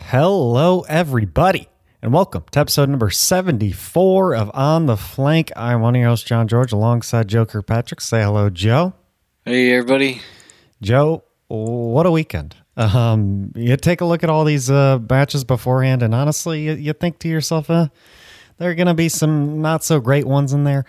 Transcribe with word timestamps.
Hello, 0.00 0.82
everybody, 0.88 1.68
and 2.00 2.12
welcome 2.14 2.44
to 2.52 2.60
episode 2.60 2.88
number 2.88 3.10
74 3.10 4.34
of 4.34 4.50
On 4.54 4.86
the 4.86 4.96
Flank. 4.96 5.52
I'm 5.54 5.82
one 5.82 5.94
of 5.94 6.00
your 6.00 6.08
hosts, 6.08 6.26
John 6.26 6.48
George, 6.48 6.72
alongside 6.72 7.28
Joe 7.28 7.44
Kirkpatrick. 7.44 8.00
Say 8.00 8.22
hello, 8.22 8.48
Joe. 8.48 8.94
Hey, 9.44 9.72
everybody. 9.72 10.22
Joe, 10.80 11.24
what 11.48 12.06
a 12.06 12.10
weekend. 12.10 12.56
Um, 12.76 13.52
you 13.54 13.76
take 13.76 14.00
a 14.00 14.06
look 14.06 14.22
at 14.24 14.30
all 14.30 14.44
these 14.44 14.70
uh, 14.70 14.98
matches 15.10 15.44
beforehand, 15.44 16.02
and 16.02 16.14
honestly, 16.14 16.62
you, 16.62 16.72
you 16.72 16.92
think 16.94 17.18
to 17.20 17.28
yourself, 17.28 17.68
uh, 17.68 17.88
there 18.56 18.70
are 18.70 18.74
going 18.74 18.86
to 18.86 18.94
be 18.94 19.10
some 19.10 19.60
not 19.60 19.84
so 19.84 20.00
great 20.00 20.26
ones 20.26 20.52
in 20.54 20.64
there. 20.64 20.84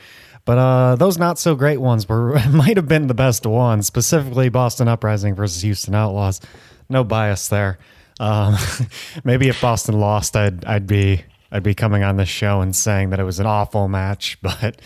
But 0.45 0.57
uh, 0.57 0.95
those 0.95 1.17
not 1.17 1.37
so 1.37 1.53
great 1.55 1.81
ones 1.81 2.07
were 2.07 2.39
might 2.51 2.77
have 2.77 2.87
been 2.87 3.07
the 3.07 3.13
best 3.13 3.45
ones, 3.45 3.85
specifically 3.85 4.47
Boston 4.49 4.87
Uprising 4.87 5.35
versus 5.35 5.61
Houston 5.63 5.93
Outlaws. 5.93 6.39
No 6.87 7.03
bias 7.03 7.49
there. 7.49 7.77
Um, 8.19 8.57
maybe 9.23 9.47
if 9.47 9.61
Boston 9.61 9.99
lost, 9.99 10.35
I'd 10.35 10.65
I'd 10.65 10.87
be 10.87 11.23
I'd 11.51 11.63
be 11.63 11.73
coming 11.73 12.03
on 12.03 12.17
this 12.17 12.29
show 12.29 12.61
and 12.61 12.75
saying 12.75 13.09
that 13.09 13.19
it 13.19 13.23
was 13.23 13.39
an 13.39 13.45
awful 13.45 13.87
match, 13.87 14.37
but 14.41 14.79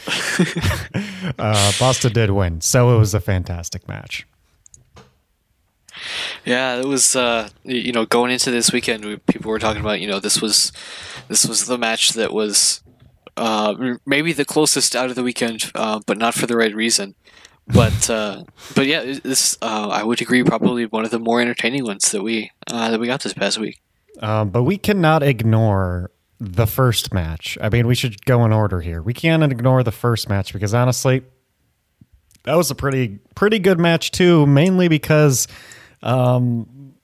uh, 1.39 1.71
Boston 1.79 2.13
did 2.13 2.31
win, 2.31 2.61
so 2.61 2.95
it 2.95 2.99
was 2.99 3.13
a 3.13 3.19
fantastic 3.19 3.87
match. 3.87 4.25
Yeah, 6.45 6.77
it 6.77 6.85
was. 6.85 7.15
Uh, 7.15 7.49
you 7.63 7.91
know, 7.91 8.05
going 8.05 8.31
into 8.31 8.51
this 8.51 8.71
weekend, 8.71 9.05
we, 9.05 9.17
people 9.17 9.51
were 9.51 9.59
talking 9.59 9.81
about. 9.81 10.01
You 10.01 10.07
know, 10.07 10.19
this 10.19 10.41
was 10.41 10.71
this 11.27 11.45
was 11.45 11.65
the 11.65 11.77
match 11.77 12.09
that 12.11 12.33
was 12.33 12.81
uh, 13.37 13.95
maybe 14.05 14.33
the 14.33 14.45
closest 14.45 14.95
out 14.95 15.09
of 15.09 15.15
the 15.15 15.23
weekend, 15.23 15.71
uh, 15.75 15.99
but 16.05 16.17
not 16.17 16.33
for 16.33 16.47
the 16.47 16.57
right 16.57 16.75
reason. 16.75 17.15
But 17.67 18.09
uh, 18.09 18.43
but 18.75 18.87
yeah, 18.87 19.19
this 19.23 19.57
uh, 19.61 19.87
I 19.89 20.03
would 20.03 20.21
agree 20.21 20.43
probably 20.43 20.85
one 20.85 21.05
of 21.05 21.11
the 21.11 21.19
more 21.19 21.39
entertaining 21.39 21.85
ones 21.85 22.11
that 22.11 22.21
we 22.21 22.51
uh, 22.67 22.91
that 22.91 22.99
we 22.99 23.07
got 23.07 23.21
this 23.21 23.33
past 23.33 23.57
week. 23.57 23.81
Um, 24.19 24.49
but 24.49 24.63
we 24.63 24.77
cannot 24.77 25.23
ignore 25.23 26.11
the 26.39 26.67
first 26.67 27.13
match. 27.13 27.57
I 27.61 27.69
mean, 27.69 27.87
we 27.87 27.95
should 27.95 28.25
go 28.25 28.43
in 28.43 28.51
order 28.51 28.81
here. 28.81 29.01
We 29.01 29.13
can't 29.13 29.43
ignore 29.43 29.81
the 29.81 29.93
first 29.93 30.27
match 30.27 30.51
because 30.51 30.73
honestly, 30.73 31.23
that 32.43 32.55
was 32.55 32.69
a 32.69 32.75
pretty 32.75 33.19
pretty 33.33 33.59
good 33.59 33.79
match 33.79 34.11
too. 34.11 34.45
Mainly 34.45 34.89
because 34.89 35.47
um, 36.01 36.95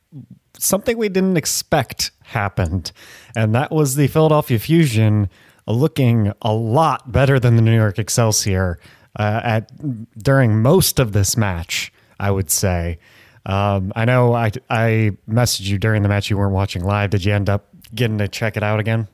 something 0.57 0.97
we 0.97 1.07
didn't 1.07 1.37
expect 1.37 2.11
happened, 2.23 2.91
and 3.33 3.55
that 3.55 3.71
was 3.71 3.95
the 3.95 4.07
Philadelphia 4.07 4.59
Fusion 4.59 5.29
looking 5.67 6.33
a 6.41 6.51
lot 6.51 7.11
better 7.11 7.39
than 7.39 7.55
the 7.55 7.61
New 7.61 7.75
York 7.75 7.97
Excelsior 7.97 8.79
uh, 9.17 9.41
at 9.43 9.71
during 10.21 10.61
most 10.61 10.99
of 10.99 11.11
this 11.13 11.35
match. 11.37 11.91
I 12.19 12.31
would 12.31 12.49
say. 12.51 12.99
Um, 13.45 13.93
I 13.95 14.03
know 14.05 14.33
I 14.33 14.51
I 14.69 15.11
messaged 15.27 15.67
you 15.67 15.77
during 15.77 16.03
the 16.03 16.09
match. 16.09 16.29
You 16.29 16.37
weren't 16.37 16.53
watching 16.53 16.83
live. 16.83 17.11
Did 17.11 17.23
you 17.23 17.33
end 17.33 17.49
up 17.49 17.67
getting 17.95 18.17
to 18.17 18.27
check 18.27 18.57
it 18.57 18.63
out 18.63 18.79
again? 18.79 19.07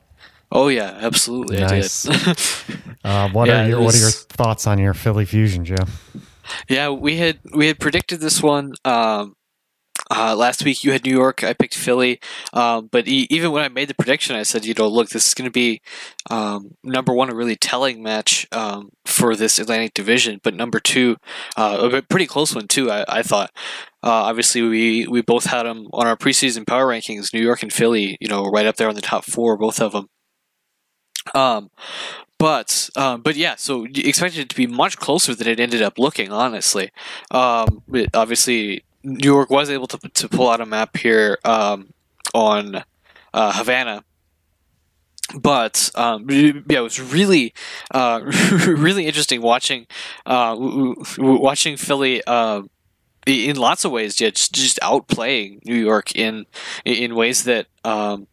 Oh 0.52 0.68
yeah, 0.70 0.98
absolutely. 1.02 1.60
Nice. 1.60 2.08
I 2.10 2.34
did. 2.34 2.78
uh, 3.04 3.30
what 3.30 3.48
Yeah, 3.48 3.64
are 3.64 3.68
your 3.68 3.80
it 3.80 3.84
What 3.84 3.96
are 3.96 4.00
your 4.00 4.10
thoughts 4.10 4.66
on 4.68 4.80
your 4.80 4.94
Philly 4.96 5.26
Fusion, 5.26 5.66
Joe? 5.66 5.76
yeah, 6.68 6.90
we 6.90 7.18
had 7.18 7.40
we 7.54 7.68
had 7.68 7.80
predicted 7.80 8.20
this 8.20 8.42
one. 8.42 8.74
Um, 8.84 9.36
uh, 10.12 10.36
last 10.36 10.64
week 10.64 10.84
you 10.84 10.92
had 10.92 11.04
New 11.06 11.12
York, 11.14 11.44
I 11.44 11.54
picked 11.54 11.76
Philly. 11.76 12.20
Um, 12.54 12.88
but 12.92 13.08
e- 13.08 13.28
even 13.30 13.52
when 13.52 13.64
I 13.64 13.70
made 13.70 13.88
the 13.88 13.94
prediction, 13.96 14.36
I 14.36 14.44
said, 14.44 14.66
you 14.66 14.74
know, 14.74 14.88
look, 14.88 15.10
this 15.10 15.28
is 15.28 15.34
going 15.34 15.48
to 15.48 15.52
be 15.52 15.82
um, 16.30 16.76
number 16.84 17.14
one, 17.14 17.30
a 17.30 17.36
really 17.36 17.56
telling 17.56 18.04
match 18.04 18.48
um, 18.52 18.90
for 19.06 19.36
this 19.36 19.60
Atlantic 19.60 19.94
Division. 19.94 20.40
But 20.44 20.54
number 20.56 20.80
two, 20.80 21.18
uh, 21.58 21.90
a 21.94 22.02
pretty 22.02 22.28
close 22.28 22.54
one 22.56 22.68
too. 22.68 22.92
I, 22.92 23.06
I 23.08 23.24
thought. 23.24 23.52
Uh, 24.04 24.30
obviously, 24.30 24.62
we 24.62 25.08
we 25.08 25.22
both 25.22 25.46
had 25.46 25.64
them 25.64 25.88
on 25.92 26.06
our 26.06 26.16
preseason 26.16 26.68
power 26.68 26.86
rankings. 26.86 27.34
New 27.34 27.42
York 27.42 27.64
and 27.64 27.74
Philly, 27.74 28.18
you 28.22 28.28
know, 28.28 28.46
right 28.46 28.68
up 28.68 28.76
there 28.76 28.88
on 28.90 28.94
the 28.94 29.02
top 29.02 29.26
four, 29.26 29.58
both 29.58 29.82
of 29.82 29.94
them. 29.94 30.10
Um, 31.34 31.70
but 32.38 32.90
um, 32.96 33.22
but 33.22 33.36
yeah, 33.36 33.56
so 33.56 33.86
expected 33.96 34.42
it 34.42 34.50
to 34.50 34.56
be 34.56 34.68
much 34.68 34.98
closer 34.98 35.34
than 35.34 35.48
it 35.48 35.60
ended 35.60 35.82
up 35.82 35.98
looking. 35.98 36.32
Honestly, 36.32 36.92
um, 37.32 37.82
it- 37.94 38.10
obviously 38.14 38.84
New 39.06 39.34
York 39.34 39.50
was 39.50 39.70
able 39.70 39.88
to 39.88 39.98
to 39.98 40.28
pull 40.28 40.50
out 40.50 40.62
a 40.62 40.66
map 40.66 40.98
here 40.98 41.38
um, 41.46 41.94
on 42.34 42.84
uh, 43.34 43.54
Havana. 43.54 44.04
But 45.34 45.90
um, 45.96 46.26
yeah, 46.30 46.54
it 46.68 46.82
was 46.82 47.00
really, 47.00 47.54
uh, 47.92 48.22
really 48.68 49.08
interesting 49.08 49.42
watching, 49.42 49.88
uh, 50.26 50.56
watching 51.18 51.78
Philly 51.78 52.24
um, 52.26 52.70
in 53.26 53.56
lots 53.58 53.86
of 53.86 53.92
ways 53.92 54.16
just 54.16 54.54
just 54.54 54.80
outplaying 54.82 55.66
New 55.66 55.76
York 55.76 56.16
in 56.16 56.46
in 56.86 57.16
ways 57.16 57.44
that 57.46 57.68
um, 57.84 58.28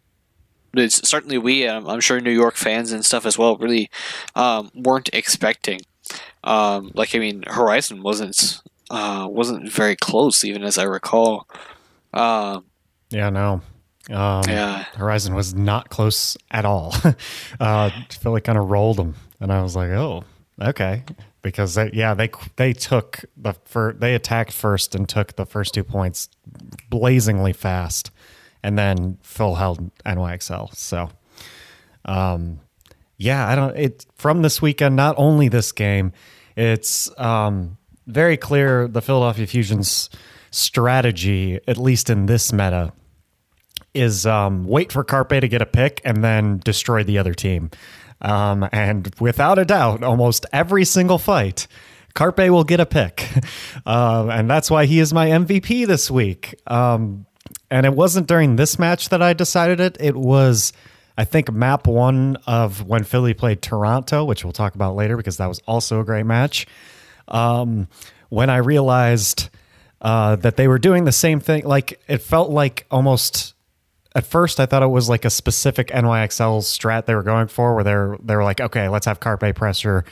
it's 0.75 1.07
certainly 1.09 1.39
we, 1.39 1.67
um, 1.67 1.89
I'm 1.89 2.01
sure 2.01 2.21
New 2.21 2.31
York 2.31 2.57
fans 2.57 2.93
and 2.93 3.05
stuff 3.05 3.27
as 3.27 3.39
well, 3.39 3.57
really 3.57 3.91
um, 4.35 4.71
weren't 4.75 5.11
expecting. 5.13 5.81
Um, 6.45 6.91
like 6.95 7.15
I 7.15 7.19
mean, 7.19 7.45
Horizon 7.47 8.03
wasn't 8.03 8.61
uh, 8.93 9.27
wasn't 9.29 9.73
very 9.73 9.97
close, 9.97 10.45
even 10.45 10.63
as 10.63 10.79
I 10.79 10.85
recall. 10.85 11.49
Um, 12.13 12.65
Yeah, 13.11 13.31
no. 13.31 13.63
Um, 14.11 14.43
Yeah. 14.47 14.85
Horizon 14.95 15.35
was 15.35 15.55
not 15.55 15.89
close 15.89 16.37
at 16.51 16.65
all. 16.65 16.95
uh, 17.61 17.91
Philly 18.11 18.41
kind 18.43 18.59
of 18.59 18.71
rolled 18.71 18.99
them, 18.99 19.15
and 19.41 19.51
I 19.53 19.63
was 19.63 19.75
like, 19.75 19.91
"Oh, 19.91 20.25
okay." 20.61 21.05
Because 21.41 21.75
they, 21.75 21.91
yeah, 21.93 22.15
they 22.15 22.31
they 22.57 22.73
took 22.73 23.25
the 23.37 23.55
first, 23.65 23.99
they 24.01 24.15
attacked 24.15 24.53
first 24.53 24.95
and 24.95 25.09
took 25.09 25.35
the 25.37 25.47
first 25.47 25.75
two 25.75 25.83
points 25.85 26.29
blazingly 26.91 27.53
fast, 27.53 28.11
and 28.63 28.79
then 28.79 29.19
Phil 29.23 29.55
held 29.57 29.91
NYXL. 30.05 30.75
So, 30.77 31.11
um, 32.05 32.61
yeah, 33.17 33.49
I 33.49 33.55
don't. 33.57 33.77
It 33.77 34.07
from 34.17 34.43
this 34.43 34.61
weekend, 34.63 34.95
not 34.97 35.15
only 35.19 35.49
this 35.49 35.73
game, 35.73 36.13
it's 36.57 37.11
um, 37.19 37.77
very 38.07 38.37
clear 38.37 38.89
the 38.89 39.03
Philadelphia 39.03 39.47
Fusion's 39.47 40.11
strategy, 40.51 41.61
at 41.67 41.79
least 41.79 42.11
in 42.11 42.27
this 42.27 42.53
meta, 42.53 42.93
is 43.95 44.27
um, 44.27 44.65
wait 44.65 44.93
for 44.93 45.05
Carpe 45.05 45.41
to 45.41 45.49
get 45.49 45.63
a 45.63 45.67
pick 45.67 46.01
and 46.05 46.23
then 46.23 46.59
destroy 46.59 47.05
the 47.05 47.19
other 47.19 47.35
team. 47.35 47.71
Um, 48.21 48.69
and 48.73 49.13
without 49.21 49.59
a 49.59 49.65
doubt, 49.65 50.03
almost 50.03 50.47
every 50.53 50.85
single 50.85 51.19
fight, 51.19 51.67
Carpe 52.15 52.39
will 52.39 52.65
get 52.65 52.81
a 52.81 52.87
pick. 52.87 53.29
Um, 53.85 54.31
and 54.31 54.49
that's 54.49 54.71
why 54.71 54.87
he 54.87 55.01
is 55.01 55.13
my 55.13 55.27
MVP 55.29 55.89
this 55.89 56.09
week. 56.09 56.55
Um, 56.69 57.27
and 57.69 57.85
it 57.85 57.95
wasn't 57.95 58.29
during 58.29 58.55
this 58.55 58.79
match 58.79 59.09
that 59.09 59.21
I 59.21 59.33
decided 59.33 59.81
it. 59.81 59.97
It 59.99 60.15
was, 60.15 60.73
I 61.19 61.25
think, 61.25 61.51
map 61.51 61.89
one 61.89 62.37
of 62.47 62.87
when 62.87 63.03
Philly 63.03 63.35
played 63.35 63.61
Toronto, 63.61 64.25
which 64.25 64.45
we'll 64.45 64.53
talk 64.53 64.77
about 64.77 64.95
later 64.95 65.17
because 65.17 65.39
that 65.39 65.49
was 65.49 65.59
also 65.67 65.99
a 65.99 66.05
great 66.05 66.27
match. 66.27 66.69
Um, 67.33 67.89
when 68.29 68.49
I 68.49 68.59
realized 68.59 69.49
uh, 70.01 70.37
that 70.37 70.57
they 70.57 70.69
were 70.69 70.79
doing 70.79 71.05
the 71.05 71.13
same 71.13 71.41
thing, 71.41 71.65
like 71.65 72.01
it 72.07 72.19
felt 72.19 72.51
like 72.51 72.87
almost 72.91 73.55
at 74.15 74.27
first 74.27 74.61
I 74.61 74.67
thought 74.67 74.83
it 74.83 74.89
was 74.89 75.09
like 75.09 75.25
a 75.25 75.31
specific 75.31 75.89
NYXL 75.89 76.61
strat 76.63 77.07
they 77.07 77.15
were 77.15 77.23
going 77.23 77.49
for, 77.49 77.75
where 77.75 77.85
they're 77.85 78.17
they 78.23 78.37
were 78.37 78.45
like, 78.45 78.61
okay, 78.61 78.89
let's 78.89 79.07
have 79.07 79.21
Carpe 79.21 79.55
pressure 79.55 80.05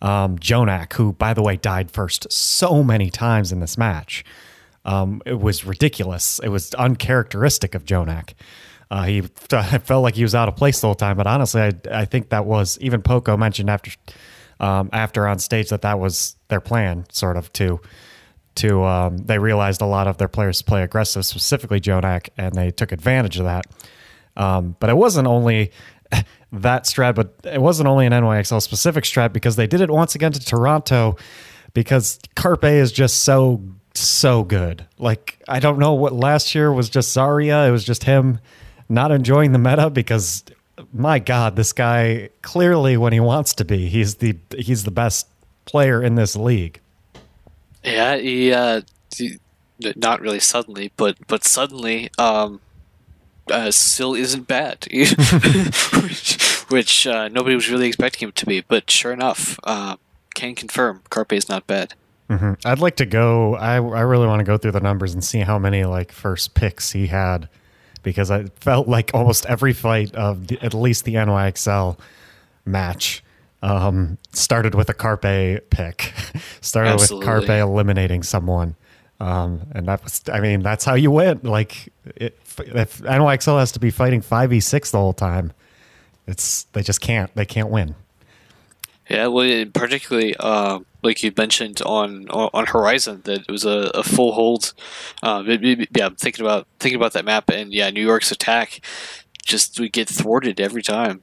um, 0.00 0.38
Jonak, 0.38 0.92
who 0.94 1.12
by 1.12 1.34
the 1.34 1.42
way 1.42 1.56
died 1.56 1.90
first 1.90 2.30
so 2.32 2.82
many 2.82 3.10
times 3.10 3.52
in 3.52 3.60
this 3.60 3.76
match. 3.76 4.24
Um, 4.84 5.22
it 5.26 5.40
was 5.40 5.64
ridiculous. 5.64 6.38
It 6.42 6.48
was 6.48 6.72
uncharacteristic 6.74 7.74
of 7.74 7.84
Jonak. 7.84 8.34
Uh, 8.90 9.02
he 9.04 9.22
I 9.50 9.78
felt 9.84 10.02
like 10.02 10.14
he 10.14 10.22
was 10.22 10.34
out 10.34 10.48
of 10.48 10.56
place 10.56 10.80
the 10.80 10.86
whole 10.86 10.94
time, 10.94 11.16
but 11.16 11.26
honestly, 11.26 11.60
I 11.60 11.72
I 11.90 12.04
think 12.04 12.30
that 12.30 12.46
was 12.46 12.78
even 12.80 13.02
Poko 13.02 13.38
mentioned 13.38 13.70
after 13.70 13.90
um, 14.60 14.90
after 14.92 15.26
on 15.26 15.38
stage 15.38 15.70
that 15.70 15.82
that 15.82 15.98
was 15.98 16.36
their 16.48 16.60
plan, 16.60 17.04
sort 17.10 17.36
of 17.36 17.52
to 17.54 17.80
to 18.56 18.82
um, 18.84 19.18
they 19.18 19.38
realized 19.38 19.80
a 19.80 19.86
lot 19.86 20.08
of 20.08 20.18
their 20.18 20.28
players 20.28 20.62
play 20.62 20.82
aggressive, 20.82 21.24
specifically 21.24 21.80
Jonak, 21.80 22.28
and 22.36 22.54
they 22.54 22.70
took 22.70 22.90
advantage 22.92 23.38
of 23.38 23.44
that. 23.44 23.66
Um, 24.36 24.76
but 24.80 24.90
it 24.90 24.96
wasn't 24.96 25.28
only 25.28 25.70
that 26.52 26.84
strat, 26.84 27.14
but 27.14 27.34
it 27.44 27.60
wasn't 27.60 27.88
only 27.88 28.06
an 28.06 28.12
NYXL 28.12 28.60
specific 28.60 29.04
strat 29.04 29.32
because 29.32 29.56
they 29.56 29.66
did 29.66 29.80
it 29.80 29.90
once 29.90 30.14
again 30.14 30.32
to 30.32 30.40
Toronto 30.40 31.16
because 31.72 32.18
Carpe 32.34 32.64
is 32.64 32.92
just 32.92 33.22
so 33.22 33.62
so 33.94 34.44
good. 34.44 34.86
Like 34.98 35.42
I 35.48 35.60
don't 35.60 35.78
know 35.78 35.94
what 35.94 36.12
last 36.12 36.54
year 36.54 36.72
was 36.72 36.88
just 36.88 37.16
Zarya. 37.16 37.68
It 37.68 37.72
was 37.72 37.84
just 37.84 38.04
him 38.04 38.40
not 38.88 39.10
enjoying 39.10 39.52
the 39.52 39.58
meta 39.58 39.90
because 39.90 40.44
my 40.92 41.18
God, 41.18 41.56
this 41.56 41.72
guy 41.72 42.30
clearly 42.42 42.96
when 42.96 43.12
he 43.12 43.20
wants 43.20 43.54
to 43.54 43.64
be, 43.64 43.88
he's 43.88 44.16
the 44.16 44.36
he's 44.56 44.84
the 44.84 44.90
best 44.90 45.26
player 45.64 46.02
in 46.02 46.14
this 46.14 46.34
league. 46.36 46.80
yeah, 47.84 48.16
he, 48.16 48.52
uh, 48.52 48.80
he- 49.14 49.38
not 49.96 50.20
really 50.20 50.40
suddenly, 50.40 50.90
but 50.96 51.16
but 51.28 51.44
suddenly, 51.44 52.10
um, 52.18 52.60
uh, 53.50 53.70
still 53.70 54.14
isn't 54.14 54.48
bad, 54.48 54.86
which, 54.92 56.64
which 56.68 57.06
uh, 57.06 57.28
nobody 57.28 57.54
was 57.54 57.70
really 57.70 57.86
expecting 57.86 58.26
him 58.28 58.32
to 58.32 58.46
be. 58.46 58.60
But 58.60 58.90
sure 58.90 59.12
enough, 59.12 59.58
uh, 59.64 59.96
can 60.34 60.54
confirm 60.54 61.02
Carpe 61.10 61.32
is 61.32 61.48
not 61.48 61.66
bad. 61.66 61.94
Mm-hmm. 62.28 62.54
I'd 62.64 62.80
like 62.80 62.96
to 62.96 63.06
go. 63.06 63.54
I 63.54 63.74
I 63.76 64.00
really 64.00 64.26
want 64.26 64.40
to 64.40 64.44
go 64.44 64.56
through 64.58 64.72
the 64.72 64.80
numbers 64.80 65.14
and 65.14 65.22
see 65.24 65.40
how 65.40 65.58
many 65.58 65.84
like 65.84 66.12
first 66.12 66.54
picks 66.54 66.92
he 66.92 67.06
had 67.06 67.48
because 68.02 68.30
I 68.30 68.44
felt 68.60 68.88
like 68.88 69.10
almost 69.14 69.46
every 69.46 69.72
fight 69.72 70.14
of 70.14 70.48
the, 70.48 70.58
at 70.62 70.74
least 70.74 71.04
the 71.04 71.14
NYXL 71.14 71.98
match 72.64 73.22
um, 73.62 74.18
started 74.32 74.74
with 74.74 74.88
a 74.88 74.94
Carpe 74.94 75.70
pick, 75.70 76.12
started 76.60 76.90
Absolutely. 76.90 77.28
with 77.28 77.46
Carpe 77.46 77.60
eliminating 77.60 78.22
someone. 78.22 78.76
Um, 79.20 79.66
and 79.72 79.86
that 79.88 80.04
was, 80.04 80.22
I 80.32 80.40
mean, 80.40 80.62
that's 80.62 80.84
how 80.84 80.94
you 80.94 81.10
win. 81.10 81.40
Like, 81.42 81.92
it, 82.04 82.38
if 82.58 82.98
NYXL 82.98 83.58
has 83.58 83.72
to 83.72 83.80
be 83.80 83.90
fighting 83.90 84.22
5v6 84.22 84.92
the 84.92 84.98
whole 84.98 85.12
time, 85.12 85.52
it's, 86.26 86.64
they 86.72 86.82
just 86.82 87.00
can't, 87.00 87.34
they 87.34 87.46
can't 87.46 87.68
win. 87.68 87.96
Yeah, 89.08 89.28
well, 89.28 89.64
particularly 89.72 90.36
uh, 90.38 90.80
like 91.02 91.22
you 91.22 91.32
mentioned 91.36 91.80
on 91.82 92.28
on 92.30 92.66
Horizon, 92.66 93.22
that 93.24 93.42
it 93.42 93.50
was 93.50 93.64
a, 93.64 93.90
a 93.94 94.02
full 94.02 94.32
hold. 94.32 94.74
Um, 95.22 95.46
yeah, 95.46 96.06
I'm 96.06 96.16
thinking 96.16 96.44
about 96.44 96.66
thinking 96.80 96.96
about 96.96 97.12
that 97.12 97.24
map, 97.24 97.48
and 97.50 97.72
yeah, 97.72 97.90
New 97.90 98.04
York's 98.04 98.32
attack 98.32 98.80
just 99.44 99.80
we 99.80 99.88
get 99.88 100.08
thwarted 100.08 100.60
every 100.60 100.82
time. 100.82 101.22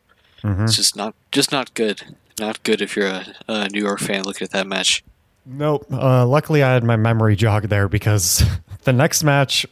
It's 0.64 0.76
just 0.76 0.96
not 0.96 1.16
just 1.32 1.52
not 1.52 1.74
good. 1.74 2.16
Not 2.40 2.62
good 2.64 2.82
if 2.82 2.96
you're 2.96 3.08
a, 3.08 3.26
a 3.48 3.70
New 3.70 3.82
York 3.82 4.00
fan 4.00 4.24
looking 4.24 4.46
at 4.46 4.52
that 4.52 4.68
match. 4.68 5.04
Nope. 5.46 5.86
Uh, 5.92 6.26
luckily, 6.26 6.64
I 6.64 6.74
had 6.74 6.84
my 6.84 6.98
memory 6.98 7.36
jog 7.36 7.70
there 7.70 7.88
because 7.88 8.44
the 8.84 8.94
next 8.94 9.24
match, 9.24 9.66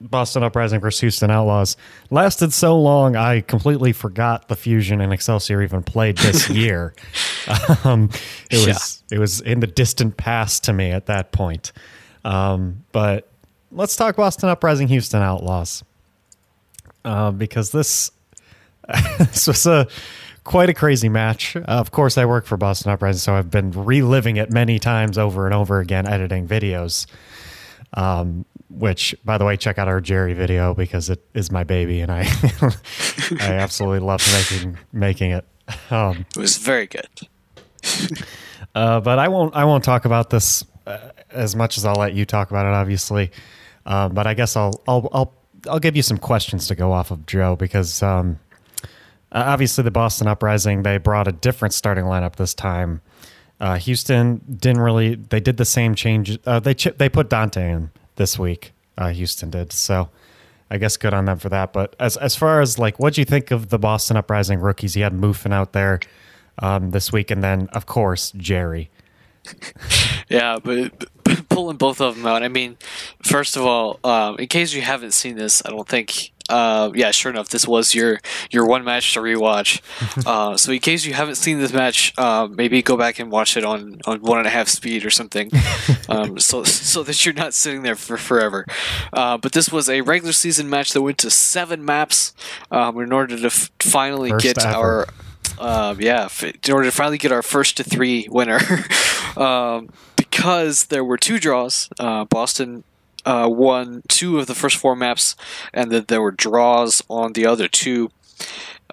Boston 0.00 0.42
Uprising 0.42 0.80
versus 0.80 1.00
Houston 1.00 1.30
Outlaws, 1.30 1.76
lasted 2.10 2.52
so 2.52 2.78
long 2.78 3.16
I 3.16 3.42
completely 3.42 3.92
forgot 3.92 4.48
the 4.48 4.56
Fusion 4.56 5.00
and 5.00 5.12
Excelsior 5.12 5.62
even 5.62 5.82
played 5.82 6.16
this 6.18 6.48
year. 6.50 6.94
um, 7.84 8.10
it 8.50 8.66
was 8.66 9.02
it 9.10 9.18
was 9.18 9.40
in 9.40 9.60
the 9.60 9.66
distant 9.66 10.16
past 10.16 10.64
to 10.64 10.72
me 10.72 10.90
at 10.90 11.06
that 11.06 11.32
point. 11.32 11.72
Um, 12.24 12.84
but 12.92 13.28
let's 13.72 13.96
talk 13.96 14.16
Boston 14.16 14.48
Uprising 14.48 14.88
Houston 14.88 15.22
Outlaws 15.22 15.84
uh, 17.04 17.30
because 17.30 17.70
this 17.72 18.10
this 19.18 19.46
was 19.46 19.66
a 19.66 19.86
quite 20.44 20.68
a 20.68 20.74
crazy 20.74 21.08
match. 21.08 21.56
Uh, 21.56 21.60
of 21.66 21.90
course, 21.90 22.18
I 22.18 22.24
work 22.24 22.46
for 22.46 22.56
Boston 22.56 22.90
Uprising, 22.90 23.20
so 23.20 23.34
I've 23.34 23.50
been 23.50 23.70
reliving 23.70 24.36
it 24.36 24.50
many 24.50 24.78
times 24.78 25.18
over 25.18 25.46
and 25.46 25.54
over 25.54 25.80
again, 25.80 26.06
editing 26.06 26.48
videos. 26.48 27.06
Um, 27.94 28.44
which, 28.70 29.14
by 29.24 29.36
the 29.38 29.44
way, 29.44 29.56
check 29.56 29.78
out 29.78 29.88
our 29.88 30.00
Jerry 30.00 30.32
video 30.32 30.74
because 30.74 31.10
it 31.10 31.22
is 31.34 31.50
my 31.50 31.64
baby, 31.64 32.00
and 32.00 32.10
I 32.10 32.20
I 33.40 33.54
absolutely 33.54 34.00
love 34.00 34.22
making 34.32 34.78
making 34.92 35.30
it. 35.32 35.44
Um, 35.90 36.24
It 36.36 36.40
was 36.40 36.56
very 36.56 36.86
good. 36.86 37.08
uh, 38.74 39.00
but 39.00 39.18
I 39.18 39.28
won't. 39.28 39.54
I 39.54 39.64
won't 39.64 39.84
talk 39.84 40.04
about 40.04 40.30
this 40.30 40.64
uh, 40.86 41.10
as 41.30 41.56
much 41.56 41.76
as 41.78 41.84
I'll 41.84 41.94
let 41.96 42.14
you 42.14 42.24
talk 42.24 42.50
about 42.50 42.66
it. 42.66 42.72
Obviously, 42.74 43.30
um, 43.86 44.12
but 44.14 44.26
I 44.26 44.34
guess 44.34 44.56
I'll 44.56 44.80
I'll 44.86 45.08
I'll 45.12 45.34
I'll 45.68 45.80
give 45.80 45.96
you 45.96 46.02
some 46.02 46.18
questions 46.18 46.66
to 46.68 46.74
go 46.74 46.92
off 46.92 47.10
of 47.10 47.26
Joe 47.26 47.56
because 47.56 48.02
um, 48.02 48.38
uh, 49.32 49.42
obviously 49.46 49.84
the 49.84 49.90
Boston 49.90 50.26
Uprising 50.28 50.82
they 50.82 50.98
brought 50.98 51.28
a 51.28 51.32
different 51.32 51.74
starting 51.74 52.04
lineup 52.04 52.36
this 52.36 52.54
time. 52.54 53.00
Uh, 53.60 53.76
Houston 53.76 54.40
didn't 54.58 54.80
really. 54.80 55.16
They 55.16 55.40
did 55.40 55.56
the 55.58 55.64
same 55.66 55.94
change. 55.94 56.38
Uh, 56.46 56.60
they 56.60 56.74
chi- 56.74 56.92
they 56.96 57.08
put 57.08 57.28
Danteh 57.28 57.56
in 57.58 57.90
this 58.20 58.38
week. 58.38 58.72
Uh, 58.98 59.08
Houston 59.08 59.48
did 59.48 59.72
so. 59.72 60.10
I 60.70 60.76
guess 60.76 60.98
good 60.98 61.14
on 61.14 61.24
them 61.24 61.38
for 61.38 61.48
that. 61.48 61.72
But 61.72 61.96
as 61.98 62.18
as 62.18 62.36
far 62.36 62.60
as 62.60 62.78
like, 62.78 62.98
what 62.98 63.14
do 63.14 63.22
you 63.22 63.24
think 63.24 63.50
of 63.50 63.70
the 63.70 63.78
Boston 63.78 64.18
Uprising 64.18 64.60
rookies? 64.60 64.94
You 64.94 65.02
had 65.02 65.14
Moofin 65.14 65.52
out 65.52 65.72
there 65.72 66.00
um, 66.58 66.90
this 66.90 67.10
week, 67.10 67.30
and 67.30 67.42
then 67.42 67.68
of 67.72 67.86
course 67.86 68.30
Jerry. 68.36 68.90
Yeah, 70.28 70.58
but, 70.62 70.96
but 71.24 71.48
pulling 71.48 71.76
both 71.76 72.00
of 72.00 72.14
them 72.14 72.24
out. 72.24 72.44
I 72.44 72.48
mean, 72.48 72.76
first 73.20 73.56
of 73.56 73.66
all, 73.66 73.98
um, 74.04 74.36
in 74.38 74.46
case 74.46 74.72
you 74.72 74.80
haven't 74.80 75.10
seen 75.10 75.34
this, 75.34 75.60
I 75.66 75.70
don't 75.70 75.88
think. 75.88 76.30
Uh, 76.50 76.90
yeah, 76.94 77.10
sure 77.10 77.30
enough, 77.30 77.48
this 77.48 77.66
was 77.66 77.94
your 77.94 78.18
your 78.50 78.66
one 78.66 78.84
match 78.84 79.14
to 79.14 79.20
rewatch. 79.20 79.80
uh, 80.26 80.56
so 80.56 80.72
in 80.72 80.80
case 80.80 81.04
you 81.04 81.14
haven't 81.14 81.36
seen 81.36 81.58
this 81.58 81.72
match, 81.72 82.12
uh, 82.18 82.48
maybe 82.50 82.82
go 82.82 82.96
back 82.96 83.18
and 83.18 83.30
watch 83.30 83.56
it 83.56 83.64
on, 83.64 84.00
on 84.04 84.20
one 84.20 84.38
and 84.38 84.46
a 84.46 84.50
half 84.50 84.68
speed 84.68 85.04
or 85.04 85.10
something, 85.10 85.50
um, 86.08 86.38
so 86.38 86.64
so 86.64 87.02
that 87.02 87.24
you're 87.24 87.34
not 87.34 87.54
sitting 87.54 87.82
there 87.82 87.96
for 87.96 88.16
forever. 88.16 88.66
Uh, 89.12 89.38
but 89.38 89.52
this 89.52 89.70
was 89.70 89.88
a 89.88 90.00
regular 90.00 90.32
season 90.32 90.68
match 90.68 90.92
that 90.92 91.02
went 91.02 91.18
to 91.18 91.30
seven 91.30 91.84
maps 91.84 92.34
um, 92.70 92.98
in 93.00 93.12
order 93.12 93.36
to 93.36 93.46
f- 93.46 93.70
finally 93.78 94.30
First 94.30 94.44
get 94.44 94.64
ever. 94.64 94.76
our 94.76 95.06
um, 95.58 96.00
yeah, 96.00 96.24
f- 96.24 96.42
in 96.44 96.72
order 96.72 96.86
to 96.86 96.92
finally 96.92 97.18
get 97.18 97.32
our 97.32 97.42
first 97.42 97.76
to 97.76 97.84
three 97.84 98.26
winner, 98.30 98.60
um, 99.36 99.90
because 100.16 100.86
there 100.86 101.04
were 101.04 101.18
two 101.18 101.38
draws. 101.38 101.88
Uh, 101.98 102.24
Boston 102.24 102.84
uh, 103.24 103.48
won 103.50 104.02
two 104.08 104.38
of 104.38 104.46
the 104.46 104.54
first 104.54 104.76
four 104.76 104.96
maps, 104.96 105.36
and 105.72 105.90
then 105.90 106.04
there 106.08 106.22
were 106.22 106.30
draws 106.30 107.02
on 107.08 107.32
the 107.32 107.46
other 107.46 107.68
two. 107.68 108.10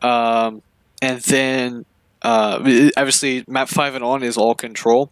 Um, 0.02 0.62
and 1.02 1.22
then, 1.22 1.86
uh, 2.22 2.60
obviously, 2.98 3.44
map 3.48 3.70
five 3.70 3.96
and 3.96 4.04
on 4.04 4.24
is 4.24 4.38
all 4.38 4.56
control, 4.56 5.12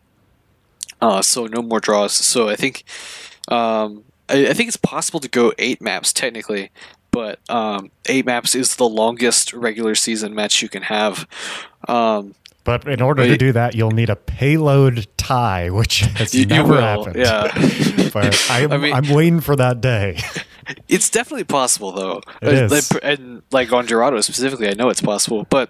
uh, 1.02 1.22
so 1.22 1.48
no 1.48 1.62
more 1.62 1.80
draws. 1.80 2.14
So 2.14 2.50
I 2.50 2.56
think, 2.56 2.84
um, 3.48 4.04
I, 4.30 4.48
I 4.48 4.54
think 4.54 4.68
it's 4.68 4.78
possible 4.78 5.20
to 5.20 5.30
go 5.30 5.54
eight 5.58 5.82
maps 5.82 6.12
technically, 6.12 6.72
but 7.12 7.40
um, 7.50 7.92
eight 8.08 8.26
maps 8.26 8.56
is 8.56 8.76
the 8.76 8.90
longest 8.90 9.54
regular 9.54 9.96
season 9.96 10.36
match 10.36 10.62
you 10.62 10.70
can 10.70 10.84
have. 10.84 11.28
Um, 11.88 12.36
But 12.66 12.86
in 12.88 13.02
order 13.02 13.26
to 13.26 13.38
do 13.38 13.54
that, 13.54 13.76
you'll 13.76 13.92
need 13.92 14.10
a 14.10 14.16
payload 14.18 15.08
tie, 15.18 15.70
which 15.70 16.00
has 16.18 16.34
You- 16.36 16.42
you 16.42 16.46
never 16.48 16.74
will, 16.74 16.82
happened. 16.82 17.16
yeah. 17.16 18.10
but 18.14 18.46
I'm, 18.50 18.72
I 18.74 18.78
mean- 18.78 18.94
I'm 18.94 19.08
waiting 19.10 19.40
for 19.40 19.56
that 19.56 19.80
day. 19.82 20.20
It's 20.88 21.12
definitely 21.12 21.44
possible, 21.44 21.92
though. 21.92 22.22
It 22.42 22.54
is. 22.72 22.92
like, 22.92 23.04
and 23.04 23.44
like 23.52 23.72
on 23.72 23.86
Dorado 23.86 24.20
specifically, 24.22 24.68
I 24.68 24.74
know 24.74 24.90
it's 24.90 25.00
possible, 25.00 25.46
but 25.48 25.70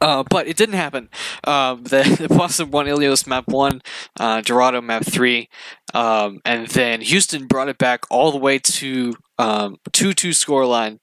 uh, 0.00 0.22
but 0.30 0.46
it 0.46 0.56
didn't 0.56 0.76
happen. 0.76 1.08
Um, 1.42 1.82
the, 1.82 2.04
the 2.28 2.28
Boston 2.32 2.70
won 2.70 2.86
Ilios 2.86 3.26
map 3.26 3.48
one, 3.48 3.82
uh, 4.20 4.42
Dorado 4.42 4.80
map 4.80 5.04
three, 5.04 5.48
um, 5.92 6.40
and 6.44 6.68
then 6.68 7.00
Houston 7.00 7.48
brought 7.48 7.68
it 7.68 7.76
back 7.76 8.04
all 8.12 8.30
the 8.30 8.38
way 8.38 8.60
to 8.60 9.16
um, 9.40 9.76
two 9.92 10.12
two 10.12 10.30
scoreline 10.30 11.00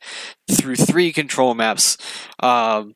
through 0.50 0.78
three 0.78 1.12
control 1.12 1.54
maps. 1.54 1.98
Um, 2.40 2.96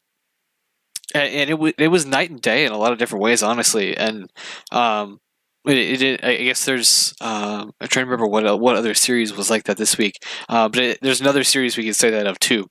and, 1.15 1.49
and 1.49 1.49
it, 1.49 1.75
it 1.77 1.87
was 1.87 2.05
night 2.05 2.29
and 2.29 2.41
day 2.41 2.65
in 2.65 2.71
a 2.71 2.77
lot 2.77 2.91
of 2.91 2.97
different 2.97 3.23
ways, 3.23 3.41
honestly. 3.41 3.95
And 3.95 4.29
um, 4.71 5.19
it, 5.65 6.01
it, 6.01 6.23
I 6.23 6.35
guess 6.35 6.65
there's 6.65 7.13
um, 7.21 7.73
I'm 7.79 7.87
trying 7.87 8.05
to 8.05 8.11
remember 8.11 8.27
what 8.27 8.59
what 8.59 8.75
other 8.75 8.93
series 8.93 9.35
was 9.35 9.49
like 9.49 9.63
that 9.63 9.77
this 9.77 9.97
week. 9.97 10.21
Uh, 10.49 10.69
but 10.69 10.79
it, 10.79 10.99
there's 11.01 11.21
another 11.21 11.43
series 11.43 11.77
we 11.77 11.85
could 11.85 11.95
say 11.95 12.09
that 12.09 12.27
of 12.27 12.39
too. 12.39 12.69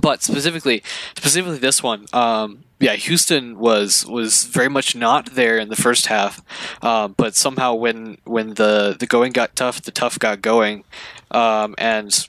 But 0.00 0.22
specifically, 0.22 0.82
specifically 1.16 1.58
this 1.58 1.82
one, 1.82 2.06
um, 2.12 2.64
yeah, 2.80 2.94
Houston 2.94 3.58
was 3.58 4.04
was 4.06 4.44
very 4.44 4.68
much 4.68 4.96
not 4.96 5.34
there 5.34 5.58
in 5.58 5.68
the 5.68 5.76
first 5.76 6.06
half. 6.06 6.42
Um, 6.82 7.14
but 7.16 7.36
somehow 7.36 7.74
when 7.74 8.18
when 8.24 8.54
the 8.54 8.96
the 8.98 9.06
going 9.06 9.32
got 9.32 9.54
tough, 9.54 9.82
the 9.82 9.92
tough 9.92 10.18
got 10.18 10.42
going, 10.42 10.84
um, 11.30 11.74
and 11.78 12.28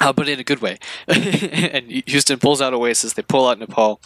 uh, 0.00 0.12
but 0.12 0.28
in 0.28 0.38
a 0.38 0.44
good 0.44 0.60
way. 0.60 0.78
and 1.08 1.90
Houston 2.06 2.38
pulls 2.38 2.60
out 2.60 2.72
Oasis. 2.74 3.14
They 3.14 3.22
pull 3.22 3.48
out 3.48 3.58
Nepal, 3.58 4.00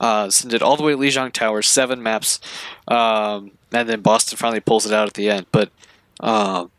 uh, 0.00 0.30
send 0.30 0.52
it 0.54 0.62
all 0.62 0.76
the 0.76 0.82
way 0.82 0.92
to 0.92 0.98
Lijiang 0.98 1.32
Tower, 1.32 1.62
seven 1.62 2.02
maps, 2.02 2.40
um, 2.88 3.52
and 3.72 3.88
then 3.88 4.00
Boston 4.00 4.36
finally 4.38 4.60
pulls 4.60 4.86
it 4.86 4.92
out 4.92 5.06
at 5.08 5.14
the 5.14 5.30
end. 5.30 5.46
But, 5.52 5.70
um, 6.20 6.70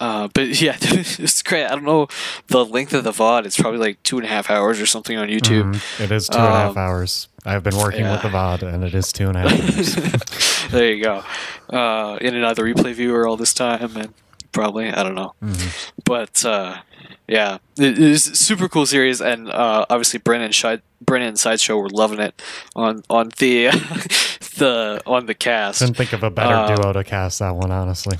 uh, 0.00 0.28
but 0.34 0.48
yeah, 0.60 0.76
it's 0.80 1.42
great. 1.42 1.64
I 1.66 1.70
don't 1.70 1.84
know 1.84 2.08
the 2.48 2.64
length 2.64 2.92
of 2.94 3.04
the 3.04 3.12
VOD. 3.12 3.46
It's 3.46 3.60
probably 3.60 3.78
like 3.78 4.02
two 4.02 4.16
and 4.16 4.26
a 4.26 4.28
half 4.28 4.50
hours 4.50 4.80
or 4.80 4.86
something 4.86 5.16
on 5.16 5.28
YouTube. 5.28 5.74
Mhm. 5.74 6.00
It 6.00 6.10
is 6.10 6.28
two 6.28 6.38
and 6.38 6.46
a 6.46 6.50
half 6.50 6.70
Um, 6.70 6.78
hours. 6.78 7.28
I've 7.46 7.62
been 7.62 7.76
working 7.76 8.00
yeah. 8.00 8.12
with 8.12 8.22
the 8.22 8.28
VOD, 8.30 8.62
and 8.62 8.82
it 8.84 8.94
is 8.94 9.12
two 9.12 9.28
and 9.28 9.36
a 9.36 9.40
half 9.48 9.76
hours. 9.76 10.70
there 10.70 10.92
you 10.92 11.04
go. 11.04 11.22
Uh, 11.70 12.16
in 12.20 12.34
and 12.34 12.44
out 12.44 12.52
of 12.52 12.56
the 12.56 12.62
replay 12.62 12.94
viewer 12.94 13.28
all 13.28 13.36
this 13.36 13.52
time, 13.52 13.96
and 13.96 14.14
probably 14.54 14.88
I 14.88 15.02
don't 15.02 15.14
know, 15.14 15.34
but 16.04 16.42
uh, 16.44 16.78
yeah, 17.28 17.58
it 17.78 17.98
is 17.98 18.26
a 18.28 18.34
super 18.36 18.68
cool 18.68 18.86
series, 18.86 19.20
and 19.20 19.50
uh, 19.50 19.84
obviously 19.90 20.20
Brennon 20.20 20.52
Side 20.52 20.80
Brennon 21.02 21.28
and 21.28 21.38
Sideshow 21.38 21.76
were 21.76 21.90
loving 21.90 22.20
it 22.20 22.40
on 22.74 23.02
on 23.10 23.28
the 23.38 23.66
the 24.56 25.02
on 25.06 25.26
the 25.26 25.34
cast. 25.34 25.80
Couldn't 25.80 25.96
think 25.96 26.12
of 26.14 26.22
a 26.22 26.30
better 26.30 26.54
Uh, 26.54 26.74
duo 26.76 26.92
to 26.94 27.04
cast 27.04 27.40
that 27.40 27.54
one, 27.56 27.70
honestly. 27.70 28.16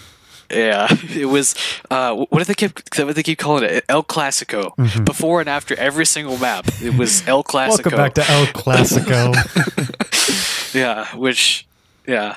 Yeah, 0.51 0.87
it 1.15 1.27
was. 1.27 1.55
Uh, 1.91 2.15
what 2.29 2.39
do 2.39 2.45
they 2.45 2.55
keep? 2.55 2.79
What 2.99 3.17
they 3.17 3.23
keep 3.23 3.39
calling 3.39 3.65
it? 3.65 3.85
El 3.89 4.03
Clasico. 4.05 4.75
Before 5.05 5.41
and 5.41 5.49
after 5.49 5.75
every 5.79 6.05
single 6.05 6.37
map, 6.37 6.67
it 6.83 6.95
was 6.99 7.27
El 7.27 7.43
Clasico. 7.43 7.91
Welcome 7.91 7.97
back 7.97 8.15
to 8.15 8.31
El 8.31 8.47
Clasico. 8.53 9.33
Yeah, 10.75 11.07
which, 11.17 11.67
yeah, 12.07 12.37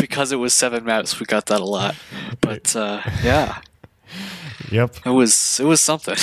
because 0.00 0.32
it 0.32 0.36
was 0.36 0.54
seven 0.54 0.84
maps, 0.84 1.20
we 1.20 1.26
got 1.26 1.46
that 1.46 1.60
a 1.60 1.64
lot. 1.64 1.94
But 2.40 2.74
uh, 2.74 3.02
yeah, 3.22 3.60
yep. 4.70 4.96
it 5.04 5.10
was 5.10 5.60
it 5.60 5.64
was 5.64 5.80
something. 5.80 6.16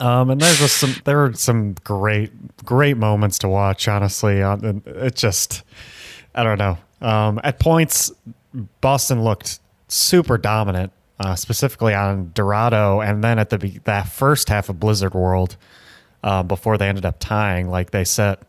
Um, 0.00 0.30
and 0.30 0.40
there's 0.40 0.58
just 0.58 0.78
some 0.78 0.94
there 1.04 1.18
were 1.18 1.34
some 1.34 1.74
great 1.84 2.32
great 2.64 2.96
moments 2.96 3.38
to 3.40 3.48
watch. 3.48 3.86
Honestly, 3.86 4.42
um, 4.42 4.82
it 4.86 5.14
just 5.14 5.62
I 6.34 6.42
don't 6.42 6.58
know. 6.58 6.78
Um, 7.00 7.38
at 7.44 7.60
points, 7.60 8.10
Boston 8.80 9.22
looked 9.22 9.60
super 9.88 10.38
dominant. 10.38 10.92
uh, 11.20 11.36
specifically 11.36 11.94
on 11.94 12.32
Dorado, 12.34 13.00
and 13.00 13.22
then 13.22 13.38
at 13.38 13.50
the 13.50 13.80
that 13.84 14.08
first 14.08 14.48
half 14.48 14.68
of 14.68 14.80
Blizzard 14.80 15.14
World, 15.14 15.56
uh, 16.22 16.42
before 16.42 16.76
they 16.76 16.88
ended 16.88 17.04
up 17.04 17.16
tying, 17.20 17.68
like 17.68 17.90
they 17.90 18.04
set, 18.04 18.42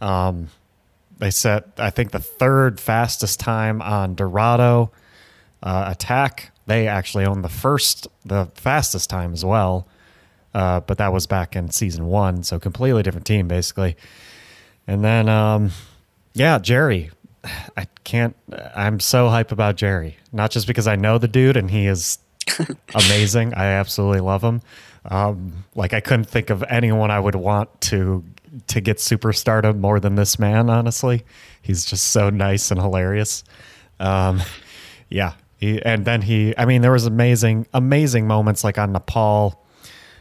um, 0.00 0.48
they 1.22 1.30
set 1.30 1.68
I 1.78 1.90
think 1.90 2.10
the 2.10 2.18
third 2.18 2.80
fastest 2.80 3.38
time 3.38 3.80
on 3.80 4.16
Dorado 4.16 4.90
uh, 5.62 5.84
attack. 5.86 6.50
They 6.66 6.88
actually 6.88 7.24
owned 7.24 7.44
the 7.44 7.48
first, 7.48 8.08
the 8.24 8.46
fastest 8.54 9.08
time 9.08 9.32
as 9.32 9.44
well, 9.44 9.86
uh, 10.52 10.80
but 10.80 10.98
that 10.98 11.12
was 11.12 11.28
back 11.28 11.54
in 11.54 11.70
season 11.70 12.06
one, 12.06 12.42
so 12.42 12.58
completely 12.58 13.04
different 13.04 13.26
team 13.26 13.46
basically. 13.46 13.96
And 14.88 15.04
then, 15.04 15.28
um, 15.28 15.70
yeah, 16.34 16.58
Jerry. 16.58 17.12
I 17.76 17.86
can't. 18.02 18.34
I'm 18.74 18.98
so 18.98 19.28
hype 19.28 19.52
about 19.52 19.76
Jerry. 19.76 20.16
Not 20.32 20.50
just 20.50 20.66
because 20.66 20.88
I 20.88 20.96
know 20.96 21.18
the 21.18 21.28
dude 21.28 21.56
and 21.56 21.70
he 21.70 21.86
is 21.86 22.18
amazing. 22.94 23.54
I 23.54 23.66
absolutely 23.66 24.20
love 24.20 24.42
him. 24.42 24.60
Um, 25.04 25.64
like 25.76 25.92
I 25.92 26.00
couldn't 26.00 26.24
think 26.24 26.50
of 26.50 26.64
anyone 26.68 27.12
I 27.12 27.20
would 27.20 27.36
want 27.36 27.80
to 27.82 28.24
to 28.66 28.80
get 28.80 28.98
superstardom 28.98 29.78
more 29.78 30.00
than 30.00 30.14
this 30.14 30.38
man. 30.38 30.70
Honestly, 30.70 31.24
he's 31.60 31.84
just 31.84 32.08
so 32.08 32.30
nice 32.30 32.70
and 32.70 32.80
hilarious. 32.80 33.44
Um, 34.00 34.42
yeah, 35.08 35.34
he, 35.58 35.82
and 35.82 36.04
then 36.04 36.22
he. 36.22 36.54
I 36.56 36.64
mean, 36.64 36.82
there 36.82 36.92
was 36.92 37.06
amazing, 37.06 37.66
amazing 37.72 38.26
moments 38.26 38.64
like 38.64 38.78
on 38.78 38.92
Nepal. 38.92 39.64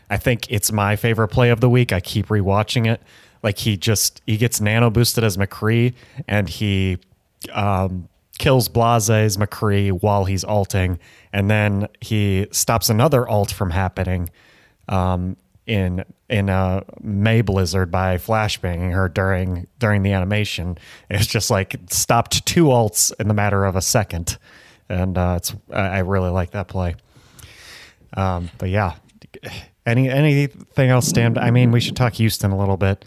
I 0.10 0.18
think 0.18 0.52
it's 0.52 0.72
my 0.72 0.96
favorite 0.96 1.30
play 1.30 1.50
of 1.50 1.62
the 1.62 1.70
week. 1.70 1.94
I 1.94 2.00
keep 2.00 2.28
rewatching 2.28 2.88
it. 2.88 3.02
Like 3.44 3.58
he 3.58 3.78
just 3.78 4.22
he 4.26 4.38
gets 4.38 4.62
nano 4.62 4.90
boosted 4.90 5.24
as 5.24 5.38
McCree, 5.38 5.94
and 6.28 6.48
he 6.48 7.00
um, 7.54 8.08
kills 8.38 8.68
Blase's 8.68 9.38
McCree 9.38 9.92
while 10.02 10.26
he's 10.26 10.44
alting, 10.44 11.00
and 11.34 11.50
then 11.50 11.88
he 12.02 12.48
stops 12.52 12.90
another 12.90 13.28
alt 13.28 13.52
from 13.52 13.72
happening 13.72 14.30
um, 14.90 15.38
in 15.66 16.04
in 16.30 16.50
a 16.50 16.84
Mei 17.02 17.42
Blizzard 17.42 17.92
by 17.92 18.18
flashbanging 18.18 18.94
her 18.94 19.10
during 19.10 19.68
during 19.80 20.04
the 20.04 20.14
animation. 20.14 20.78
It's 21.10 21.28
just 21.28 21.50
like 21.50 21.76
stopped 21.90 22.46
two 22.46 22.66
alts 22.66 23.12
in 23.20 23.28
the 23.28 23.34
matter 23.34 23.66
of 23.66 23.76
a 23.76 23.82
second, 23.82 24.38
and 24.90 25.18
uh, 25.18 25.36
it's 25.38 25.56
I 25.72 26.00
really 26.00 26.30
like 26.30 26.52
that 26.52 26.68
play. 26.68 26.96
Um, 28.18 28.50
but 28.58 28.70
yeah, 28.70 28.96
any 29.86 30.10
anything 30.10 30.90
else 30.90 31.08
stand? 31.08 31.38
I 31.38 31.52
mean, 31.52 31.72
we 31.72 31.80
should 31.80 31.96
talk 31.96 32.14
Houston 32.14 32.52
a 32.52 32.58
little 32.58 32.78
bit. 32.78 33.06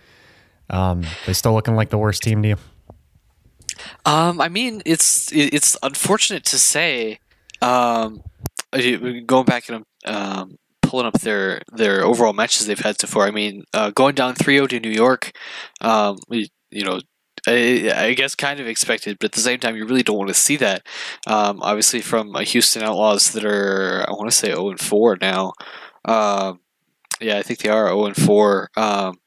Um, 0.71 1.05
they 1.27 1.33
still 1.33 1.53
looking 1.53 1.77
like 1.77 1.91
the 1.91 1.99
worst 1.99 2.23
team 2.23 2.43
to 2.43 2.49
you? 2.49 2.57
Um, 4.07 4.41
I 4.41 4.49
mean, 4.49 4.83
it's 4.85 5.31
it's 5.33 5.77
unfortunate 5.83 6.45
to 6.47 6.59
say. 6.59 7.19
Um, 7.61 8.23
going 9.27 9.45
back 9.45 9.69
and 9.69 9.85
um, 10.05 10.57
pulling 10.95 11.07
up 11.07 11.21
their 11.23 11.61
their 11.73 12.05
overall 12.05 12.33
matches 12.33 12.69
they've 12.69 12.79
had 12.79 13.01
so 13.01 13.09
far. 13.09 13.27
I 13.27 13.33
mean, 13.33 13.65
uh, 13.75 13.91
going 13.91 14.15
down 14.15 14.37
3-0 14.37 14.69
to 14.69 14.79
New 14.79 14.93
York, 14.93 15.33
um, 15.81 16.19
you 16.31 16.85
know, 16.85 17.01
I, 17.49 17.93
I, 17.97 18.15
guess 18.15 18.37
kind 18.37 18.61
of 18.61 18.69
expected, 18.69 19.17
but 19.19 19.27
at 19.27 19.33
the 19.33 19.41
same 19.41 19.59
time, 19.59 19.75
you 19.75 19.87
really 19.87 20.05
don't 20.05 20.17
want 20.17 20.29
to 20.29 20.35
see 20.35 20.57
that. 20.59 20.87
Um, 21.27 21.61
obviously, 21.63 22.01
from 22.01 22.37
a 22.37 22.45
Houston 22.45 22.85
Outlaws 22.85 23.33
that 23.33 23.45
are, 23.45 24.05
I 24.09 24.13
want 24.13 24.31
to 24.31 24.37
say 24.37 24.49
0 24.49 24.71
and 24.71 24.81
4 24.81 25.19
now. 25.21 25.53
Um, 26.05 26.61
yeah, 27.21 27.39
I 27.39 27.43
think 27.43 27.59
they 27.59 27.71
are 27.71 27.89
0 27.89 28.07
and 28.07 28.17
4. 28.17 28.71
Um, 28.77 29.19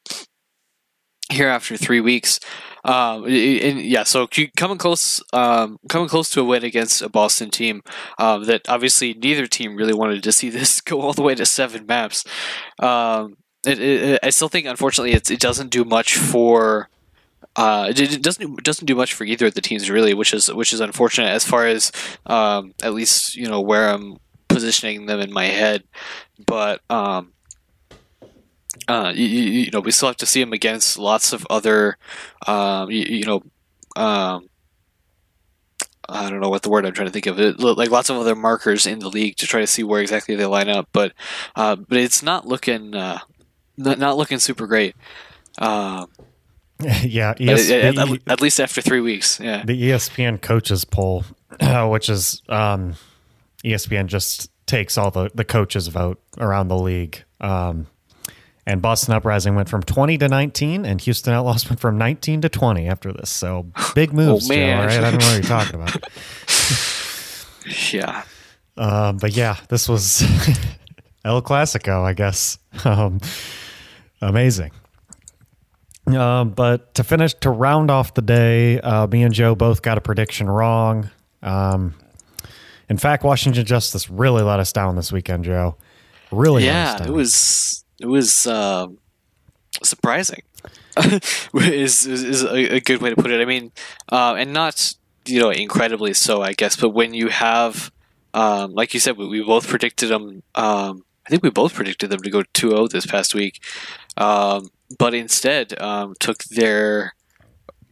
here 1.30 1.50
after 1.50 1.76
three 1.76 2.00
weeks. 2.00 2.40
Um, 2.84 3.26
and 3.26 3.82
yeah, 3.82 4.04
so 4.04 4.28
coming 4.56 4.78
close, 4.78 5.22
um, 5.34 5.80
coming 5.90 6.08
close 6.08 6.30
to 6.32 6.42
a 6.42 6.44
win 6.44 6.64
against 6.64 7.02
a 7.02 7.10
Boston 7.10 7.50
team 7.50 7.82
um, 8.18 8.46
that 8.46 8.68
obviously 8.70 9.14
neither 9.14 9.48
team 9.48 9.76
really 9.76 9.94
wanted 9.94 10.24
to 10.24 10.32
see 10.32 10.50
this 10.58 10.82
go 10.82 11.02
all 11.02 11.14
the 11.14 11.22
way 11.22 11.36
to 11.36 11.46
seven 11.46 11.86
maps. 11.86 12.24
Um, 12.80 13.38
it, 13.66 13.80
it, 13.80 14.20
I 14.24 14.30
still 14.30 14.50
think, 14.50 14.66
unfortunately, 14.66 15.14
it 15.14 15.40
doesn't 15.40 15.70
do 15.70 15.84
much 15.84 16.16
for. 16.16 16.90
Uh, 17.56 17.88
it 17.90 18.22
doesn't 18.22 18.64
doesn't 18.64 18.86
do 18.86 18.96
much 18.96 19.16
for 19.16 19.24
either 19.24 19.48
of 19.48 19.56
the 19.56 19.62
teams 19.62 19.90
really, 19.90 20.14
which 20.14 20.32
is 20.32 20.52
which 20.54 20.74
is 20.74 20.80
unfortunate 20.80 21.30
as 21.30 21.44
far 21.44 21.66
as 21.66 21.92
um, 22.28 22.74
at 22.84 22.94
least 22.94 23.36
you 23.36 23.48
know 23.48 23.62
where 23.62 23.90
I'm 23.90 24.18
positioning 24.48 25.08
them 25.08 25.20
in 25.20 25.34
my 25.34 25.46
head. 25.46 25.84
But 26.46 26.82
um, 26.90 27.34
uh, 28.88 29.12
you, 29.16 29.26
you, 29.26 29.72
know, 29.72 29.80
we 29.80 29.92
still 29.92 30.10
have 30.10 30.18
to 30.18 30.26
see 30.26 30.42
him 30.42 30.54
against 30.54 30.98
lots 30.98 31.34
of 31.34 31.46
other, 31.50 31.98
um, 32.46 32.90
you, 32.92 33.04
you, 33.04 33.26
know, 33.26 33.44
um, 33.96 34.50
I 36.10 36.30
don't 36.30 36.40
know 36.40 36.50
what 36.50 36.64
the 36.64 36.70
word 36.70 36.86
I'm 36.86 36.94
trying 36.94 37.08
to 37.08 37.12
think 37.12 37.26
of. 37.26 37.40
It 37.40 37.60
like 37.60 37.92
lots 37.92 38.10
of 38.10 38.18
other 38.18 38.36
markers 38.36 38.88
in 38.88 39.00
the 39.00 39.10
league 39.10 39.36
to 39.38 39.48
try 39.48 39.60
to 39.60 39.68
see 39.68 39.84
where 39.84 40.02
exactly 40.02 40.36
they 40.36 40.46
line 40.46 40.70
up, 40.70 40.88
but 40.94 41.14
uh, 41.56 41.76
but 41.76 41.98
it's 41.98 42.24
not 42.24 42.48
looking 42.48 42.96
uh, 42.96 43.20
not, 43.76 44.00
not 44.00 44.18
looking 44.18 44.40
super 44.40 44.68
great. 44.68 44.96
Um, 45.58 46.10
yeah, 47.02 47.32
at, 47.32 47.42
at, 47.42 48.28
at, 48.28 48.42
least 48.42 48.60
after 48.60 48.82
three 48.82 49.02
weeks. 49.02 49.40
Yeah, 49.40 49.64
the 49.66 49.90
ESPN 49.90 50.42
coaches 50.42 50.86
poll, 50.86 51.26
which 51.90 52.08
is 52.08 52.42
um, 52.48 52.96
ESPN 53.66 54.06
just 54.06 54.50
takes 54.66 54.98
all 54.98 55.12
the 55.12 55.30
the 55.34 55.46
coaches 55.46 55.88
vote 55.88 56.22
around 56.38 56.70
the 56.70 56.78
league. 56.78 57.24
Um, 57.42 57.88
and 58.68 58.82
Boston 58.82 59.14
Uprising 59.14 59.56
went 59.56 59.70
from 59.70 59.82
20 59.82 60.18
to 60.18 60.28
19, 60.28 60.86
and 60.86 61.00
Houston 61.00 61.34
Outlaws 61.34 61.66
went 61.70 61.80
from 61.80 61.98
19 61.98 62.42
to 62.42 62.50
20 62.50 62.88
after 62.88 63.14
this. 63.14 63.30
So 63.30 63.72
big 63.96 64.14
moves, 64.14 64.52
oh, 64.52 64.54
Joe. 64.54 64.78
Right? 64.78 64.92
I 64.92 65.10
don't 65.10 65.20
know 65.20 65.26
what 65.26 65.34
you're 65.34 65.42
talking 65.44 65.76
about. 65.82 66.04
yeah. 67.94 68.24
Um, 68.76 69.18
but 69.18 69.32
yeah, 69.32 69.56
this 69.70 69.88
was 69.88 70.22
El 71.24 71.42
Clasico, 71.42 72.04
I 72.04 72.12
guess. 72.12 72.60
Um, 72.84 73.22
amazing. 74.22 74.72
Um, 76.06 76.50
but 76.50 76.94
to 76.96 77.06
finish, 77.06 77.34
to 77.36 77.50
round 77.50 77.90
off 77.90 78.14
the 78.16 78.22
day, 78.22 78.82
uh, 78.82 79.08
me 79.08 79.24
and 79.24 79.34
Joe 79.34 79.56
both 79.56 79.82
got 79.82 79.98
a 79.98 80.02
prediction 80.02 80.50
wrong. 80.50 81.10
Um, 81.42 81.96
in 82.90 82.98
fact, 82.98 83.24
Washington 83.24 83.66
Justice 83.66 84.10
really 84.10 84.44
let 84.44 84.60
us 84.60 84.74
down 84.74 84.98
this 84.98 85.12
weekend, 85.12 85.46
Joe. 85.46 85.78
Really, 86.32 86.66
yeah, 86.66 87.02
it 87.04 87.10
was 87.10 87.86
it 88.00 88.06
was 88.06 88.48
uh, 88.48 88.88
surprising. 89.84 90.42
is, 91.54 92.06
is, 92.08 92.24
is 92.24 92.44
a, 92.44 92.80
good 92.80 93.02
way 93.02 93.12
to 93.12 93.16
put 93.16 93.32
it. 93.32 93.40
I 93.40 93.46
mean, 93.46 93.72
uh, 94.12 94.36
and 94.38 94.52
not 94.52 94.96
you 95.26 95.40
know 95.40 95.52
incredibly 95.52 96.14
so, 96.14 96.42
I 96.42 96.54
guess. 96.54 96.76
But 96.76 96.90
when 96.90 97.14
you 97.14 97.28
have, 97.30 97.92
um, 98.34 98.74
like 98.74 98.94
you 98.94 99.00
said, 99.00 99.18
we, 99.18 99.28
we 99.28 99.44
both 99.44 99.68
predicted 99.68 100.10
them. 100.10 100.44
Um, 100.56 101.04
I 101.26 101.30
think 101.30 101.44
we 101.44 101.50
both 101.50 101.74
predicted 101.74 102.10
them 102.10 102.22
to 102.22 102.30
go 102.30 102.44
2-0 102.54 102.90
this 102.90 103.06
past 103.06 103.36
week, 103.36 103.62
um, 104.16 104.70
but 104.98 105.14
instead 105.14 105.80
um, 105.82 106.16
took 106.20 106.46
their 106.46 107.14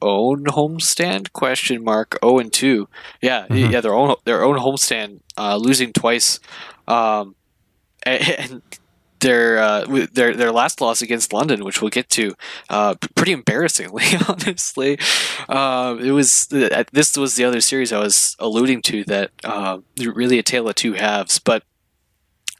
own 0.01 0.45
homestand 0.45 1.31
question 1.33 1.83
mark 1.83 2.17
0 2.23 2.39
and 2.39 2.53
2 2.53 2.87
yeah 3.21 3.47
mm-hmm. 3.47 3.71
yeah 3.71 3.81
their 3.81 3.93
own 3.93 4.13
their 4.25 4.43
own 4.43 4.57
homestand 4.57 5.21
uh, 5.37 5.55
losing 5.55 5.93
twice 5.93 6.39
um, 6.87 7.35
and 8.03 8.61
their 9.25 9.57
uh, 9.57 9.85
their 10.13 10.35
their 10.35 10.51
last 10.51 10.79
loss 10.79 11.01
against 11.01 11.33
London, 11.33 11.65
which 11.65 11.81
we'll 11.81 11.89
get 11.89 12.09
to, 12.11 12.35
uh, 12.69 12.93
pretty 13.15 13.31
embarrassingly, 13.31 14.03
honestly. 14.29 14.99
Uh, 15.49 15.97
it 15.99 16.11
was 16.11 16.51
uh, 16.53 16.83
this 16.91 17.17
was 17.17 17.35
the 17.35 17.43
other 17.43 17.61
series 17.61 17.91
I 17.91 17.99
was 17.99 18.35
alluding 18.39 18.83
to 18.83 19.03
that 19.05 19.31
uh, 19.43 19.79
really 19.99 20.37
a 20.39 20.43
tale 20.43 20.69
of 20.69 20.75
two 20.75 20.93
halves, 20.93 21.39
but. 21.39 21.63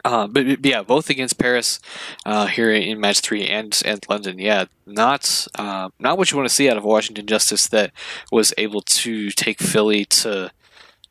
Uh, 0.04 0.28
but, 0.28 0.46
but, 0.46 0.66
yeah, 0.68 0.84
both 0.84 1.10
against 1.10 1.40
Paris 1.40 1.80
here 2.52 2.72
in 2.72 3.00
match 3.00 3.22
three 3.22 3.48
and 3.48 3.82
and 3.86 4.06
London. 4.08 4.38
Yeah, 4.38 4.66
not 4.86 5.48
not 5.58 6.18
what 6.20 6.30
you 6.30 6.38
want 6.38 6.48
to 6.48 6.54
see 6.54 6.70
out 6.70 6.78
of 6.78 6.84
Washington 6.84 7.26
Justice 7.26 7.68
that 7.70 7.92
was 8.32 8.54
able 8.56 8.82
to 8.82 9.32
take 9.32 9.58
Philly 9.60 10.06
to, 10.06 10.52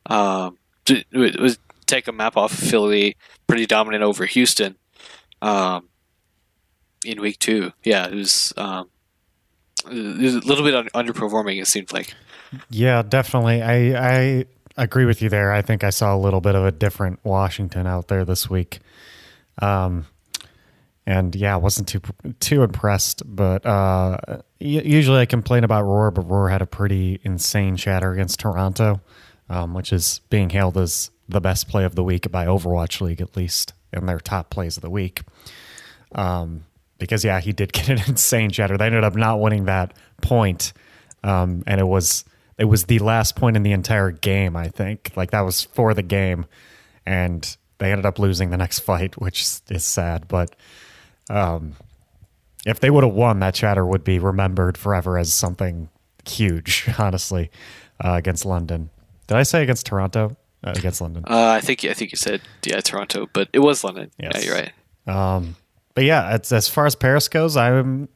to 0.07 1.57
take 1.87 2.07
a 2.07 2.13
map 2.13 2.37
off 2.37 2.53
of 2.53 2.59
Philly, 2.59 3.17
pretty 3.47 3.65
dominant 3.65 4.01
over 4.01 4.25
Houston 4.27 4.77
um, 5.41 5.89
in 7.05 7.21
week 7.21 7.39
two. 7.39 7.71
Yeah, 7.83 8.07
it 8.07 8.13
was, 8.13 8.53
um, 8.57 8.89
it 9.89 10.21
was 10.21 10.35
a 10.35 10.39
little 10.39 10.63
bit 10.63 10.75
un- 10.75 10.89
underperforming. 10.93 11.61
It 11.61 11.67
seemed 11.67 11.93
like. 11.93 12.13
Yeah, 12.69 13.01
definitely. 13.01 13.61
I 13.61 14.15
I 14.39 14.45
agree 14.77 15.05
with 15.05 15.21
you 15.21 15.29
there. 15.29 15.51
I 15.51 15.61
think 15.61 15.83
I 15.83 15.89
saw 15.89 16.15
a 16.15 16.17
little 16.19 16.41
bit 16.41 16.55
of 16.55 16.65
a 16.65 16.71
different 16.71 17.19
Washington 17.23 17.87
out 17.87 18.07
there 18.07 18.25
this 18.25 18.49
week. 18.49 18.79
Um, 19.61 20.05
and 21.05 21.35
yeah, 21.35 21.55
wasn't 21.55 21.87
too 21.87 22.01
too 22.39 22.63
impressed. 22.63 23.23
But 23.25 23.65
uh, 23.65 24.17
usually 24.59 25.19
I 25.19 25.25
complain 25.25 25.63
about 25.63 25.83
Roar, 25.83 26.11
but 26.11 26.29
Roar 26.29 26.49
had 26.49 26.61
a 26.61 26.65
pretty 26.65 27.19
insane 27.23 27.75
shatter 27.75 28.11
against 28.11 28.39
Toronto, 28.39 29.01
um, 29.49 29.73
which 29.73 29.93
is 29.93 30.21
being 30.29 30.49
hailed 30.49 30.77
as 30.77 31.11
the 31.27 31.41
best 31.41 31.67
play 31.67 31.83
of 31.85 31.95
the 31.95 32.03
week 32.03 32.31
by 32.31 32.45
Overwatch 32.45 33.01
League, 33.01 33.21
at 33.21 33.35
least 33.35 33.73
in 33.95 34.05
their 34.05 34.19
top 34.19 34.49
plays 34.49 34.77
of 34.77 34.81
the 34.81 34.89
week. 34.89 35.21
Um, 36.13 36.65
because 36.97 37.23
yeah, 37.23 37.39
he 37.39 37.51
did 37.51 37.73
get 37.73 37.89
an 37.89 38.01
insane 38.07 38.51
shatter. 38.51 38.77
They 38.77 38.85
ended 38.85 39.03
up 39.03 39.15
not 39.15 39.39
winning 39.39 39.65
that 39.65 39.93
point, 40.21 40.73
um, 41.23 41.63
and 41.67 41.79
it 41.79 41.85
was 41.85 42.25
it 42.57 42.65
was 42.65 42.85
the 42.85 42.99
last 42.99 43.35
point 43.35 43.57
in 43.57 43.63
the 43.63 43.73
entire 43.73 44.11
game. 44.11 44.55
I 44.55 44.69
think 44.69 45.11
like 45.15 45.31
that 45.31 45.41
was 45.41 45.63
for 45.63 45.93
the 45.93 46.03
game, 46.03 46.45
and 47.05 47.55
they 47.77 47.91
ended 47.91 48.05
up 48.05 48.19
losing 48.19 48.49
the 48.49 48.57
next 48.57 48.79
fight, 48.81 49.19
which 49.19 49.41
is 49.69 49.83
sad. 49.83 50.27
But 50.27 50.55
um, 51.29 51.75
if 52.65 52.79
they 52.79 52.89
would 52.89 53.03
have 53.03 53.13
won, 53.13 53.39
that 53.39 53.55
shatter 53.55 53.85
would 53.85 54.03
be 54.03 54.19
remembered 54.19 54.77
forever 54.77 55.17
as 55.17 55.33
something 55.33 55.89
huge. 56.25 56.89
Honestly, 56.97 57.51
uh, 58.03 58.13
against 58.13 58.45
London. 58.45 58.89
Did 59.27 59.37
I 59.37 59.43
say 59.43 59.63
against 59.63 59.85
Toronto? 59.87 60.37
Uh, 60.65 60.73
against 60.75 60.99
London. 60.99 61.23
Uh, 61.27 61.49
I 61.49 61.61
think 61.61 61.85
I 61.85 61.93
think 61.93 62.11
you 62.11 62.17
said 62.17 62.41
yeah 62.65 62.81
Toronto, 62.81 63.29
but 63.33 63.49
it 63.53 63.59
was 63.59 63.83
London. 63.83 64.09
Yes. 64.19 64.31
Yeah, 64.35 64.41
you're 64.41 64.55
right. 64.55 64.71
Um, 65.07 65.55
but 65.93 66.05
yeah, 66.05 66.33
it's, 66.35 66.51
as 66.51 66.67
far 66.67 66.87
as 66.87 66.95
Paris 66.95 67.27
goes, 67.27 67.55
I'm 67.55 68.09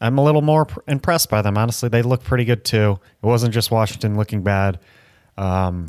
I'm 0.00 0.16
a 0.16 0.24
little 0.24 0.42
more 0.42 0.64
pr- 0.64 0.80
impressed 0.86 1.28
by 1.28 1.42
them. 1.42 1.58
Honestly, 1.58 1.88
they 1.88 2.02
look 2.02 2.22
pretty 2.22 2.44
good 2.44 2.64
too. 2.64 3.00
It 3.22 3.26
wasn't 3.26 3.52
just 3.52 3.70
Washington 3.70 4.16
looking 4.16 4.42
bad. 4.42 4.78
Um, 5.36 5.86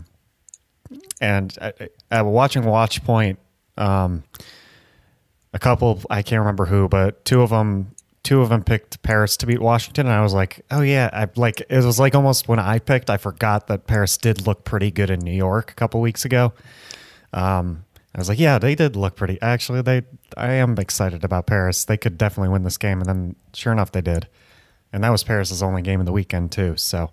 and 1.21 1.55
I, 1.61 1.73
I, 2.11 2.21
watching 2.23 2.63
Watch 2.63 3.03
Point, 3.03 3.39
um, 3.77 4.23
a 5.53 5.59
couple 5.59 6.01
I 6.09 6.21
can't 6.23 6.39
remember 6.39 6.65
who, 6.65 6.87
but 6.87 7.23
two 7.23 7.41
of 7.41 7.51
them 7.51 7.91
two 8.23 8.41
of 8.41 8.49
them 8.49 8.63
picked 8.63 9.03
Paris 9.03 9.37
to 9.37 9.45
beat 9.45 9.61
Washington, 9.61 10.07
and 10.07 10.15
I 10.15 10.21
was 10.21 10.33
like, 10.33 10.65
oh 10.71 10.81
yeah, 10.81 11.09
I 11.11 11.27
like 11.35 11.61
it 11.61 11.83
was 11.83 11.99
like 11.99 12.15
almost 12.15 12.47
when 12.47 12.59
I 12.59 12.79
picked, 12.79 13.09
I 13.09 13.17
forgot 13.17 13.67
that 13.67 13.85
Paris 13.85 14.17
did 14.17 14.47
look 14.47 14.63
pretty 14.63 14.91
good 14.91 15.09
in 15.09 15.19
New 15.19 15.35
York 15.35 15.71
a 15.71 15.75
couple 15.75 15.99
weeks 16.01 16.25
ago. 16.25 16.53
Um, 17.33 17.83
I 18.15 18.19
was 18.19 18.29
like, 18.29 18.39
yeah, 18.39 18.59
they 18.59 18.75
did 18.75 18.95
look 18.95 19.15
pretty. 19.15 19.39
Actually, 19.41 19.81
they 19.81 20.03
I 20.37 20.53
am 20.53 20.77
excited 20.77 21.23
about 21.23 21.47
Paris. 21.47 21.85
They 21.85 21.97
could 21.97 22.17
definitely 22.17 22.49
win 22.49 22.63
this 22.63 22.77
game, 22.77 22.99
and 22.99 23.09
then 23.09 23.35
sure 23.53 23.73
enough, 23.73 23.91
they 23.91 24.01
did. 24.01 24.27
And 24.93 25.03
that 25.03 25.09
was 25.09 25.23
Paris's 25.23 25.63
only 25.63 25.81
game 25.81 25.99
of 25.99 26.05
the 26.05 26.11
weekend 26.11 26.51
too. 26.51 26.77
So 26.77 27.11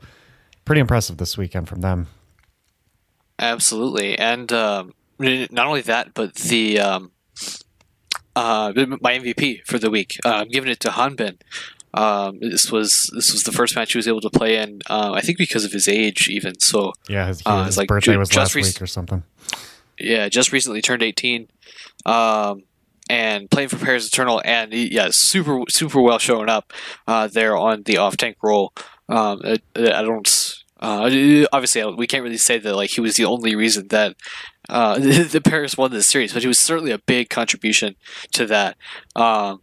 pretty 0.64 0.81
impressive 0.81 1.17
this 1.17 1.38
weekend 1.38 1.69
from 1.69 1.81
them. 1.81 2.07
Absolutely, 3.38 4.19
and 4.19 4.52
um, 4.52 4.95
not 5.19 5.67
only 5.67 5.81
that, 5.83 6.14
but 6.14 6.35
the 6.35 6.79
um, 6.79 7.11
uh, 8.37 8.73
my 9.01 9.19
MVP 9.19 9.67
for 9.67 9.79
the 9.79 9.91
week. 9.91 10.19
Uh, 10.25 10.37
I'm 10.37 10.49
giving 10.49 10.71
it 10.71 10.81
to 10.81 10.89
Hanbin. 10.91 11.39
Um, 11.93 12.39
this 12.41 12.71
was 12.71 13.11
this 13.15 13.33
was 13.33 13.43
the 13.43 13.53
first 13.53 13.75
match 13.75 13.93
he 13.93 13.99
was 13.99 14.07
able 14.07 14.21
to 14.21 14.31
play 14.31 14.57
in. 14.57 14.81
Uh, 14.89 15.13
I 15.13 15.21
think 15.21 15.39
because 15.39 15.65
of 15.65 15.73
his 15.73 15.89
age, 15.89 16.29
even 16.29 16.61
so. 16.61 16.93
Yeah, 17.09 17.27
his, 17.27 17.43
uh, 17.45 17.65
his 17.65 17.77
like 17.77 17.89
birthday 17.89 18.17
was 18.17 18.35
last 18.37 18.55
rec- 18.55 18.65
week 18.65 18.81
or 18.81 18.87
something. 18.87 19.25
Yeah, 19.99 20.29
just 20.29 20.53
recently 20.53 20.81
turned 20.81 21.03
18, 21.03 21.49
um, 22.07 22.63
and 23.11 23.51
playing 23.51 23.69
for 23.69 23.77
Paris 23.77 24.09
Eternal, 24.09 24.41
and 24.45 24.73
he, 24.73 24.95
yeah, 24.95 25.09
super 25.11 25.63
super 25.69 26.01
well 26.01 26.19
showing 26.19 26.49
up 26.49 26.73
uh, 27.07 27.27
there 27.27 27.57
on 27.57 27.83
the 27.83 27.99
off 27.99 28.17
tank 28.17 28.37
role. 28.43 28.73
Um, 29.09 29.41
I, 29.45 29.59
I 29.77 30.03
don't. 30.03 30.55
Uh, 30.79 31.45
obviously, 31.53 31.85
we 31.95 32.07
can't 32.07 32.23
really 32.23 32.39
say 32.39 32.59
that 32.59 32.75
like 32.75 32.91
he 32.91 33.01
was 33.01 33.17
the 33.17 33.27
only 33.27 33.55
reason 33.55 33.89
that 33.89 34.17
uh, 34.69 34.99
the, 34.99 35.23
the 35.33 35.40
Paris 35.40 35.76
won 35.76 35.90
the 35.90 36.02
series, 36.02 36.33
but 36.33 36.43
he 36.43 36.49
was 36.49 36.59
certainly 36.59 36.93
a 36.93 36.99
big 36.99 37.31
contribution 37.31 37.97
to 38.33 38.47
that. 38.47 38.76
Um, 39.17 39.62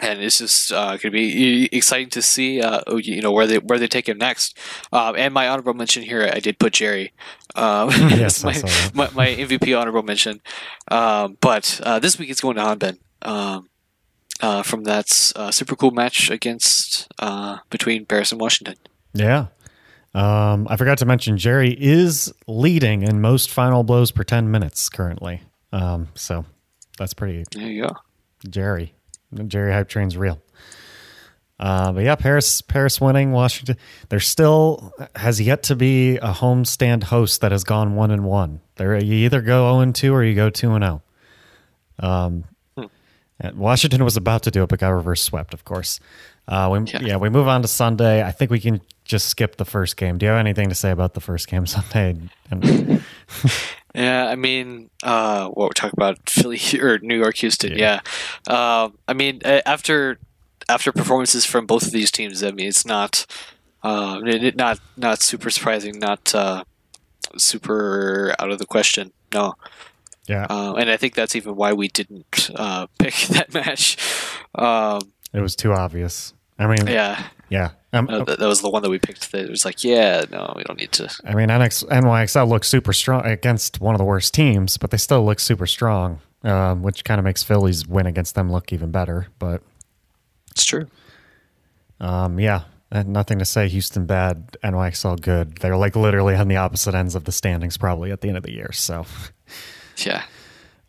and 0.00 0.20
it's 0.20 0.38
just 0.38 0.72
uh, 0.72 0.90
going 0.90 0.98
to 0.98 1.10
be 1.10 1.68
exciting 1.72 2.10
to 2.10 2.20
see, 2.20 2.60
uh, 2.60 2.82
you 2.96 3.22
know, 3.22 3.32
where 3.32 3.46
they 3.46 3.58
where 3.58 3.78
they 3.78 3.86
take 3.86 4.08
him 4.08 4.18
next. 4.18 4.56
Um, 4.92 5.16
and 5.16 5.32
my 5.32 5.48
honorable 5.48 5.72
mention 5.72 6.02
here, 6.02 6.30
I 6.30 6.38
did 6.38 6.58
put 6.58 6.74
Jerry. 6.74 7.12
Um, 7.54 7.88
yes, 8.10 8.44
my, 8.44 8.52
my, 8.92 9.10
my, 9.14 9.26
MVP 9.28 9.78
honorable 9.78 10.02
mention. 10.02 10.42
Um, 10.90 11.38
but 11.40 11.80
uh, 11.82 11.98
this 11.98 12.18
week 12.18 12.28
it's 12.28 12.42
going 12.42 12.56
to 12.56 12.62
Hanbin 12.62 12.98
um, 13.22 13.70
uh, 14.42 14.62
from 14.62 14.84
that 14.84 15.32
uh, 15.34 15.50
super 15.50 15.76
cool 15.76 15.92
match 15.92 16.30
against 16.30 17.10
uh, 17.18 17.58
between 17.70 18.04
Paris 18.04 18.32
and 18.32 18.40
Washington. 18.40 18.76
Yeah, 19.14 19.46
um, 20.16 20.66
I 20.70 20.76
forgot 20.76 20.96
to 20.98 21.04
mention 21.04 21.36
Jerry 21.36 21.76
is 21.78 22.32
leading 22.46 23.02
in 23.02 23.20
most 23.20 23.50
final 23.50 23.82
blows 23.82 24.10
per 24.10 24.24
10 24.24 24.50
minutes 24.50 24.88
currently. 24.88 25.42
Um, 25.72 26.08
so 26.14 26.46
that's 26.98 27.12
pretty. 27.12 27.44
There 27.52 27.68
you 27.68 27.82
go. 27.82 27.96
Jerry. 28.48 28.94
Jerry 29.46 29.72
Hype 29.72 29.90
Train's 29.90 30.16
real. 30.16 30.40
Uh, 31.60 31.92
but 31.92 32.04
yeah, 32.04 32.16
Paris, 32.16 32.62
Paris 32.62 32.98
winning. 32.98 33.32
Washington, 33.32 33.76
there 34.08 34.20
still 34.20 34.90
has 35.16 35.38
yet 35.38 35.64
to 35.64 35.76
be 35.76 36.16
a 36.16 36.32
homestand 36.32 37.02
host 37.02 37.42
that 37.42 37.52
has 37.52 37.62
gone 37.64 37.94
one 37.94 38.10
and 38.10 38.24
one. 38.24 38.62
There, 38.76 38.96
you 38.96 39.16
either 39.26 39.42
go 39.42 39.70
zero 39.70 39.80
and 39.80 39.94
two 39.94 40.14
or 40.14 40.24
you 40.24 40.34
go 40.34 40.48
two 40.48 40.72
and 40.72 40.82
zero. 40.82 41.02
Um, 41.98 42.44
hmm. 42.74 42.86
Washington 43.54 44.02
was 44.02 44.16
about 44.16 44.44
to 44.44 44.50
do 44.50 44.62
it, 44.62 44.70
but 44.70 44.78
got 44.78 44.88
reverse 44.88 45.22
swept, 45.22 45.52
of 45.52 45.66
course. 45.66 46.00
Uh, 46.48 46.70
we, 46.72 46.90
yeah. 46.90 47.00
yeah. 47.02 47.16
we 47.16 47.28
move 47.28 47.48
on 47.48 47.60
to 47.60 47.68
Sunday. 47.68 48.22
I 48.22 48.32
think 48.32 48.50
we 48.50 48.60
can 48.60 48.80
just 49.06 49.28
skip 49.28 49.56
the 49.56 49.64
first 49.64 49.96
game. 49.96 50.18
Do 50.18 50.26
you 50.26 50.30
have 50.30 50.38
anything 50.38 50.68
to 50.68 50.74
say 50.74 50.90
about 50.90 51.14
the 51.14 51.20
first 51.20 51.48
game 51.48 51.66
Sunday? 51.66 52.16
yeah, 53.94 54.26
I 54.28 54.34
mean, 54.34 54.90
uh, 55.02 55.48
what 55.48 55.68
we're 55.68 55.72
talking 55.72 55.96
about 55.96 56.18
Philly 56.28 56.60
or 56.80 56.98
New 56.98 57.18
York, 57.18 57.36
Houston. 57.36 57.72
Yeah, 57.72 58.00
yeah. 58.48 58.54
Uh, 58.54 58.88
I 59.08 59.12
mean, 59.14 59.40
after 59.44 60.18
after 60.68 60.92
performances 60.92 61.44
from 61.44 61.66
both 61.66 61.84
of 61.84 61.92
these 61.92 62.10
teams, 62.10 62.42
I 62.42 62.50
mean, 62.50 62.68
it's 62.68 62.86
not 62.86 63.26
uh, 63.82 64.20
not 64.56 64.80
not 64.96 65.22
super 65.22 65.50
surprising, 65.50 65.98
not 65.98 66.34
uh, 66.34 66.64
super 67.36 68.34
out 68.38 68.50
of 68.50 68.58
the 68.58 68.66
question. 68.66 69.12
No. 69.32 69.54
Yeah, 70.28 70.46
uh, 70.50 70.74
and 70.74 70.90
I 70.90 70.96
think 70.96 71.14
that's 71.14 71.36
even 71.36 71.54
why 71.54 71.72
we 71.72 71.86
didn't 71.86 72.50
uh, 72.56 72.88
pick 72.98 73.14
that 73.28 73.54
match. 73.54 73.96
Um, 74.56 75.12
it 75.32 75.40
was 75.40 75.54
too 75.54 75.72
obvious. 75.72 76.34
I 76.58 76.66
mean, 76.66 76.84
yeah, 76.88 77.28
yeah. 77.48 77.70
Um, 77.96 78.24
that, 78.24 78.38
that, 78.38 78.46
was 78.46 78.60
the 78.60 78.70
one 78.70 78.82
that 78.82 78.90
we 78.90 78.98
picked. 78.98 79.32
That 79.32 79.48
was 79.48 79.64
like, 79.64 79.84
yeah, 79.84 80.24
no, 80.30 80.52
we 80.56 80.64
don't 80.64 80.78
need 80.78 80.92
to. 80.92 81.14
I 81.24 81.34
mean, 81.34 81.48
NX, 81.48 81.84
NYXL 81.88 82.48
looks 82.48 82.68
super 82.68 82.92
strong 82.92 83.24
against 83.24 83.80
one 83.80 83.94
of 83.94 83.98
the 83.98 84.04
worst 84.04 84.34
teams, 84.34 84.76
but 84.76 84.90
they 84.90 84.96
still 84.96 85.24
look 85.24 85.40
super 85.40 85.66
strong, 85.66 86.20
um, 86.44 86.82
which 86.82 87.04
kind 87.04 87.18
of 87.18 87.24
makes 87.24 87.42
Philly's 87.42 87.86
win 87.86 88.06
against 88.06 88.34
them 88.34 88.50
look 88.50 88.72
even 88.72 88.90
better. 88.90 89.28
But 89.38 89.62
it's 90.50 90.64
true. 90.64 90.86
Um, 92.00 92.38
yeah, 92.38 92.62
nothing 92.92 93.38
to 93.38 93.44
say. 93.44 93.68
Houston 93.68 94.06
bad, 94.06 94.56
NYXL 94.62 95.20
good. 95.20 95.56
They're 95.58 95.76
like 95.76 95.96
literally 95.96 96.34
on 96.34 96.48
the 96.48 96.56
opposite 96.56 96.94
ends 96.94 97.14
of 97.14 97.24
the 97.24 97.32
standings, 97.32 97.76
probably 97.76 98.12
at 98.12 98.20
the 98.20 98.28
end 98.28 98.36
of 98.36 98.42
the 98.42 98.52
year. 98.52 98.72
So, 98.72 99.06
yeah. 99.98 100.24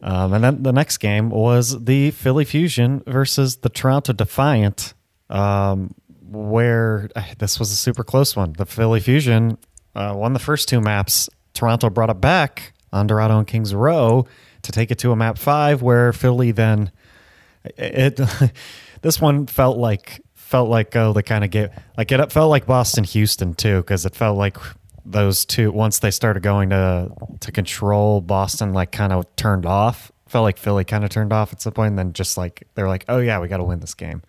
Um, 0.01 0.33
and 0.33 0.43
then 0.43 0.63
the 0.63 0.73
next 0.73 0.97
game 0.97 1.29
was 1.29 1.83
the 1.85 2.11
Philly 2.11 2.45
Fusion 2.45 3.01
versus 3.07 3.57
the 3.57 3.69
Toronto 3.69 4.13
Defiant 4.13 4.93
um, 5.29 5.95
where 6.27 7.09
uh, 7.15 7.23
this 7.37 7.59
was 7.59 7.71
a 7.71 7.75
super 7.75 8.03
close 8.03 8.35
one. 8.35 8.53
The 8.53 8.65
Philly 8.65 8.99
Fusion 8.99 9.57
uh, 9.95 10.13
won 10.15 10.33
the 10.33 10.39
first 10.39 10.67
two 10.67 10.81
maps. 10.81 11.29
Toronto 11.53 11.89
brought 11.89 12.09
it 12.09 12.21
back 12.21 12.73
on 12.91 13.07
Dorado 13.07 13.37
and 13.37 13.47
Kings 13.47 13.73
Row 13.73 14.27
to 14.61 14.71
take 14.71 14.91
it 14.91 14.99
to 14.99 15.11
a 15.11 15.15
map 15.15 15.37
five, 15.37 15.81
where 15.81 16.13
Philly 16.13 16.51
then 16.51 16.91
it. 17.77 18.19
this 19.01 19.21
one 19.21 19.47
felt 19.47 19.77
like 19.77 20.21
felt 20.33 20.69
like 20.69 20.95
oh 20.95 21.11
the 21.11 21.21
kind 21.21 21.43
of 21.43 21.49
get 21.49 21.77
like 21.97 22.11
it 22.11 22.31
felt 22.31 22.49
like 22.49 22.65
Boston 22.65 23.03
Houston 23.03 23.53
too 23.53 23.77
because 23.77 24.05
it 24.05 24.15
felt 24.15 24.37
like 24.37 24.57
those 25.05 25.45
two 25.45 25.71
once 25.71 25.99
they 25.99 26.11
started 26.11 26.41
going 26.41 26.69
to 26.69 27.11
to 27.41 27.51
control 27.51 28.21
Boston 28.21 28.73
like 28.73 28.91
kind 28.91 29.11
of 29.11 29.25
turned 29.35 29.65
off 29.65 30.11
felt 30.29 30.43
like 30.43 30.57
Philly 30.57 30.83
kind 30.83 31.03
of 31.03 31.09
turned 31.09 31.33
off 31.33 31.53
at 31.53 31.61
some 31.61 31.73
point, 31.73 31.89
and 31.91 31.99
then 31.99 32.13
just 32.13 32.37
like 32.37 32.67
they're 32.75 32.87
like, 32.87 33.05
"Oh 33.07 33.19
yeah, 33.19 33.39
we 33.39 33.47
got 33.47 33.57
to 33.57 33.63
win 33.63 33.79
this 33.79 33.93
game." 33.93 34.21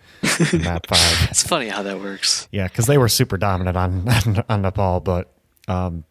map 0.52 0.86
five. 0.88 1.28
it's 1.30 1.42
funny 1.42 1.68
how 1.68 1.82
that 1.82 2.00
works. 2.00 2.48
Yeah, 2.52 2.68
because 2.68 2.86
they 2.86 2.98
were 2.98 3.08
super 3.08 3.36
dominant 3.36 3.76
on 3.76 4.44
on 4.48 4.62
Nepal, 4.62 5.00
but 5.00 5.32
um, 5.68 6.04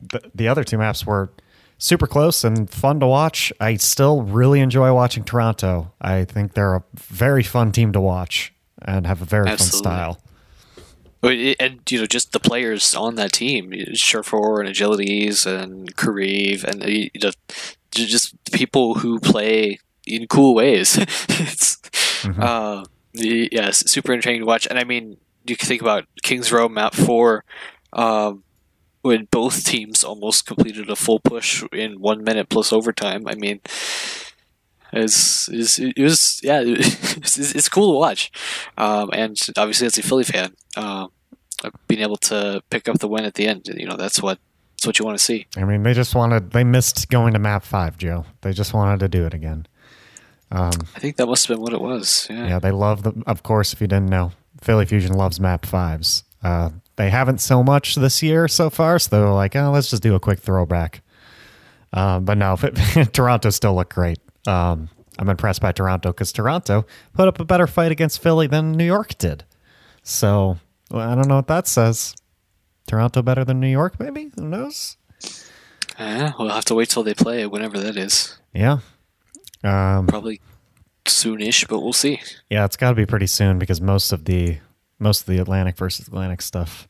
the 0.00 0.20
the 0.34 0.48
other 0.48 0.64
two 0.64 0.78
maps 0.78 1.04
were 1.06 1.30
super 1.78 2.06
close 2.06 2.44
and 2.44 2.70
fun 2.70 3.00
to 3.00 3.06
watch. 3.06 3.52
I 3.60 3.76
still 3.76 4.22
really 4.22 4.60
enjoy 4.60 4.92
watching 4.92 5.24
Toronto. 5.24 5.92
I 6.00 6.24
think 6.24 6.54
they're 6.54 6.74
a 6.76 6.84
very 6.94 7.42
fun 7.42 7.72
team 7.72 7.92
to 7.92 8.00
watch 8.00 8.52
and 8.82 9.06
have 9.06 9.22
a 9.22 9.24
very 9.24 9.48
Absolutely. 9.48 9.88
fun 9.90 10.14
style. 10.14 10.20
And 11.22 11.80
you 11.90 11.98
know, 12.00 12.06
just 12.06 12.32
the 12.32 12.40
players 12.40 12.94
on 12.94 13.16
that 13.16 13.32
team, 13.32 13.72
Surefour 13.94 14.60
and 14.60 14.68
Agilities 14.68 15.44
and 15.44 15.94
Kariv 15.96 16.64
and 16.64 16.82
you 16.84 17.10
know, 17.22 17.30
just 17.90 18.34
people 18.52 18.94
who 18.94 19.18
play 19.20 19.78
in 20.06 20.26
cool 20.26 20.54
ways. 20.54 20.96
it's 20.98 21.76
mm-hmm. 22.22 22.42
uh, 22.42 22.84
yeah, 23.12 23.70
super 23.70 24.12
entertaining 24.12 24.42
to 24.42 24.46
watch. 24.46 24.66
And 24.66 24.78
I 24.78 24.84
mean, 24.84 25.16
you 25.46 25.56
can 25.56 25.68
think 25.68 25.82
about 25.82 26.06
Kings 26.22 26.52
Row 26.52 26.68
map 26.68 26.94
four, 26.94 27.44
um, 27.92 28.44
when 29.02 29.26
both 29.30 29.64
teams 29.64 30.04
almost 30.04 30.46
completed 30.46 30.90
a 30.90 30.96
full 30.96 31.20
push 31.20 31.64
in 31.72 32.00
one 32.00 32.22
minute 32.22 32.48
plus 32.48 32.72
overtime. 32.72 33.26
I 33.26 33.34
mean, 33.34 33.60
it's, 34.92 35.48
it's 35.48 35.78
it 35.78 35.98
was 35.98 36.40
yeah, 36.42 36.62
it's, 36.64 37.54
it's 37.54 37.68
cool 37.68 37.92
to 37.92 37.98
watch. 37.98 38.30
Um, 38.76 39.10
and 39.12 39.36
obviously, 39.56 39.86
as 39.86 39.98
a 39.98 40.02
Philly 40.02 40.24
fan, 40.24 40.54
uh, 40.76 41.08
being 41.88 42.02
able 42.02 42.16
to 42.16 42.62
pick 42.70 42.88
up 42.88 42.98
the 42.98 43.08
win 43.08 43.24
at 43.24 43.34
the 43.34 43.46
end, 43.46 43.68
you 43.74 43.86
know, 43.86 43.96
that's 43.96 44.22
what 44.22 44.38
that's 44.80 44.86
what 44.86 44.98
you 44.98 45.04
want 45.04 45.18
to 45.18 45.22
see. 45.22 45.46
I 45.58 45.64
mean, 45.64 45.82
they 45.82 45.92
just 45.92 46.14
wanted, 46.14 46.52
they 46.52 46.64
missed 46.64 47.10
going 47.10 47.34
to 47.34 47.38
map 47.38 47.64
five, 47.64 47.98
Joe. 47.98 48.24
They 48.40 48.54
just 48.54 48.72
wanted 48.72 49.00
to 49.00 49.08
do 49.08 49.26
it 49.26 49.34
again. 49.34 49.66
Um, 50.50 50.70
I 50.96 51.00
think 51.00 51.16
that 51.16 51.26
must 51.26 51.46
have 51.46 51.54
been 51.54 51.62
what 51.62 51.74
it 51.74 51.82
was. 51.82 52.26
Yeah. 52.30 52.48
Yeah, 52.48 52.58
they 52.60 52.70
love 52.70 53.02
the, 53.02 53.12
of 53.26 53.42
course, 53.42 53.74
if 53.74 53.82
you 53.82 53.86
didn't 53.86 54.08
know, 54.08 54.32
Philly 54.62 54.86
Fusion 54.86 55.12
loves 55.12 55.38
map 55.38 55.66
fives. 55.66 56.24
Uh, 56.42 56.70
they 56.96 57.10
haven't 57.10 57.42
so 57.42 57.62
much 57.62 57.96
this 57.96 58.22
year 58.22 58.48
so 58.48 58.70
far, 58.70 58.98
so 58.98 59.10
they're 59.10 59.28
like, 59.28 59.54
oh, 59.54 59.70
let's 59.70 59.90
just 59.90 60.02
do 60.02 60.14
a 60.14 60.20
quick 60.20 60.38
throwback. 60.38 61.02
Um, 61.92 62.24
but 62.24 62.38
no, 62.38 62.56
Toronto 63.12 63.50
still 63.50 63.74
looked 63.74 63.94
great. 63.94 64.18
Um, 64.46 64.88
I'm 65.18 65.28
impressed 65.28 65.60
by 65.60 65.72
Toronto 65.72 66.08
because 66.08 66.32
Toronto 66.32 66.86
put 67.12 67.28
up 67.28 67.38
a 67.38 67.44
better 67.44 67.66
fight 67.66 67.92
against 67.92 68.22
Philly 68.22 68.46
than 68.46 68.72
New 68.72 68.86
York 68.86 69.18
did. 69.18 69.44
So 70.02 70.56
well, 70.90 71.06
I 71.06 71.14
don't 71.14 71.28
know 71.28 71.36
what 71.36 71.48
that 71.48 71.68
says. 71.68 72.14
Toronto 72.90 73.22
better 73.22 73.44
than 73.44 73.60
New 73.60 73.68
York, 73.68 74.00
maybe? 74.00 74.32
Who 74.36 74.48
knows? 74.48 74.96
Uh, 75.96 76.32
we'll 76.36 76.48
have 76.48 76.64
to 76.64 76.74
wait 76.74 76.88
till 76.88 77.04
they 77.04 77.14
play, 77.14 77.42
it, 77.42 77.50
whenever 77.52 77.78
that 77.78 77.96
is. 77.96 78.36
Yeah. 78.52 78.78
Um, 79.62 80.08
Probably 80.08 80.40
soonish, 81.04 81.68
but 81.68 81.80
we'll 81.80 81.92
see. 81.92 82.20
yeah, 82.48 82.64
it's 82.64 82.76
got 82.76 82.90
to 82.90 82.96
be 82.96 83.06
pretty 83.06 83.28
soon 83.28 83.60
because 83.60 83.80
most 83.80 84.10
of 84.10 84.24
the 84.24 84.58
most 84.98 85.20
of 85.20 85.26
the 85.26 85.38
Atlantic 85.38 85.76
versus 85.76 86.08
Atlantic 86.08 86.42
stuff 86.42 86.88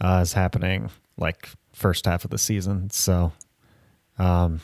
uh, 0.00 0.20
is 0.22 0.32
happening 0.32 0.88
like 1.18 1.50
first 1.74 2.06
half 2.06 2.24
of 2.24 2.30
the 2.30 2.38
season. 2.38 2.88
So, 2.88 3.32
um, 4.18 4.60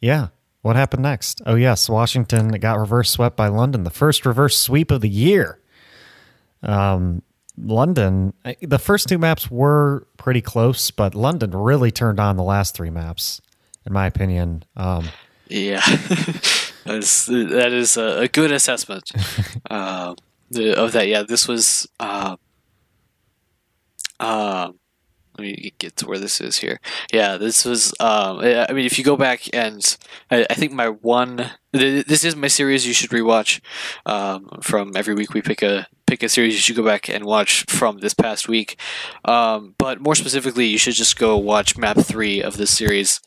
yeah. 0.00 0.28
What 0.62 0.76
happened 0.76 1.02
next? 1.02 1.42
Oh 1.44 1.56
yes, 1.56 1.90
Washington 1.90 2.48
got 2.52 2.78
reverse 2.78 3.10
swept 3.10 3.36
by 3.36 3.48
London, 3.48 3.84
the 3.84 3.90
first 3.90 4.24
reverse 4.24 4.56
sweep 4.56 4.90
of 4.90 5.02
the 5.02 5.10
year. 5.10 5.60
Um, 6.62 7.22
London, 7.58 8.34
the 8.60 8.78
first 8.78 9.08
two 9.08 9.18
maps 9.18 9.50
were 9.50 10.06
pretty 10.16 10.40
close, 10.40 10.90
but 10.90 11.14
London 11.14 11.52
really 11.52 11.90
turned 11.90 12.20
on 12.20 12.36
the 12.36 12.42
last 12.42 12.74
three 12.74 12.90
maps, 12.90 13.40
in 13.86 13.92
my 13.92 14.06
opinion. 14.06 14.64
Um, 14.76 15.08
Yeah, 15.48 15.80
that 16.84 16.98
is, 16.98 17.26
that 17.26 17.72
is 17.72 17.96
a, 17.96 18.20
a 18.22 18.28
good 18.28 18.52
assessment 18.52 19.10
uh, 19.70 20.14
the, 20.50 20.76
of 20.76 20.92
that. 20.92 21.08
Yeah, 21.08 21.22
this 21.22 21.46
was. 21.48 21.88
Uh, 22.00 22.36
uh, 24.18 24.72
let 25.36 25.42
me 25.42 25.72
get 25.78 25.96
to 25.96 26.06
where 26.06 26.18
this 26.18 26.40
is 26.40 26.58
here. 26.58 26.80
Yeah, 27.12 27.36
this 27.36 27.64
was. 27.64 27.92
Um, 28.00 28.38
I 28.40 28.72
mean, 28.72 28.86
if 28.86 28.98
you 28.98 29.04
go 29.04 29.16
back 29.16 29.42
and 29.54 29.96
I, 30.30 30.46
I 30.48 30.54
think 30.54 30.72
my 30.72 30.88
one. 30.88 31.50
This 31.72 32.24
is 32.24 32.34
my 32.34 32.48
series 32.48 32.86
you 32.86 32.94
should 32.94 33.10
rewatch. 33.10 33.60
Um, 34.06 34.48
from 34.62 34.92
every 34.96 35.14
week 35.14 35.34
we 35.34 35.42
pick 35.42 35.62
a 35.62 35.88
pick 36.06 36.22
a 36.22 36.28
series 36.28 36.54
you 36.54 36.60
should 36.60 36.76
go 36.76 36.84
back 36.84 37.10
and 37.10 37.24
watch 37.24 37.64
from 37.68 37.98
this 37.98 38.14
past 38.14 38.48
week. 38.48 38.80
Um, 39.26 39.74
but 39.76 40.00
more 40.00 40.14
specifically, 40.14 40.66
you 40.66 40.78
should 40.78 40.94
just 40.94 41.18
go 41.18 41.36
watch 41.36 41.76
map 41.76 41.98
three 41.98 42.42
of 42.42 42.56
this 42.56 42.70
series 42.70 43.20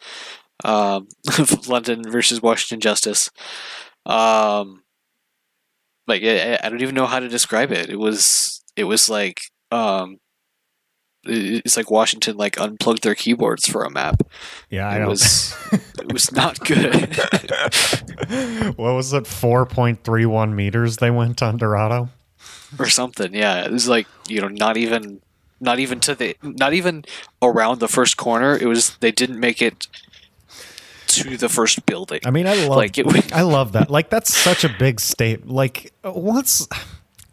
um, 0.64 1.08
London 1.68 2.10
versus 2.10 2.42
Washington 2.42 2.80
Justice. 2.80 3.30
Um, 4.06 4.84
like 6.08 6.24
I, 6.24 6.60
I 6.64 6.70
don't 6.70 6.82
even 6.82 6.96
know 6.96 7.06
how 7.06 7.20
to 7.20 7.30
describe 7.30 7.72
it. 7.72 7.90
It 7.90 8.00
was 8.00 8.64
it 8.76 8.86
was 8.86 9.10
like 9.10 9.42
um, 9.72 10.18
it's 11.26 11.76
like 11.78 11.92
Washington 11.92 12.38
like 12.38 12.60
unplugged 12.60 13.04
their 13.04 13.16
keyboards 13.16 13.68
for 13.68 13.84
a 13.84 13.90
map. 13.90 14.22
yeah, 14.70 14.88
I 14.88 15.02
It 15.04 15.08
was 15.08 15.54
it 15.72 16.12
was 16.14 16.32
not 16.32 16.60
good. 16.66 17.16
what 18.78 18.94
was 18.94 19.14
it? 19.14 19.28
Four 19.28 19.66
point 19.66 20.04
three 20.04 20.26
one 20.26 20.56
meters 20.56 20.98
they 20.98 21.12
went 21.12 21.42
on 21.44 21.58
Dorado. 21.58 22.10
or 22.78 22.88
something. 22.88 23.34
Yeah, 23.34 23.66
it 23.66 23.72
was 23.72 23.88
like 23.88 24.08
you 24.28 24.42
know 24.42 24.48
not 24.48 24.78
even 24.78 25.22
not 25.60 25.80
even 25.80 26.00
to 26.02 26.16
the 26.16 26.36
not 26.42 26.74
even 26.74 27.04
around 27.42 27.80
the 27.80 27.88
first 27.88 28.18
corner. 28.18 28.58
It 28.58 28.66
was 28.68 28.96
they 28.98 29.12
didn't 29.12 29.40
make 29.40 29.62
it 29.62 29.88
to 31.08 31.38
the 31.38 31.50
first 31.50 31.86
building. 31.86 32.20
I 32.24 32.30
mean, 32.32 32.46
I 32.48 32.54
love 32.68 32.78
Like, 32.78 32.98
it- 32.98 33.34
I 33.34 33.42
love 33.42 33.72
that. 33.74 33.90
Like 33.90 34.10
that's 34.10 34.34
such 34.34 34.64
a 34.64 34.70
big 34.80 35.00
state. 35.00 35.48
Like 35.48 35.92
once 36.04 36.68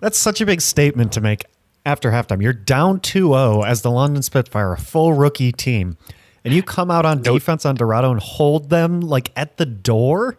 that's 0.00 0.18
such 0.18 0.40
a 0.40 0.46
big 0.46 0.60
statement 0.60 1.12
to 1.12 1.20
make 1.20 1.44
after 1.86 2.10
halftime. 2.10 2.42
You're 2.42 2.52
down 2.52 3.00
2-0 3.00 3.66
as 3.66 3.80
the 3.80 3.90
London 3.90 4.22
Spitfire, 4.22 4.72
a 4.72 4.78
full 4.78 5.14
rookie 5.14 5.52
team, 5.52 5.96
and 6.44 6.52
you 6.52 6.62
come 6.62 6.90
out 6.90 7.06
on 7.06 7.22
defense 7.22 7.64
on 7.64 7.76
Dorado 7.76 8.10
and 8.10 8.20
hold 8.20 8.68
them 8.68 9.00
like 9.00 9.32
at 9.36 9.56
the 9.56 9.64
door 9.64 10.36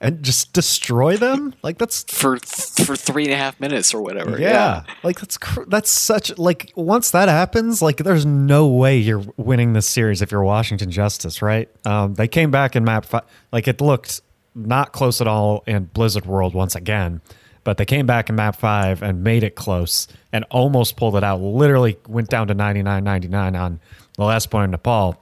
and 0.00 0.22
just 0.22 0.52
destroy 0.52 1.16
them. 1.16 1.54
Like 1.62 1.78
that's 1.78 2.04
for 2.12 2.38
for 2.38 2.94
three 2.96 3.24
and 3.24 3.32
a 3.32 3.36
half 3.36 3.58
minutes 3.58 3.94
or 3.94 4.02
whatever. 4.02 4.38
yeah. 4.38 4.82
Like 5.02 5.20
that's 5.20 5.38
cr- 5.38 5.64
that's 5.66 5.90
such 5.90 6.36
like 6.38 6.72
once 6.76 7.10
that 7.12 7.28
happens, 7.28 7.80
like 7.80 7.98
there's 7.98 8.26
no 8.26 8.66
way 8.68 8.96
you're 8.98 9.24
winning 9.36 9.72
this 9.72 9.86
series 9.86 10.22
if 10.22 10.30
you're 10.30 10.44
Washington 10.44 10.90
Justice, 10.90 11.42
right? 11.42 11.68
Um, 11.84 12.14
they 12.14 12.28
came 12.28 12.50
back 12.50 12.76
in 12.76 12.84
map 12.84 13.04
five. 13.04 13.22
Like 13.52 13.66
it 13.68 13.80
looked 13.80 14.20
not 14.54 14.92
close 14.92 15.20
at 15.20 15.26
all 15.26 15.64
in 15.66 15.84
Blizzard 15.86 16.26
World 16.26 16.54
once 16.54 16.74
again, 16.74 17.20
but 17.64 17.78
they 17.78 17.84
came 17.84 18.06
back 18.06 18.28
in 18.28 18.36
map 18.36 18.56
five 18.56 19.02
and 19.02 19.24
made 19.24 19.42
it 19.42 19.56
close 19.56 20.06
and 20.32 20.44
almost 20.50 20.96
pulled 20.96 21.16
it 21.16 21.24
out. 21.24 21.40
Literally 21.40 21.96
went 22.06 22.28
down 22.28 22.48
to 22.48 22.54
99-99 22.54 23.58
on 23.58 23.80
the 24.16 24.24
last 24.24 24.50
point 24.50 24.66
in 24.66 24.70
Nepal. 24.70 25.20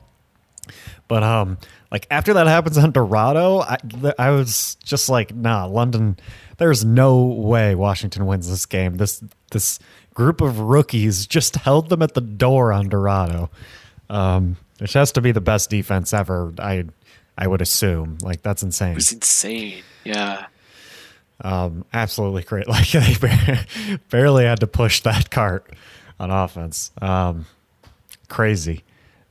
But 1.09 1.23
um, 1.23 1.59
like 1.91 2.07
after 2.11 2.35
that 2.35 2.47
happens 2.47 2.79
on 2.79 2.91
Dorado, 2.91 3.61
I, 3.61 3.79
I 4.19 4.31
was 4.31 4.77
just 4.85 5.09
like, 5.09 5.35
nah, 5.35 5.67
London. 5.67 6.19
There's 6.59 6.85
no 6.85 7.25
way 7.25 7.75
Washington 7.75 8.27
wins 8.27 8.49
this 8.49 8.67
game. 8.67 8.97
This 8.97 9.23
this 9.51 9.79
group 10.15 10.41
of 10.41 10.59
rookies 10.61 11.27
just 11.27 11.57
held 11.57 11.89
them 11.89 12.03
at 12.03 12.15
the 12.15 12.21
door 12.21 12.73
on 12.73 12.89
Dorado, 12.89 13.51
um, 14.09 14.57
which 14.79 14.93
has 14.93 15.13
to 15.13 15.21
be 15.21 15.33
the 15.33 15.41
best 15.41 15.71
defense 15.71 16.13
ever. 16.13 16.53
I 16.59 16.85
I 17.37 17.47
would 17.47 17.61
assume. 17.61 18.19
Like 18.23 18.43
that's 18.43 18.63
insane. 18.63 18.93
It 18.93 18.97
was 18.97 19.13
insane. 19.13 19.83
Yeah. 20.05 20.47
Um, 21.43 21.85
absolutely 21.93 22.43
great. 22.43 22.67
Like 22.73 22.91
they 22.91 23.59
barely 24.11 24.45
had 24.45 24.61
to 24.61 24.67
push 24.67 25.01
that 25.01 25.31
cart 25.31 25.71
on 26.19 26.31
offense. 26.31 26.91
Um, 27.03 27.47
crazy. 28.29 28.85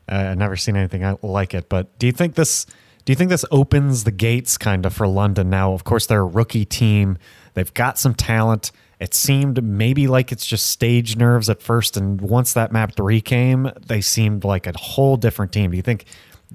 Uh, 0.08 0.30
I've 0.32 0.38
never 0.38 0.56
seen 0.56 0.76
anything 0.76 1.18
like 1.22 1.54
it. 1.54 1.70
But 1.70 1.98
do 1.98 2.06
you 2.06 2.12
think 2.12 2.36
this? 2.36 2.66
Do 3.04 3.12
you 3.12 3.16
think 3.16 3.32
this 3.32 3.46
opens 3.50 4.04
the 4.04 4.12
gates 4.12 4.60
kind 4.60 4.86
of 4.86 4.94
for 4.94 5.08
London 5.08 5.50
now? 5.50 5.74
Of 5.74 5.84
course, 5.84 6.06
they're 6.06 6.22
a 6.22 6.26
rookie 6.26 6.66
team. 6.66 7.18
They've 7.56 7.74
got 7.74 7.98
some 7.98 8.14
talent. 8.14 8.72
It 9.00 9.16
seemed 9.16 9.64
maybe 9.64 10.06
like 10.06 10.32
it's 10.32 10.46
just 10.46 10.68
stage 10.68 11.16
nerves 11.16 11.50
at 11.50 11.64
first, 11.64 11.98
and 11.98 12.22
once 12.22 12.54
that 12.54 12.72
map 12.72 12.96
three 12.96 13.20
came, 13.20 13.72
they 13.88 14.02
seemed 14.02 14.44
like 14.44 14.68
a 14.68 14.78
whole 14.78 15.18
different 15.18 15.52
team. 15.52 15.72
Do 15.72 15.78
you 15.78 15.82
think 15.82 16.06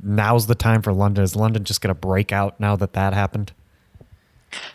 now's 0.01 0.47
the 0.47 0.55
time 0.55 0.83
for 0.83 0.92
London? 0.92 1.25
Is 1.25 1.35
London 1.35 1.64
just 1.64 1.81
going 1.81 1.92
to 1.92 2.01
break 2.01 2.31
out 2.31 2.61
now 2.61 2.77
that 2.77 2.92
that 2.92 3.14
happened? 3.14 3.53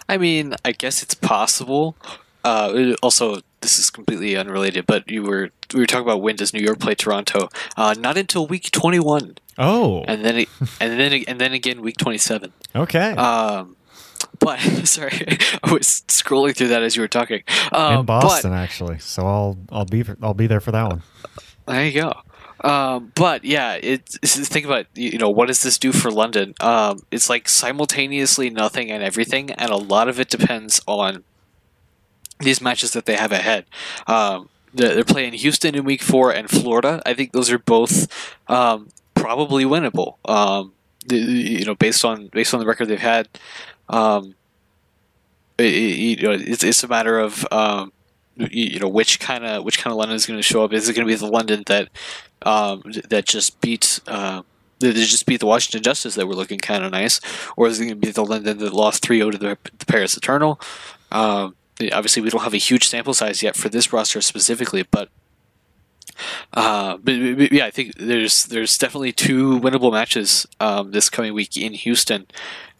I 0.09 0.17
mean, 0.17 0.55
I 0.65 0.71
guess 0.71 1.01
it's 1.03 1.13
possible. 1.15 1.95
Uh, 2.43 2.93
also, 3.03 3.37
this 3.61 3.77
is 3.77 3.89
completely 3.89 4.35
unrelated, 4.35 4.85
but 4.87 5.09
you 5.09 5.23
were 5.23 5.51
we 5.73 5.79
were 5.81 5.85
talking 5.85 6.03
about 6.05 6.21
when 6.21 6.35
does 6.35 6.53
New 6.53 6.59
York 6.63 6.79
play 6.79 6.95
Toronto? 6.95 7.49
Uh, 7.77 7.93
not 7.97 8.17
until 8.17 8.47
week 8.47 8.71
twenty 8.71 8.99
one, 8.99 9.35
Oh, 9.57 10.03
and 10.07 10.25
then 10.25 10.37
it, 10.39 10.49
and 10.79 10.99
then 10.99 11.23
and 11.27 11.39
then 11.39 11.53
again 11.53 11.81
week 11.81 11.97
twenty 11.97 12.17
seven. 12.17 12.51
okay. 12.75 13.11
Um, 13.11 13.75
but 14.39 14.59
sorry, 14.85 15.37
I 15.63 15.71
was 15.71 16.03
scrolling 16.07 16.55
through 16.55 16.69
that 16.69 16.81
as 16.81 16.95
you 16.95 17.03
were 17.03 17.07
talking. 17.07 17.43
Um, 17.71 17.99
in 17.99 18.05
Boston, 18.05 18.53
actually. 18.53 18.97
So 18.99 19.25
I'll 19.27 19.57
I'll 19.71 19.85
be 19.85 20.03
I'll 20.23 20.33
be 20.33 20.47
there 20.47 20.61
for 20.61 20.71
that 20.71 20.87
one. 20.87 21.03
There 21.67 21.85
you 21.85 22.01
go. 22.01 22.13
Um, 22.63 23.11
but 23.15 23.43
yeah, 23.43 23.79
think 23.81 24.65
about 24.65 24.85
you 24.93 25.17
know 25.17 25.29
what 25.29 25.47
does 25.47 25.63
this 25.63 25.77
do 25.77 25.91
for 25.91 26.11
London? 26.11 26.53
Um, 26.59 26.99
it's 27.11 27.29
like 27.29 27.49
simultaneously 27.49 28.49
nothing 28.49 28.91
and 28.91 29.03
everything, 29.03 29.51
and 29.51 29.71
a 29.71 29.77
lot 29.77 30.07
of 30.07 30.19
it 30.19 30.29
depends 30.29 30.81
on 30.87 31.23
these 32.39 32.61
matches 32.61 32.93
that 32.93 33.05
they 33.05 33.15
have 33.15 33.31
ahead. 33.31 33.65
Um, 34.07 34.49
they're, 34.73 34.95
they're 34.95 35.03
playing 35.03 35.33
Houston 35.33 35.75
in 35.75 35.83
Week 35.83 36.01
Four 36.01 36.31
and 36.31 36.49
Florida. 36.49 37.01
I 37.05 37.13
think 37.13 37.31
those 37.31 37.51
are 37.51 37.59
both 37.59 38.07
um, 38.47 38.89
probably 39.15 39.65
winnable. 39.65 40.15
Um, 40.29 40.73
the, 41.07 41.17
you 41.17 41.65
know, 41.65 41.75
based 41.75 42.05
on 42.05 42.27
based 42.27 42.53
on 42.53 42.59
the 42.59 42.65
record 42.65 42.87
they've 42.87 42.99
had. 42.99 43.27
Um, 43.89 44.35
it, 45.57 45.73
you 46.19 46.23
know, 46.23 46.31
it's, 46.31 46.63
it's 46.63 46.83
a 46.83 46.87
matter 46.87 47.19
of 47.19 47.45
you 48.35 48.79
know 48.79 48.87
which 48.87 49.19
kind 49.19 49.45
of 49.45 49.63
which 49.63 49.77
kind 49.77 49.91
of 49.91 49.97
London 49.97 50.15
is 50.15 50.25
going 50.25 50.39
to 50.39 50.43
show 50.43 50.63
up. 50.63 50.73
Is 50.73 50.87
it 50.87 50.93
going 50.93 51.07
to 51.07 51.11
be 51.11 51.17
the 51.17 51.27
London 51.27 51.63
that 51.67 51.89
um, 52.43 52.83
that 53.09 53.25
just 53.25 53.59
beat 53.61 53.99
uh, 54.07 54.41
that 54.79 54.93
just 54.93 55.25
beat 55.25 55.39
the 55.39 55.45
Washington 55.45 55.83
Justice 55.83 56.15
that 56.15 56.27
were 56.27 56.35
looking 56.35 56.59
kind 56.59 56.83
of 56.83 56.91
nice, 56.91 57.19
or 57.55 57.67
is 57.67 57.79
it 57.79 57.85
going 57.85 57.99
to 57.99 58.07
be 58.07 58.11
the 58.11 58.25
London 58.25 58.57
that 58.59 58.73
lost 58.73 59.03
3-0 59.03 59.31
to 59.31 59.37
the, 59.37 59.57
the 59.77 59.85
Paris 59.85 60.17
Eternal? 60.17 60.59
Um, 61.11 61.55
obviously, 61.91 62.21
we 62.21 62.29
don't 62.29 62.43
have 62.43 62.53
a 62.53 62.57
huge 62.57 62.87
sample 62.87 63.13
size 63.13 63.41
yet 63.41 63.55
for 63.55 63.69
this 63.69 63.93
roster 63.93 64.21
specifically, 64.21 64.83
but. 64.83 65.09
Uh, 66.53 66.97
but, 66.97 67.37
but 67.37 67.51
yeah, 67.51 67.65
I 67.65 67.71
think 67.71 67.95
there's 67.95 68.45
there's 68.45 68.77
definitely 68.77 69.11
two 69.11 69.59
winnable 69.59 69.91
matches 69.91 70.45
um, 70.59 70.91
this 70.91 71.09
coming 71.09 71.33
week 71.33 71.57
in 71.57 71.73
Houston, 71.73 72.27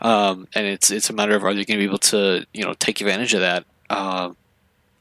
um, 0.02 0.48
and 0.54 0.68
it's 0.68 0.92
it's 0.92 1.10
a 1.10 1.14
matter 1.14 1.36
of 1.36 1.44
are 1.44 1.54
they 1.54 1.64
going 1.64 1.80
to 1.80 1.84
be 1.84 1.86
able 1.86 1.98
to 2.00 2.46
you 2.54 2.64
know 2.64 2.74
take 2.74 3.00
advantage 3.00 3.34
of 3.34 3.40
that 3.40 3.64
um, 3.90 4.36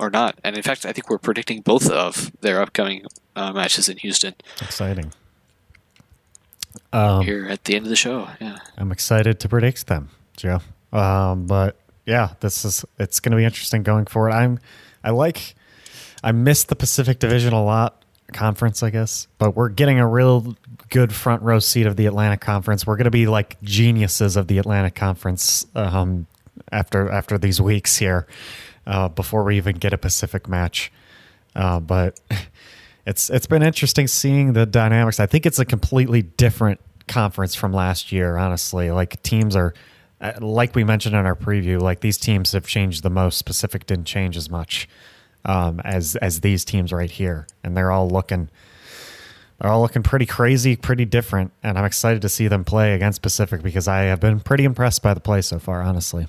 or 0.00 0.10
not. 0.10 0.38
And 0.42 0.56
in 0.56 0.62
fact, 0.62 0.84
I 0.86 0.92
think 0.92 1.08
we're 1.08 1.18
predicting 1.18 1.60
both 1.60 1.90
of 1.90 2.32
their 2.40 2.60
upcoming 2.60 3.04
uh, 3.36 3.52
matches 3.52 3.88
in 3.88 3.98
Houston 3.98 4.34
Exciting. 4.60 5.12
Um, 6.92 7.24
here 7.24 7.46
at 7.48 7.64
the 7.64 7.76
end 7.76 7.86
of 7.86 7.90
the 7.90 7.96
show. 7.96 8.28
Yeah, 8.40 8.58
I'm 8.76 8.90
excited 8.90 9.38
to 9.40 9.48
predict 9.48 9.86
them, 9.86 10.10
Joe. 10.36 10.60
Um, 10.92 11.46
but 11.46 11.76
yeah, 12.06 12.34
this 12.40 12.64
is 12.64 12.84
it's 12.98 13.20
going 13.20 13.30
to 13.30 13.36
be 13.36 13.44
interesting 13.44 13.82
going 13.82 14.06
forward. 14.06 14.32
I'm 14.32 14.58
I 15.04 15.10
like 15.10 15.54
I 16.24 16.32
missed 16.32 16.68
the 16.68 16.76
Pacific 16.76 17.18
Division 17.18 17.52
a 17.52 17.62
lot 17.62 18.00
Conference, 18.32 18.82
I 18.82 18.90
guess. 18.90 19.28
But 19.38 19.56
we're 19.56 19.68
getting 19.68 19.98
a 19.98 20.06
real 20.06 20.56
good 20.88 21.12
front 21.12 21.42
row 21.42 21.58
seat 21.58 21.86
of 21.86 21.96
the 21.96 22.06
Atlantic 22.06 22.40
Conference. 22.40 22.86
We're 22.86 22.96
going 22.96 23.04
to 23.04 23.10
be 23.10 23.26
like 23.26 23.60
geniuses 23.62 24.36
of 24.36 24.46
the 24.46 24.58
Atlantic 24.58 24.94
Conference 24.94 25.66
um, 25.74 26.26
after 26.72 27.10
after 27.10 27.38
these 27.38 27.60
weeks 27.60 27.96
here, 27.96 28.26
uh, 28.90 29.08
before 29.08 29.44
we 29.44 29.56
even 29.56 29.76
get 29.76 29.92
a 29.94 29.98
Pacific 29.98 30.48
match. 30.48 30.92
Uh, 31.56 31.80
but 31.80 32.20
it's 33.06 33.30
it's 33.30 33.46
been 33.46 33.62
interesting 33.62 34.06
seeing 34.06 34.52
the 34.52 34.66
dynamics. 34.66 35.18
I 35.20 35.26
think 35.26 35.46
it's 35.46 35.58
a 35.58 35.64
completely 35.64 36.22
different 36.22 36.80
conference 37.08 37.54
from 37.54 37.72
last 37.72 38.12
year. 38.12 38.36
Honestly, 38.36 38.90
like 38.90 39.22
teams 39.22 39.56
are. 39.56 39.72
uh, 40.20 40.32
Like 40.40 40.74
we 40.74 40.84
mentioned 40.84 41.14
in 41.16 41.24
our 41.24 41.36
preview, 41.36 41.80
like 41.80 42.00
these 42.00 42.18
teams 42.18 42.52
have 42.52 42.66
changed 42.66 43.02
the 43.02 43.10
most. 43.10 43.46
Pacific 43.46 43.86
didn't 43.86 44.06
change 44.06 44.36
as 44.36 44.50
much 44.50 44.88
um, 45.44 45.80
as 45.84 46.16
as 46.16 46.40
these 46.40 46.64
teams 46.64 46.92
right 46.92 47.10
here, 47.10 47.46
and 47.64 47.76
they're 47.76 47.90
all 47.90 48.08
looking 48.08 48.50
they're 49.60 49.70
all 49.70 49.82
looking 49.82 50.02
pretty 50.02 50.26
crazy, 50.26 50.74
pretty 50.76 51.04
different, 51.04 51.52
and 51.62 51.78
I'm 51.78 51.84
excited 51.84 52.22
to 52.22 52.28
see 52.28 52.48
them 52.48 52.64
play 52.64 52.94
against 52.94 53.22
Pacific 53.22 53.62
because 53.62 53.86
I 53.88 54.02
have 54.04 54.18
been 54.20 54.40
pretty 54.40 54.64
impressed 54.64 55.02
by 55.02 55.12
the 55.14 55.20
play 55.20 55.42
so 55.42 55.58
far, 55.58 55.82
honestly. 55.82 56.26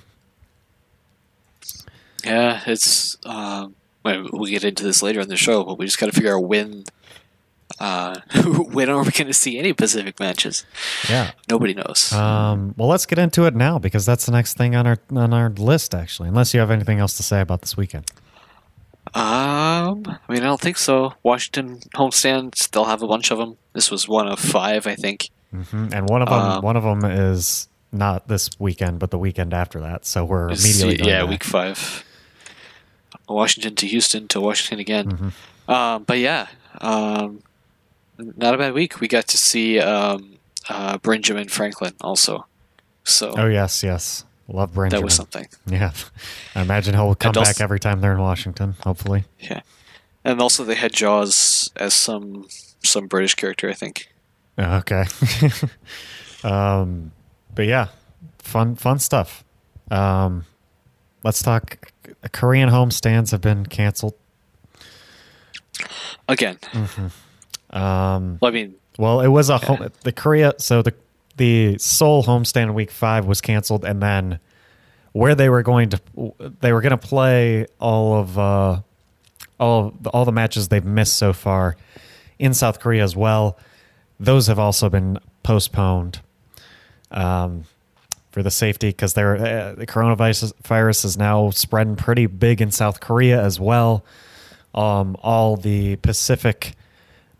Yeah, 2.24 2.62
it's. 2.66 3.16
Um, 3.24 3.74
well, 4.04 4.44
get 4.46 4.64
into 4.64 4.82
this 4.82 5.02
later 5.02 5.20
in 5.20 5.28
the 5.28 5.36
show, 5.36 5.64
but 5.64 5.78
we 5.78 5.84
just 5.86 5.98
got 5.98 6.06
to 6.06 6.12
figure 6.12 6.36
out 6.36 6.44
when. 6.44 6.84
Uh, 7.80 8.20
when 8.44 8.90
are 8.90 9.02
we 9.02 9.10
going 9.10 9.26
to 9.26 9.32
see 9.32 9.58
any 9.58 9.72
Pacific 9.72 10.20
matches? 10.20 10.66
Yeah. 11.08 11.32
Nobody 11.48 11.72
knows. 11.74 12.12
Um, 12.12 12.74
well, 12.76 12.88
let's 12.88 13.06
get 13.06 13.18
into 13.18 13.44
it 13.46 13.54
now 13.54 13.78
because 13.78 14.04
that's 14.04 14.26
the 14.26 14.32
next 14.32 14.56
thing 14.56 14.74
on 14.76 14.86
our 14.86 14.98
on 15.10 15.32
our 15.32 15.48
list, 15.50 15.94
actually. 15.94 16.28
Unless 16.28 16.52
you 16.52 16.60
have 16.60 16.70
anything 16.70 16.98
else 16.98 17.16
to 17.16 17.22
say 17.22 17.40
about 17.40 17.62
this 17.62 17.76
weekend. 17.76 18.10
Um, 19.14 20.04
I 20.06 20.32
mean, 20.32 20.42
I 20.42 20.46
don't 20.46 20.60
think 20.60 20.78
so. 20.78 21.14
Washington 21.22 21.80
homestands, 21.94 22.70
they'll 22.70 22.84
have 22.84 23.02
a 23.02 23.06
bunch 23.06 23.30
of 23.30 23.38
them. 23.38 23.56
This 23.72 23.90
was 23.90 24.08
one 24.08 24.28
of 24.28 24.38
five, 24.38 24.86
I 24.86 24.94
think. 24.94 25.28
hmm 25.50 25.88
And 25.92 26.08
one 26.08 26.22
of 26.22 26.28
them, 26.28 26.38
Um, 26.38 26.62
one 26.62 26.76
of 26.76 26.82
them 26.82 27.04
is 27.04 27.68
not 27.90 28.28
this 28.28 28.48
weekend, 28.58 29.00
but 29.00 29.10
the 29.10 29.18
weekend 29.18 29.52
after 29.52 29.80
that. 29.80 30.06
So 30.06 30.24
we're 30.24 30.48
immediately 30.48 31.06
yeah, 31.06 31.22
back. 31.22 31.30
week 31.30 31.44
five. 31.44 32.04
Washington 33.32 33.74
to 33.76 33.86
Houston 33.86 34.28
to 34.28 34.40
Washington 34.40 34.80
again. 34.80 35.10
Mm-hmm. 35.10 35.70
Um, 35.70 36.04
but 36.04 36.18
yeah, 36.18 36.48
um, 36.80 37.42
not 38.18 38.54
a 38.54 38.58
bad 38.58 38.74
week. 38.74 39.00
We 39.00 39.08
got 39.08 39.26
to 39.28 39.38
see 39.38 39.78
um, 39.80 40.38
uh, 40.68 40.98
Benjamin 40.98 41.48
Franklin 41.48 41.94
also. 42.00 42.46
So 43.04 43.34
Oh 43.36 43.46
yes, 43.46 43.82
yes, 43.82 44.24
love 44.48 44.74
Benjamin. 44.74 44.90
that 44.90 45.02
was 45.04 45.14
something. 45.14 45.48
Yeah, 45.66 45.92
I 46.54 46.62
imagine 46.62 46.94
he'll 46.94 47.14
come 47.14 47.32
also- 47.36 47.50
back 47.50 47.60
every 47.60 47.80
time 47.80 48.00
they're 48.00 48.12
in 48.12 48.20
Washington. 48.20 48.74
Hopefully. 48.84 49.24
Yeah, 49.38 49.62
and 50.24 50.40
also 50.40 50.64
they 50.64 50.74
had 50.76 50.92
Jaws 50.92 51.70
as 51.76 51.94
some 51.94 52.46
some 52.82 53.06
British 53.06 53.34
character, 53.34 53.68
I 53.70 53.74
think. 53.74 54.08
Okay. 54.58 55.04
um, 56.44 57.12
but 57.54 57.66
yeah, 57.66 57.88
fun 58.38 58.76
fun 58.76 58.98
stuff. 58.98 59.44
Um, 59.90 60.44
let's 61.24 61.42
talk. 61.42 61.91
Korean 62.28 62.68
homestands 62.68 63.30
have 63.30 63.40
been 63.40 63.66
canceled. 63.66 64.14
Again, 66.28 66.58
Um, 67.70 68.38
well, 68.40 68.50
I 68.50 68.50
mean, 68.50 68.74
well, 68.98 69.20
it 69.20 69.28
was 69.28 69.48
a 69.48 69.58
home, 69.58 69.90
the 70.02 70.12
Korea. 70.12 70.52
So 70.58 70.82
the 70.82 70.94
the 71.36 71.78
Seoul 71.78 72.22
homestand 72.24 72.74
week 72.74 72.90
five 72.90 73.26
was 73.26 73.40
canceled, 73.40 73.84
and 73.84 74.02
then 74.02 74.38
where 75.12 75.34
they 75.34 75.48
were 75.48 75.62
going 75.62 75.90
to 75.90 76.00
they 76.60 76.72
were 76.72 76.80
going 76.80 76.90
to 76.90 76.96
play 76.96 77.66
all 77.80 78.14
of 78.18 78.38
uh, 78.38 78.80
all 79.58 79.86
of 79.88 80.02
the, 80.02 80.10
all 80.10 80.24
the 80.24 80.32
matches 80.32 80.68
they've 80.68 80.84
missed 80.84 81.16
so 81.16 81.32
far 81.32 81.76
in 82.38 82.54
South 82.54 82.80
Korea 82.80 83.02
as 83.02 83.16
well. 83.16 83.58
Those 84.20 84.46
have 84.46 84.58
also 84.58 84.88
been 84.88 85.18
postponed 85.42 86.20
um, 87.10 87.64
for 88.32 88.42
the 88.42 88.50
safety 88.50 88.88
because 88.88 89.16
uh, 89.16 89.74
the 89.76 89.86
coronavirus 89.86 90.52
virus 90.62 91.04
is 91.04 91.16
now 91.16 91.50
spreading 91.50 91.96
pretty 91.96 92.26
big 92.26 92.60
in 92.60 92.70
South 92.70 92.98
Korea 92.98 93.40
as 93.40 93.60
well. 93.60 94.04
Um, 94.74 95.16
all 95.22 95.56
the 95.56 95.96
Pacific 95.96 96.74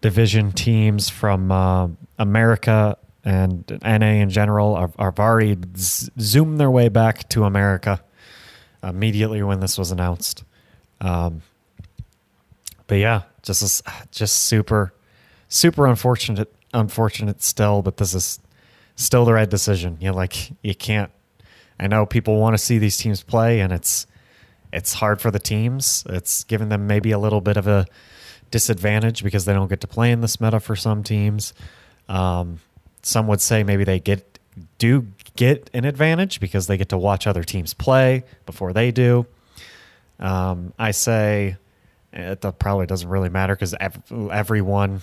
division 0.03 0.53
teams 0.53 1.09
from 1.09 1.51
uh, 1.51 1.89
America 2.19 2.99
and 3.25 3.81
NA 3.83 4.21
in 4.21 4.29
general 4.29 4.75
are, 4.75 4.91
are 4.99 5.15
already 5.19 5.57
z- 5.77 6.11
zoomed 6.21 6.61
their 6.61 6.71
way 6.71 6.91
back 6.91 7.29
to 7.31 7.45
America 7.45 8.03
immediately 8.83 9.43
when 9.43 9.61
this 9.61 9.79
was 9.79 9.91
announced. 9.91 10.45
Um, 11.01 11.41
but 12.87 12.97
yeah, 12.97 13.23
just 13.43 13.83
just 14.11 14.43
super, 14.43 14.93
super 15.49 15.87
unfortunate, 15.87 16.53
unfortunate 16.75 17.43
still. 17.43 17.81
But 17.81 17.97
this 17.97 18.13
is 18.13 18.41
still 18.97 19.25
the 19.25 19.33
right 19.33 19.49
decision. 19.49 19.99
You 20.01 20.11
know, 20.11 20.17
like 20.17 20.53
you 20.63 20.75
can't. 20.75 21.11
I 21.79 21.89
know 21.89 22.07
people 22.07 22.39
want 22.39 22.55
to 22.55 22.59
see 22.59 22.79
these 22.79 22.97
teams 22.97 23.23
play, 23.23 23.61
and 23.61 23.73
it's 23.73 24.07
it's 24.73 24.95
hard 24.95 25.21
for 25.21 25.31
the 25.31 25.39
teams. 25.39 26.05
It's 26.09 26.45
giving 26.45 26.69
them 26.69 26.87
maybe 26.87 27.11
a 27.11 27.19
little 27.19 27.41
bit 27.41 27.57
of 27.57 27.67
a 27.67 27.87
disadvantage 28.51 29.25
because 29.25 29.45
they 29.45 29.53
don't 29.53 29.69
get 29.69 29.81
to 29.81 29.87
play 29.87 30.13
in 30.13 30.21
this 30.21 30.41
meta 30.41 30.61
for 30.61 30.77
some 30.77 31.03
teams. 31.03 31.53
Um, 32.09 32.61
some 33.03 33.27
would 33.27 33.41
say 33.41 33.65
maybe 33.65 33.85
they 33.85 34.01
get 34.01 34.39
do 34.79 35.07
get 35.35 35.71
an 35.73 35.85
advantage 35.85 36.41
because 36.41 36.67
they 36.67 36.77
get 36.77 36.91
to 36.91 36.99
watch 36.99 37.27
other 37.27 37.43
teams 37.43 37.75
play 37.75 38.25
before 38.47 38.73
they 38.73 38.91
do. 38.91 39.27
Um, 40.21 40.73
I 40.79 40.93
say 40.93 41.57
it 42.13 42.41
probably 42.59 42.87
doesn't 42.87 43.09
really 43.09 43.31
matter 43.31 43.55
because 43.55 43.75
ev- 43.81 44.03
everyone 44.31 45.01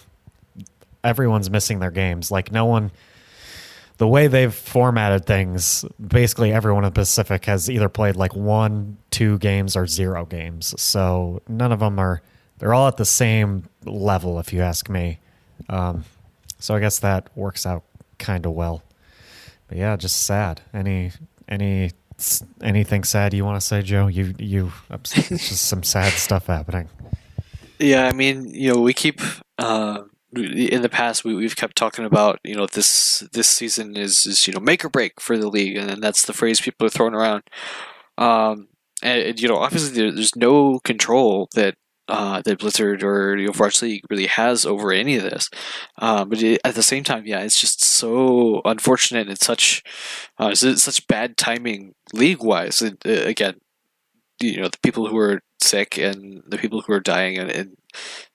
everyone's 1.04 1.50
missing 1.50 1.80
their 1.80 1.92
games. 1.92 2.32
Like 2.32 2.52
no 2.52 2.66
one 2.66 2.92
the 4.00 4.08
way 4.08 4.28
they've 4.28 4.54
formatted 4.54 5.26
things, 5.26 5.84
basically 6.06 6.54
everyone 6.54 6.86
in 6.86 6.94
the 6.94 7.00
Pacific 7.00 7.46
has 7.46 7.70
either 7.70 7.90
played 7.90 8.16
like 8.16 8.34
one, 8.34 8.98
two 9.12 9.38
games, 9.40 9.76
or 9.76 9.88
zero 9.88 10.26
games. 10.26 10.74
So 10.82 11.42
none 11.50 11.74
of 11.74 11.82
them 11.82 12.00
are. 12.00 12.22
They're 12.58 12.74
all 12.74 12.88
at 12.88 12.98
the 12.98 13.06
same 13.06 13.66
level, 13.86 14.40
if 14.40 14.52
you 14.54 14.62
ask 14.62 14.90
me. 14.90 15.20
Um, 15.68 16.06
so 16.60 16.76
I 16.76 16.80
guess 16.80 17.00
that 17.00 17.30
works 17.36 17.66
out 17.66 17.84
kind 18.18 18.46
of 18.46 18.54
well. 18.54 18.84
But 19.68 19.78
yeah, 19.78 19.98
just 19.98 20.24
sad. 20.26 20.62
Any 20.74 21.12
any 21.50 21.92
anything 22.62 23.04
sad 23.04 23.34
you 23.34 23.44
want 23.44 23.60
to 23.60 23.66
say, 23.66 23.82
Joe? 23.82 24.08
You 24.08 24.34
you 24.40 24.72
it's 24.90 25.12
just 25.14 25.68
some 25.68 25.84
sad 25.84 26.14
stuff 26.14 26.48
happening. 26.48 26.88
Yeah, 27.80 28.08
I 28.08 28.14
mean, 28.14 28.50
you 28.54 28.74
know, 28.74 28.80
we 28.80 28.94
keep 28.94 29.22
uh, 29.58 30.04
in 30.36 30.82
the 30.82 30.90
past 30.90 31.24
we, 31.24 31.34
we've 31.34 31.56
kept 31.56 31.76
talking 31.76 32.06
about 32.06 32.40
you 32.44 32.56
know 32.56 32.68
this 32.68 33.20
this 33.32 33.50
season 33.50 33.96
is 33.96 34.26
is 34.26 34.48
you 34.48 34.54
know 34.54 34.60
make 34.60 34.86
or 34.86 34.90
break 34.90 35.20
for 35.20 35.38
the 35.38 35.50
league, 35.50 35.78
and 35.78 36.02
that's 36.02 36.26
the 36.26 36.34
phrase 36.34 36.62
people 36.62 36.86
are 36.86 36.92
throwing 36.92 37.14
around. 37.16 37.44
Um, 38.18 38.68
and, 39.02 39.22
and, 39.22 39.42
you 39.42 39.48
know, 39.48 39.56
obviously 39.56 39.96
there, 39.96 40.12
there's 40.12 40.36
no 40.36 40.80
control 40.80 41.50
that. 41.56 41.76
Uh, 42.12 42.42
that 42.44 42.58
Blizzard 42.58 43.04
or 43.04 43.38
you 43.38 43.46
know, 43.46 43.52
Varsity 43.52 44.02
really 44.10 44.26
has 44.26 44.66
over 44.66 44.92
any 44.92 45.16
of 45.16 45.22
this, 45.22 45.48
um, 46.00 46.30
but 46.30 46.42
it, 46.42 46.60
at 46.64 46.74
the 46.74 46.82
same 46.82 47.04
time, 47.04 47.28
yeah, 47.28 47.42
it's 47.42 47.62
just 47.62 47.84
so 47.84 48.64
unfortunate 48.66 49.28
and 49.28 49.40
such, 49.40 49.84
uh, 50.40 50.56
such 50.56 51.06
bad 51.06 51.38
timing 51.38 51.94
league 52.12 52.42
wise. 52.42 52.82
Uh, 52.82 52.94
again, 53.06 53.60
you 54.42 54.60
know 54.60 54.70
the 54.70 54.80
people 54.82 55.08
who 55.08 55.20
are 55.20 55.42
sick 55.70 55.98
and 55.98 56.42
the 56.48 56.58
people 56.58 56.82
who 56.82 56.94
are 56.94 57.00
dying 57.00 57.38
and, 57.38 57.50
and 57.52 57.78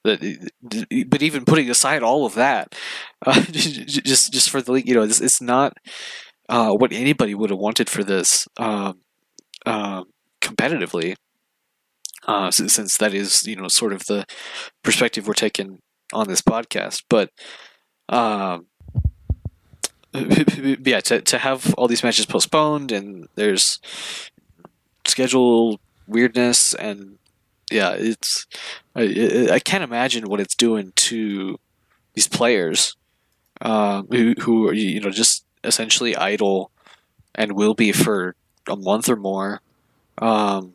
but 0.02 1.22
even 1.22 1.44
putting 1.44 1.70
aside 1.70 2.02
all 2.02 2.26
of 2.26 2.34
that 2.34 2.74
uh, 3.26 3.40
just 3.42 4.32
just 4.32 4.50
for 4.50 4.60
the 4.62 4.72
league 4.72 4.88
you 4.88 4.94
know 4.94 5.02
it's, 5.02 5.20
it's 5.20 5.40
not 5.40 5.76
uh, 6.48 6.72
what 6.72 6.92
anybody 6.92 7.34
would 7.34 7.50
have 7.50 7.58
wanted 7.58 7.88
for 7.88 8.04
this 8.04 8.46
um, 8.58 9.00
uh, 9.66 10.02
competitively 10.42 11.14
since, 12.50 12.74
since 12.74 12.96
that 12.98 13.14
is 13.14 13.46
you 13.46 13.56
know 13.56 13.68
sort 13.68 13.92
of 13.92 14.06
the 14.06 14.24
perspective 14.82 15.26
we're 15.26 15.34
taking 15.34 15.78
on 16.12 16.28
this 16.28 16.42
podcast. 16.42 17.02
But 17.08 17.30
um, 18.08 18.66
yeah 20.84 21.00
to, 21.00 21.20
to 21.20 21.38
have 21.38 21.74
all 21.74 21.88
these 21.88 22.04
matches 22.04 22.26
postponed 22.26 22.92
and 22.92 23.26
there's 23.34 23.80
schedule 25.06 25.80
weirdness 26.06 26.74
and 26.74 27.18
yeah 27.74 27.90
it's 27.98 28.46
I, 28.94 29.48
I 29.52 29.58
can't 29.58 29.84
imagine 29.84 30.28
what 30.28 30.40
it's 30.40 30.54
doing 30.54 30.92
to 30.96 31.58
these 32.14 32.28
players 32.28 32.96
um, 33.60 34.06
who, 34.10 34.34
who 34.40 34.68
are 34.68 34.72
you 34.72 35.00
know 35.00 35.10
just 35.10 35.44
essentially 35.64 36.16
idle 36.16 36.70
and 37.34 37.52
will 37.52 37.74
be 37.74 37.90
for 37.90 38.36
a 38.68 38.76
month 38.76 39.08
or 39.08 39.16
more 39.16 39.60
um, 40.18 40.74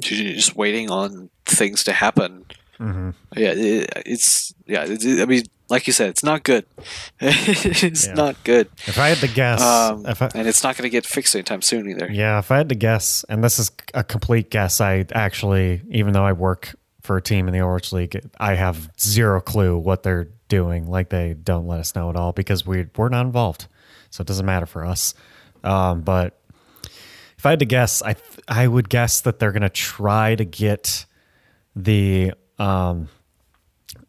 just 0.00 0.56
waiting 0.56 0.90
on 0.90 1.30
things 1.44 1.84
to 1.84 1.92
happen 1.92 2.46
Mm-hmm. 2.80 3.10
yeah 3.36 3.52
it, 3.54 3.92
it's 4.06 4.54
yeah 4.66 4.84
it, 4.88 5.20
i 5.20 5.26
mean 5.26 5.42
like 5.68 5.86
you 5.86 5.92
said 5.92 6.08
it's 6.08 6.24
not 6.24 6.42
good 6.44 6.64
it's 7.20 8.06
Yeah. 8.06 8.14
not 8.14 8.42
good 8.42 8.68
If 8.86 8.98
I 8.98 9.08
had 9.10 9.18
to 9.18 9.28
guess, 9.28 9.60
um, 9.62 10.06
if 10.06 10.22
I, 10.22 10.30
and 10.34 10.48
it's 10.48 10.62
not 10.64 10.76
going 10.76 10.84
to 10.84 10.90
get 10.90 11.04
fixed 11.06 11.34
anytime 11.34 11.60
soon 11.62 11.88
either 11.90 12.10
Yeah, 12.10 12.38
if 12.38 12.50
I 12.50 12.56
had 12.56 12.68
to 12.70 12.74
guess, 12.74 13.24
and 13.28 13.44
this 13.44 13.58
is 13.58 13.70
a 13.94 14.02
complete 14.02 14.50
guess, 14.50 14.80
I 14.80 15.04
actually, 15.12 15.82
even 15.90 16.12
though 16.14 16.24
I 16.24 16.32
work 16.32 16.74
for 17.02 17.16
a 17.18 17.22
team 17.22 17.46
in 17.48 17.52
the 17.52 17.60
Overwatch 17.60 17.92
League, 17.92 18.20
I 18.40 18.54
have 18.54 18.90
zero 18.98 19.40
clue 19.40 19.76
what 19.78 20.02
they're 20.02 20.28
doing. 20.48 20.86
Like 20.86 21.10
they 21.10 21.34
don't 21.34 21.66
let 21.66 21.80
us 21.80 21.94
know 21.94 22.10
at 22.10 22.16
all 22.16 22.32
because 22.32 22.66
we 22.66 22.86
we're 22.96 23.08
not 23.10 23.26
involved, 23.26 23.66
so 24.10 24.22
it 24.22 24.26
doesn't 24.26 24.46
matter 24.46 24.66
for 24.66 24.84
us. 24.84 25.14
Um, 25.62 26.00
but 26.00 26.40
if 27.38 27.46
I 27.46 27.50
had 27.50 27.58
to 27.60 27.64
guess, 27.66 28.02
I 28.02 28.14
th- 28.14 28.40
I 28.48 28.66
would 28.66 28.88
guess 28.88 29.20
that 29.20 29.38
they're 29.38 29.52
going 29.52 29.62
to 29.62 29.68
try 29.68 30.34
to 30.34 30.44
get 30.44 31.06
the 31.76 32.32
um, 32.60 33.08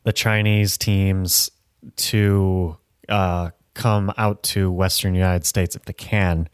the 0.04 0.14
Chinese 0.14 0.78
teams 0.78 1.50
to 1.96 2.78
uh, 3.10 3.50
come 3.74 4.14
out 4.18 4.44
to 4.44 4.70
Western 4.70 5.16
United 5.16 5.46
States 5.46 5.76
if 5.76 5.86
they 5.86 5.94
can 5.94 6.50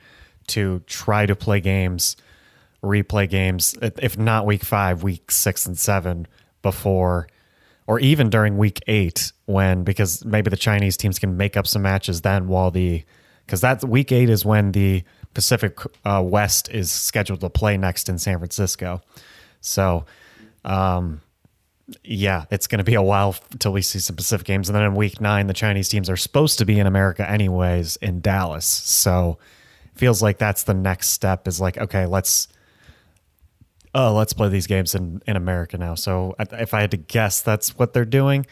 to 0.47 0.79
try 0.85 1.25
to 1.25 1.35
play 1.35 1.59
games, 1.59 2.15
replay 2.83 3.27
games, 3.27 3.75
if 3.81 4.17
not 4.17 4.45
week 4.45 4.63
five, 4.63 5.03
week 5.03 5.31
six 5.31 5.65
and 5.65 5.77
seven 5.77 6.27
before, 6.61 7.27
or 7.87 7.99
even 7.99 8.29
during 8.29 8.57
week 8.57 8.79
eight 8.87 9.33
when 9.45 9.83
because 9.83 10.23
maybe 10.23 10.49
the 10.49 10.57
Chinese 10.57 10.97
teams 10.97 11.17
can 11.17 11.35
make 11.35 11.57
up 11.57 11.65
some 11.65 11.81
matches 11.81 12.21
then 12.21 12.47
while 12.47 12.69
the 12.69 13.03
because 13.45 13.61
that 13.61 13.83
week 13.83 14.11
eight 14.11 14.29
is 14.29 14.45
when 14.45 14.73
the 14.73 15.03
Pacific 15.33 15.79
uh, 16.05 16.21
West 16.23 16.69
is 16.69 16.91
scheduled 16.91 17.39
to 17.39 17.49
play 17.49 17.77
next 17.77 18.09
in 18.09 18.19
San 18.19 18.37
Francisco. 18.37 19.01
So, 19.61 20.05
um, 20.65 21.21
yeah, 22.03 22.45
it's 22.51 22.67
going 22.67 22.79
to 22.79 22.83
be 22.83 22.95
a 22.95 23.01
while 23.01 23.35
until 23.51 23.71
we 23.71 23.81
see 23.81 23.99
some 23.99 24.15
Pacific 24.15 24.45
games. 24.45 24.69
And 24.69 24.75
then 24.75 24.83
in 24.83 24.95
week 24.95 25.21
nine, 25.21 25.47
the 25.47 25.53
Chinese 25.53 25.89
teams 25.89 26.09
are 26.09 26.17
supposed 26.17 26.57
to 26.59 26.65
be 26.65 26.79
in 26.79 26.87
America 26.87 27.29
anyways 27.29 27.95
in 27.97 28.19
Dallas. 28.19 28.65
So 28.65 29.37
feels 29.95 30.21
like 30.21 30.37
that's 30.37 30.63
the 30.63 30.73
next 30.73 31.09
step 31.09 31.47
is 31.47 31.61
like, 31.61 31.77
okay, 31.77 32.05
let's, 32.05 32.49
oh, 33.95 34.13
let's 34.13 34.33
play 34.33 34.49
these 34.49 34.67
games 34.67 34.95
in, 34.95 35.21
in 35.25 35.37
America 35.37 35.77
now. 35.77 35.95
So 35.95 36.35
if 36.39 36.73
I 36.73 36.81
had 36.81 36.91
to 36.91 36.97
guess, 36.97 37.41
that's 37.41 37.77
what 37.77 37.93
they're 37.93 38.05
doing 38.05 38.45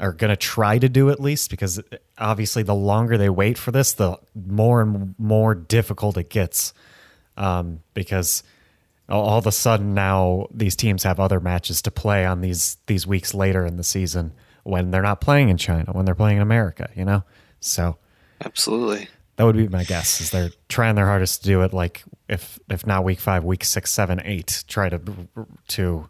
are 0.00 0.12
going 0.12 0.30
to 0.30 0.36
try 0.36 0.78
to 0.78 0.88
do 0.88 1.10
at 1.10 1.20
least 1.20 1.48
because 1.50 1.80
obviously 2.18 2.64
the 2.64 2.74
longer 2.74 3.16
they 3.16 3.28
wait 3.28 3.56
for 3.56 3.70
this, 3.70 3.92
the 3.92 4.18
more 4.34 4.80
and 4.80 5.14
more 5.18 5.54
difficult 5.54 6.16
it 6.16 6.28
gets. 6.28 6.74
Um, 7.36 7.80
because 7.94 8.42
all 9.08 9.38
of 9.38 9.46
a 9.46 9.52
sudden 9.52 9.94
now 9.94 10.46
these 10.52 10.76
teams 10.76 11.02
have 11.02 11.20
other 11.20 11.40
matches 11.40 11.82
to 11.82 11.90
play 11.90 12.24
on 12.24 12.40
these 12.40 12.76
these 12.86 13.06
weeks 13.06 13.34
later 13.34 13.66
in 13.66 13.76
the 13.76 13.84
season 13.84 14.32
when 14.64 14.90
they're 14.90 15.02
not 15.02 15.20
playing 15.20 15.48
in 15.48 15.56
China, 15.56 15.92
when 15.92 16.04
they're 16.04 16.14
playing 16.14 16.36
in 16.36 16.42
America, 16.42 16.88
you 16.94 17.04
know? 17.04 17.24
So 17.60 17.98
Absolutely. 18.44 19.08
That 19.36 19.44
would 19.44 19.56
be 19.56 19.68
my 19.68 19.84
guess 19.84 20.20
is 20.20 20.30
they're 20.30 20.50
trying 20.68 20.94
their 20.94 21.06
hardest 21.06 21.42
to 21.42 21.48
do 21.48 21.62
it 21.62 21.72
like 21.72 22.04
if 22.28 22.58
if 22.70 22.86
not 22.86 23.04
week 23.04 23.20
five, 23.20 23.44
week 23.44 23.64
six, 23.64 23.90
seven, 23.90 24.20
eight, 24.24 24.64
try 24.68 24.88
to 24.88 25.00
to 25.68 26.08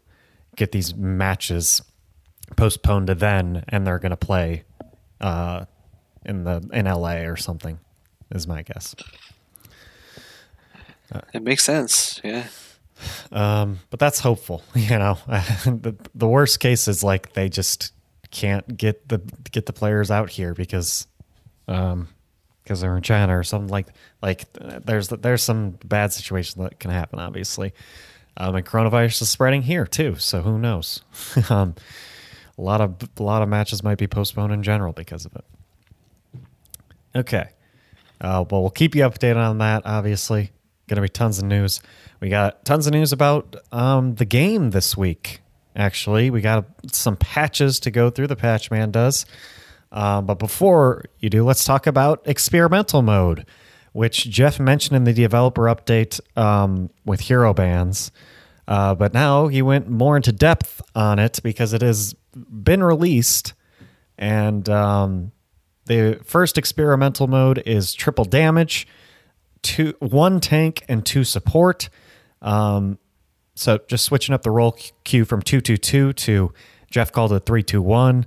get 0.57 0.73
these 0.73 0.95
matches 0.95 1.83
postponed 2.57 3.07
to 3.07 3.15
then 3.15 3.65
and 3.69 3.87
they're 3.87 3.99
gonna 3.99 4.17
play 4.17 4.65
uh 5.21 5.65
in 6.25 6.45
the 6.45 6.69
in 6.73 6.85
LA 6.87 7.23
or 7.23 7.37
something, 7.37 7.79
is 8.31 8.47
my 8.47 8.63
guess. 8.63 8.95
It 11.35 11.43
makes 11.43 11.65
sense. 11.65 12.21
Yeah. 12.25 12.47
Um, 13.31 13.79
but 13.91 13.99
that's 14.01 14.19
hopeful, 14.21 14.63
you 14.75 14.99
know. 14.99 15.19
the 15.27 15.97
the 16.15 16.29
worst 16.29 16.61
case 16.61 16.89
is 16.89 17.03
like 17.03 17.33
they 17.35 17.49
just 17.49 17.93
can't 18.31 18.77
get 18.77 19.09
the 19.09 19.19
get 19.51 19.67
the 19.67 19.73
players 19.73 20.11
out 20.11 20.31
here 20.31 20.55
because 20.55 21.07
um 21.69 22.09
because 22.63 22.81
they're 22.81 22.97
in 22.97 23.03
China 23.03 23.39
or 23.39 23.43
something 23.43 23.69
like 23.69 23.89
like 24.23 24.45
there's 24.53 25.09
there's 25.09 25.43
some 25.43 25.73
bad 25.85 26.13
situation 26.13 26.63
that 26.63 26.79
can 26.79 26.91
happen 26.91 27.19
obviously. 27.19 27.73
Um, 28.35 28.55
and 28.55 28.65
coronavirus 28.65 29.21
is 29.23 29.29
spreading 29.29 29.61
here 29.61 29.87
too, 29.87 30.17
so 30.17 30.41
who 30.41 30.59
knows? 30.59 31.03
um, 31.51 31.75
a 32.57 32.63
lot 32.63 32.81
of 32.81 32.97
a 33.19 33.23
lot 33.23 33.43
of 33.43 33.49
matches 33.49 33.83
might 33.83 33.99
be 33.99 34.07
postponed 34.07 34.53
in 34.53 34.63
general 34.63 34.93
because 34.93 35.27
of 35.27 35.37
it. 35.37 35.45
Okay, 37.15 37.51
uh, 38.21 38.45
well 38.51 38.63
we'll 38.63 38.71
keep 38.71 38.95
you 38.95 39.03
updated 39.03 39.37
on 39.37 39.59
that. 39.59 39.83
Obviously, 39.85 40.51
going 40.89 40.97
to 40.97 41.03
be 41.03 41.09
tons 41.09 41.39
of 41.39 41.45
news. 41.45 41.81
We 42.23 42.29
got 42.29 42.65
tons 42.65 42.87
of 42.87 42.93
news 42.93 43.13
about 43.13 43.57
um, 43.73 44.15
the 44.15 44.25
game 44.25 44.71
this 44.71 44.97
week. 44.97 45.41
Actually, 45.75 46.31
we 46.31 46.41
got 46.41 46.67
some 46.93 47.17
patches 47.17 47.81
to 47.81 47.91
go 47.91 48.11
through. 48.11 48.29
The 48.29 48.37
patch 48.37 48.71
man 48.71 48.93
does. 48.93 49.27
Um, 49.91 50.27
but 50.27 50.39
before 50.39 51.07
you 51.19 51.29
do, 51.29 51.43
let's 51.45 51.65
talk 51.65 51.89
about 51.89 52.23
experimental 52.25 53.03
mode, 53.03 53.45
which 53.93 54.31
Jeff 54.31 54.61
mentioned 54.61 54.97
in 54.97 55.03
the 55.03 55.13
developer 55.13 55.63
update 55.63 56.21
um, 56.39 56.91
with 57.05 57.23
hero 57.23 57.53
bans. 57.53 58.13
Uh, 58.69 58.95
but 58.95 59.13
now 59.13 59.49
he 59.49 59.61
went 59.61 59.89
more 59.89 60.15
into 60.15 60.31
depth 60.31 60.81
on 60.95 61.19
it 61.19 61.41
because 61.43 61.73
it 61.73 61.83
has 61.83 62.15
been 62.37 62.85
released. 62.85 63.53
And 64.17 64.69
um, 64.69 65.33
the 65.87 66.21
first 66.23 66.57
experimental 66.57 67.27
mode 67.27 67.65
is 67.67 67.93
triple 67.93 68.25
damage 68.25 68.87
two 69.63 69.95
one 70.01 70.41
tank 70.41 70.85
and 70.89 71.05
two 71.05 71.25
support. 71.25 71.89
Um, 72.43 72.99
so 73.55 73.79
just 73.89 74.05
switching 74.05 74.35
up 74.35 74.43
the 74.43 74.51
role 74.51 74.77
queue 75.05 75.25
from 75.25 75.43
two 75.43 75.61
two 75.61 75.77
two 75.77 76.13
to 76.13 76.53
Jeff 76.91 77.13
called 77.13 77.33
it 77.33 77.47
three 77.47 77.63
two 77.63 77.81
one. 77.81 78.27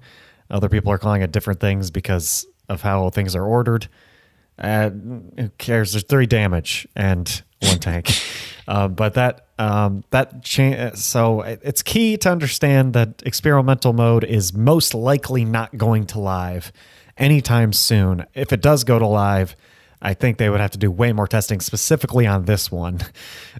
Other 0.50 0.70
people 0.70 0.92
are 0.92 0.98
calling 0.98 1.22
it 1.22 1.32
different 1.32 1.60
things 1.60 1.92
because 1.92 2.46
of 2.70 2.82
how 2.82 3.10
things 3.10 3.36
are 3.36 3.46
ordered. 3.46 3.88
Uh, 4.58 4.90
who 4.90 5.50
cares? 5.58 5.94
There's 5.94 6.06
three 6.06 6.26
damage 6.28 6.88
and 6.96 7.44
one 7.62 7.80
tank, 7.80 8.12
uh, 8.68 8.88
but 8.88 9.16
that 9.16 9.48
um, 9.60 10.04
that 10.12 10.44
cha- 10.44 10.92
so 10.94 11.42
it's 11.42 11.82
key 11.82 12.18
to 12.18 12.32
understand 12.32 12.94
that 12.94 13.22
experimental 13.26 13.92
mode 13.94 14.24
is 14.24 14.54
most 14.54 14.94
likely 14.94 15.44
not 15.44 15.78
going 15.78 16.06
to 16.08 16.20
live 16.20 16.72
anytime 17.18 17.74
soon. 17.74 18.26
If 18.34 18.54
it 18.54 18.62
does 18.62 18.84
go 18.84 18.98
to 19.00 19.08
live, 19.08 19.56
I 20.02 20.14
think 20.14 20.38
they 20.38 20.50
would 20.50 20.60
have 20.60 20.72
to 20.72 20.78
do 20.78 20.92
way 20.92 21.14
more 21.14 21.28
testing 21.28 21.62
specifically 21.62 22.28
on 22.28 22.46
this 22.46 22.72
one, 22.72 22.98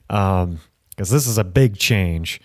because 0.08 0.44
um, 0.44 0.60
this 0.98 1.28
is 1.28 1.38
a 1.38 1.44
big 1.44 1.78
change. 1.78 2.42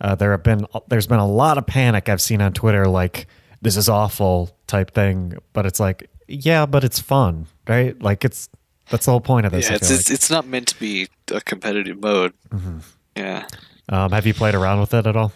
Uh, 0.00 0.14
there 0.14 0.32
have 0.32 0.42
been 0.42 0.66
there's 0.88 1.06
been 1.06 1.18
a 1.18 1.26
lot 1.26 1.58
of 1.58 1.66
panic 1.66 2.08
I've 2.08 2.20
seen 2.20 2.42
on 2.42 2.52
Twitter, 2.52 2.86
like 2.86 3.26
this 3.62 3.76
is 3.76 3.88
awful 3.88 4.56
type 4.66 4.92
thing. 4.92 5.34
But 5.52 5.66
it's 5.66 5.80
like, 5.80 6.08
yeah, 6.28 6.66
but 6.66 6.84
it's 6.84 6.98
fun, 6.98 7.46
right? 7.68 8.00
Like 8.00 8.24
it's 8.24 8.48
that's 8.90 9.06
the 9.06 9.12
whole 9.12 9.20
point 9.20 9.46
of 9.46 9.52
this. 9.52 9.68
Yeah, 9.68 9.76
it's 9.76 9.90
it's, 9.90 10.08
like. 10.08 10.14
it's, 10.14 10.30
not 10.30 10.46
meant 10.46 10.68
to 10.68 10.78
be 10.78 11.08
a 11.32 11.40
competitive 11.40 12.00
mode. 12.00 12.34
Mm-hmm. 12.50 12.78
Yeah. 13.16 13.46
Um, 13.88 14.12
have 14.12 14.26
you 14.26 14.34
played 14.34 14.54
around 14.54 14.80
with 14.80 14.94
it 14.94 15.06
at 15.06 15.16
all? 15.16 15.32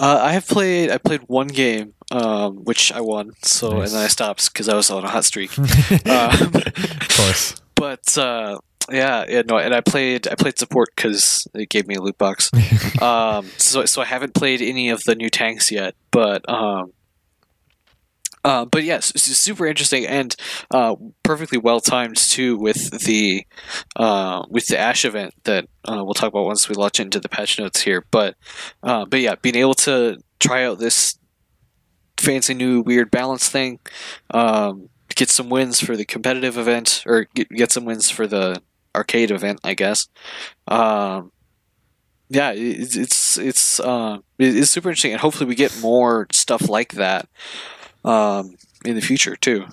Uh, 0.00 0.18
I 0.22 0.32
have 0.32 0.48
played. 0.48 0.90
I 0.90 0.96
played 0.96 1.20
one 1.26 1.48
game, 1.48 1.92
um, 2.10 2.64
which 2.64 2.90
I 2.90 3.02
won. 3.02 3.32
So 3.42 3.68
nice. 3.68 3.90
and 3.90 3.98
then 3.98 4.04
I 4.06 4.08
stopped 4.08 4.50
because 4.50 4.66
I 4.66 4.74
was 4.74 4.90
on 4.90 5.04
a 5.04 5.08
hot 5.08 5.26
streak. 5.26 5.56
um, 5.58 6.54
of 6.54 7.08
course. 7.16 7.60
But 7.74 8.16
uh, 8.16 8.58
yeah, 8.90 9.26
yeah, 9.28 9.42
no, 9.46 9.58
and 9.58 9.74
I 9.74 9.82
played. 9.82 10.26
I 10.26 10.36
played 10.36 10.58
support 10.58 10.88
because 10.96 11.46
it 11.52 11.68
gave 11.68 11.86
me 11.86 11.96
a 11.96 12.00
loot 12.00 12.16
box. 12.16 12.50
um, 13.02 13.46
so 13.58 13.84
so 13.84 14.00
I 14.00 14.06
haven't 14.06 14.32
played 14.32 14.62
any 14.62 14.88
of 14.88 15.04
the 15.04 15.14
new 15.14 15.28
tanks 15.28 15.70
yet, 15.70 15.94
but 16.10 16.48
um, 16.48 16.92
uh, 18.44 18.64
but 18.64 18.84
yes, 18.84 19.12
super 19.16 19.66
interesting 19.66 20.06
and 20.06 20.34
uh, 20.70 20.96
perfectly 21.22 21.58
well 21.58 21.80
timed 21.80 22.16
too 22.16 22.56
with 22.56 22.90
the 23.04 23.46
uh, 23.96 24.44
with 24.48 24.66
the 24.66 24.78
Ash 24.78 25.04
event 25.04 25.34
that 25.44 25.66
uh, 25.84 26.02
we'll 26.04 26.14
talk 26.14 26.28
about 26.30 26.46
once 26.46 26.68
we 26.68 26.74
launch 26.74 27.00
into 27.00 27.20
the 27.20 27.28
patch 27.28 27.58
notes 27.58 27.82
here. 27.82 28.04
But 28.10 28.36
uh, 28.82 29.04
but 29.04 29.20
yeah, 29.20 29.34
being 29.42 29.56
able 29.56 29.74
to 29.74 30.18
try 30.38 30.64
out 30.64 30.78
this 30.78 31.18
fancy 32.16 32.54
new 32.54 32.80
weird 32.80 33.10
balance 33.10 33.48
thing, 33.48 33.78
um, 34.30 34.88
get 35.14 35.28
some 35.28 35.50
wins 35.50 35.80
for 35.80 35.96
the 35.96 36.04
competitive 36.04 36.56
event 36.56 37.02
or 37.06 37.26
get, 37.34 37.48
get 37.50 37.72
some 37.72 37.84
wins 37.84 38.08
for 38.08 38.26
the 38.26 38.62
arcade 38.94 39.30
event, 39.30 39.60
I 39.64 39.74
guess. 39.74 40.08
Um, 40.66 41.30
yeah, 42.30 42.52
it's 42.52 42.96
it's 42.96 43.36
it's, 43.36 43.80
uh, 43.80 44.18
it's 44.38 44.70
super 44.70 44.88
interesting, 44.88 45.12
and 45.12 45.20
hopefully 45.20 45.46
we 45.46 45.56
get 45.56 45.78
more 45.82 46.26
stuff 46.32 46.70
like 46.70 46.92
that 46.92 47.28
um, 48.04 48.56
in 48.84 48.94
the 48.94 49.00
future 49.00 49.36
too. 49.36 49.66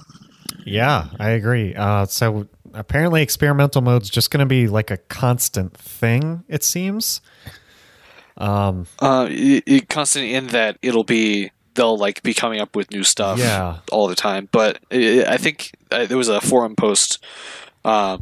Yeah, 0.66 1.08
I 1.20 1.30
agree. 1.30 1.76
Uh, 1.76 2.06
so 2.06 2.48
apparently, 2.74 3.22
experimental 3.22 3.82
mode's 3.82 4.10
just 4.10 4.32
going 4.32 4.40
to 4.40 4.46
be 4.46 4.68
like 4.68 4.92
a 4.92 4.98
constant 4.98 5.76
thing. 5.76 6.44
It 6.48 6.64
seems. 6.64 7.22
Um, 8.38 8.86
uh, 9.00 9.28
it, 9.30 9.64
it, 9.66 9.90
constant 9.90 10.26
in 10.26 10.48
that 10.48 10.78
it'll 10.82 11.04
be 11.04 11.52
they'll 11.74 11.98
like 11.98 12.22
be 12.24 12.34
coming 12.34 12.60
up 12.60 12.76
with 12.76 12.92
new 12.92 13.04
stuff. 13.04 13.40
Yeah. 13.40 13.80
all 13.92 14.08
the 14.08 14.16
time. 14.16 14.50
But 14.52 14.80
it, 14.90 15.28
I 15.28 15.38
think 15.38 15.72
uh, 15.92 16.06
there 16.06 16.18
was 16.18 16.30
a 16.30 16.42
forum 16.42 16.76
post. 16.76 17.24
Uh, 17.86 18.18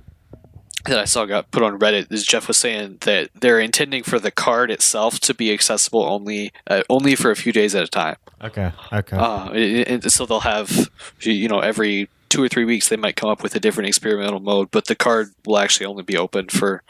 that 0.85 0.99
I 0.99 1.05
saw 1.05 1.25
got 1.25 1.51
put 1.51 1.63
on 1.63 1.79
Reddit 1.79 2.11
is 2.11 2.25
Jeff 2.25 2.47
was 2.47 2.57
saying 2.57 2.97
that 3.01 3.29
they're 3.33 3.59
intending 3.59 4.03
for 4.03 4.19
the 4.19 4.31
card 4.31 4.71
itself 4.71 5.19
to 5.21 5.33
be 5.33 5.51
accessible 5.53 6.03
only 6.03 6.51
uh, 6.67 6.83
only 6.89 7.15
for 7.15 7.31
a 7.31 7.35
few 7.35 7.51
days 7.51 7.75
at 7.75 7.83
a 7.83 7.87
time. 7.87 8.15
Okay. 8.41 8.71
Okay. 8.93 9.17
Uh, 9.17 9.49
and 9.51 10.11
so 10.11 10.25
they'll 10.25 10.39
have 10.41 10.89
you 11.21 11.47
know 11.47 11.59
every 11.59 12.09
two 12.29 12.43
or 12.43 12.49
three 12.49 12.65
weeks 12.65 12.89
they 12.89 12.97
might 12.97 13.15
come 13.15 13.29
up 13.29 13.43
with 13.43 13.55
a 13.55 13.59
different 13.59 13.87
experimental 13.87 14.39
mode, 14.39 14.69
but 14.71 14.85
the 14.85 14.95
card 14.95 15.29
will 15.45 15.57
actually 15.57 15.85
only 15.85 16.03
be 16.03 16.17
open 16.17 16.47
for 16.49 16.83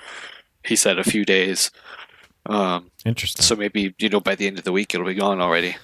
he 0.63 0.75
said 0.75 0.97
a 0.97 1.03
few 1.03 1.25
days. 1.25 1.71
Um, 2.47 2.91
Interesting. 3.05 3.43
so 3.43 3.55
maybe 3.55 3.93
you 3.97 4.09
know 4.09 4.19
by 4.19 4.35
the 4.35 4.47
end 4.47 4.57
of 4.57 4.63
the 4.65 4.71
week 4.71 4.93
it'll 4.93 5.07
be 5.07 5.13
gone 5.13 5.41
already. 5.41 5.75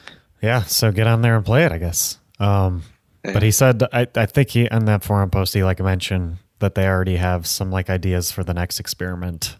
yeah, 0.41 0.63
so 0.63 0.91
get 0.91 1.07
on 1.07 1.21
there 1.21 1.35
and 1.35 1.45
play 1.45 1.65
it, 1.65 1.71
I 1.71 1.77
guess. 1.77 2.17
Um, 2.39 2.83
Yeah. 3.23 3.33
But 3.33 3.43
he 3.43 3.51
said, 3.51 3.83
I, 3.93 4.07
I 4.15 4.25
think 4.25 4.49
he 4.49 4.67
on 4.69 4.85
that 4.85 5.03
forum 5.03 5.29
post 5.29 5.53
he 5.53 5.63
like 5.63 5.79
mentioned 5.79 6.37
that 6.61 6.75
they 6.75 6.87
already 6.87 7.17
have 7.17 7.45
some 7.45 7.69
like 7.71 7.89
ideas 7.89 8.31
for 8.31 8.43
the 8.43 8.53
next 8.53 8.79
experiment, 8.79 9.57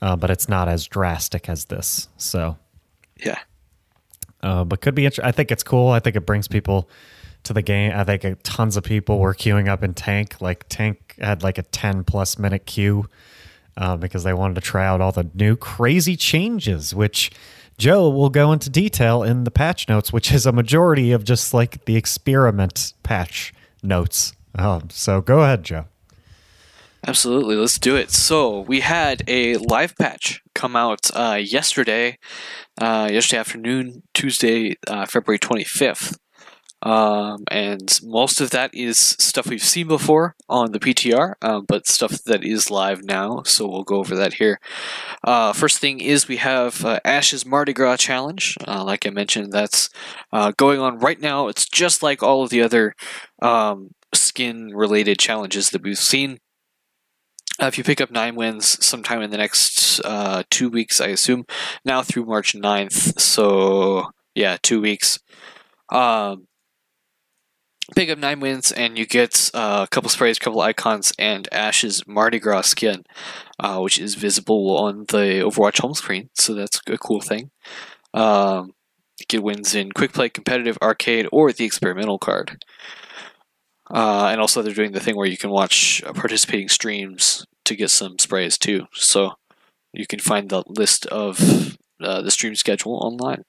uh, 0.00 0.16
but 0.16 0.30
it's 0.30 0.48
not 0.48 0.68
as 0.68 0.86
drastic 0.86 1.48
as 1.48 1.64
this. 1.66 2.08
So, 2.16 2.56
Yeah. 3.22 3.38
uh, 4.42 4.64
but 4.64 4.80
could 4.80 4.94
be. 4.94 5.04
Int- 5.06 5.18
I 5.22 5.32
think 5.32 5.50
it's 5.50 5.62
cool. 5.62 5.88
I 5.90 5.98
think 6.00 6.16
it 6.16 6.24
brings 6.26 6.48
people 6.48 6.88
to 7.44 7.52
the 7.52 7.62
game. 7.62 7.92
I 7.94 8.04
think 8.04 8.24
uh, 8.24 8.34
tons 8.42 8.76
of 8.76 8.84
people 8.84 9.18
were 9.18 9.34
queuing 9.34 9.68
up 9.68 9.82
in 9.82 9.92
Tank. 9.94 10.40
Like 10.40 10.64
Tank 10.68 11.16
had 11.18 11.42
like 11.42 11.58
a 11.58 11.62
ten 11.62 12.04
plus 12.04 12.38
minute 12.38 12.64
queue 12.66 13.06
uh, 13.76 13.96
because 13.96 14.24
they 14.24 14.32
wanted 14.32 14.54
to 14.54 14.60
try 14.60 14.86
out 14.86 15.00
all 15.00 15.12
the 15.12 15.28
new 15.34 15.56
crazy 15.56 16.16
changes, 16.16 16.94
which 16.94 17.30
Joe 17.76 18.08
will 18.08 18.30
go 18.30 18.52
into 18.52 18.70
detail 18.70 19.22
in 19.22 19.44
the 19.44 19.50
patch 19.50 19.88
notes, 19.88 20.12
which 20.12 20.32
is 20.32 20.46
a 20.46 20.52
majority 20.52 21.10
of 21.12 21.24
just 21.24 21.52
like 21.52 21.84
the 21.86 21.96
experiment 21.96 22.92
patch 23.02 23.52
notes. 23.82 24.32
Um, 24.56 24.88
so 24.90 25.20
go 25.20 25.42
ahead, 25.42 25.64
Joe. 25.64 25.86
Absolutely, 27.06 27.56
let's 27.56 27.78
do 27.78 27.96
it. 27.96 28.10
So 28.10 28.60
we 28.60 28.80
had 28.80 29.22
a 29.28 29.56
live 29.58 29.94
patch 29.96 30.42
come 30.54 30.74
out 30.74 31.10
uh, 31.14 31.38
yesterday, 31.42 32.18
uh, 32.80 33.08
yesterday 33.12 33.40
afternoon, 33.40 34.02
Tuesday, 34.14 34.76
uh, 34.86 35.04
February 35.04 35.38
twenty 35.38 35.64
fifth, 35.64 36.16
um, 36.80 37.44
and 37.50 38.00
most 38.02 38.40
of 38.40 38.50
that 38.50 38.74
is 38.74 38.98
stuff 38.98 39.48
we've 39.48 39.62
seen 39.62 39.86
before 39.88 40.34
on 40.48 40.72
the 40.72 40.80
PTR, 40.80 41.34
um, 41.42 41.66
but 41.68 41.86
stuff 41.86 42.22
that 42.24 42.42
is 42.42 42.70
live 42.70 43.04
now. 43.04 43.42
So 43.44 43.68
we'll 43.68 43.84
go 43.84 43.96
over 43.96 44.16
that 44.16 44.34
here. 44.34 44.58
Uh, 45.22 45.52
first 45.52 45.78
thing 45.78 46.00
is 46.00 46.26
we 46.28 46.38
have 46.38 46.84
uh, 46.86 47.00
Ash's 47.04 47.44
Mardi 47.44 47.74
Gras 47.74 47.98
challenge. 47.98 48.56
Uh, 48.66 48.82
like 48.82 49.06
I 49.06 49.10
mentioned, 49.10 49.52
that's 49.52 49.90
uh, 50.32 50.52
going 50.56 50.80
on 50.80 50.98
right 51.00 51.20
now. 51.20 51.48
It's 51.48 51.66
just 51.68 52.02
like 52.02 52.22
all 52.22 52.42
of 52.42 52.50
the 52.50 52.62
other 52.62 52.94
um, 53.42 53.90
skin 54.14 54.70
related 54.74 55.18
challenges 55.18 55.70
that 55.70 55.82
we've 55.82 55.98
seen. 55.98 56.38
Uh, 57.64 57.68
if 57.68 57.78
you 57.78 57.84
pick 57.84 58.02
up 58.02 58.10
nine 58.10 58.34
wins 58.34 58.84
sometime 58.84 59.22
in 59.22 59.30
the 59.30 59.38
next 59.38 59.98
uh, 60.04 60.42
two 60.50 60.68
weeks, 60.68 61.00
I 61.00 61.06
assume, 61.06 61.46
now 61.82 62.02
through 62.02 62.26
March 62.26 62.52
9th. 62.52 63.18
So, 63.18 64.10
yeah, 64.34 64.58
two 64.62 64.82
weeks. 64.82 65.18
Um, 65.90 66.46
pick 67.96 68.10
up 68.10 68.18
nine 68.18 68.40
wins, 68.40 68.70
and 68.70 68.98
you 68.98 69.06
get 69.06 69.50
uh, 69.54 69.86
a 69.86 69.88
couple 69.88 70.10
sprays, 70.10 70.36
a 70.36 70.40
couple 70.40 70.60
icons, 70.60 71.14
and 71.18 71.48
Ash's 71.52 72.06
Mardi 72.06 72.38
Gras 72.38 72.66
skin, 72.66 73.04
uh, 73.58 73.78
which 73.78 73.98
is 73.98 74.14
visible 74.14 74.76
on 74.76 75.06
the 75.08 75.40
Overwatch 75.42 75.80
home 75.80 75.94
screen. 75.94 76.28
So, 76.34 76.52
that's 76.52 76.82
a 76.86 76.98
cool 76.98 77.22
thing. 77.22 77.50
Um, 78.12 78.72
get 79.26 79.42
wins 79.42 79.74
in 79.74 79.92
quick 79.92 80.12
play, 80.12 80.28
competitive, 80.28 80.76
arcade, 80.82 81.28
or 81.32 81.50
the 81.50 81.64
experimental 81.64 82.18
card. 82.18 82.62
Uh, 83.90 84.26
and 84.26 84.38
also, 84.38 84.60
they're 84.60 84.74
doing 84.74 84.92
the 84.92 85.00
thing 85.00 85.16
where 85.16 85.26
you 85.26 85.38
can 85.38 85.48
watch 85.48 86.02
participating 86.14 86.68
streams 86.68 87.46
to 87.64 87.76
get 87.76 87.90
some 87.90 88.18
sprays 88.18 88.58
too. 88.58 88.86
So 88.92 89.32
you 89.92 90.06
can 90.06 90.18
find 90.18 90.48
the 90.48 90.62
list 90.66 91.06
of 91.06 91.76
uh, 92.00 92.22
the 92.22 92.30
stream 92.30 92.54
schedule 92.54 92.96
online. 92.96 93.42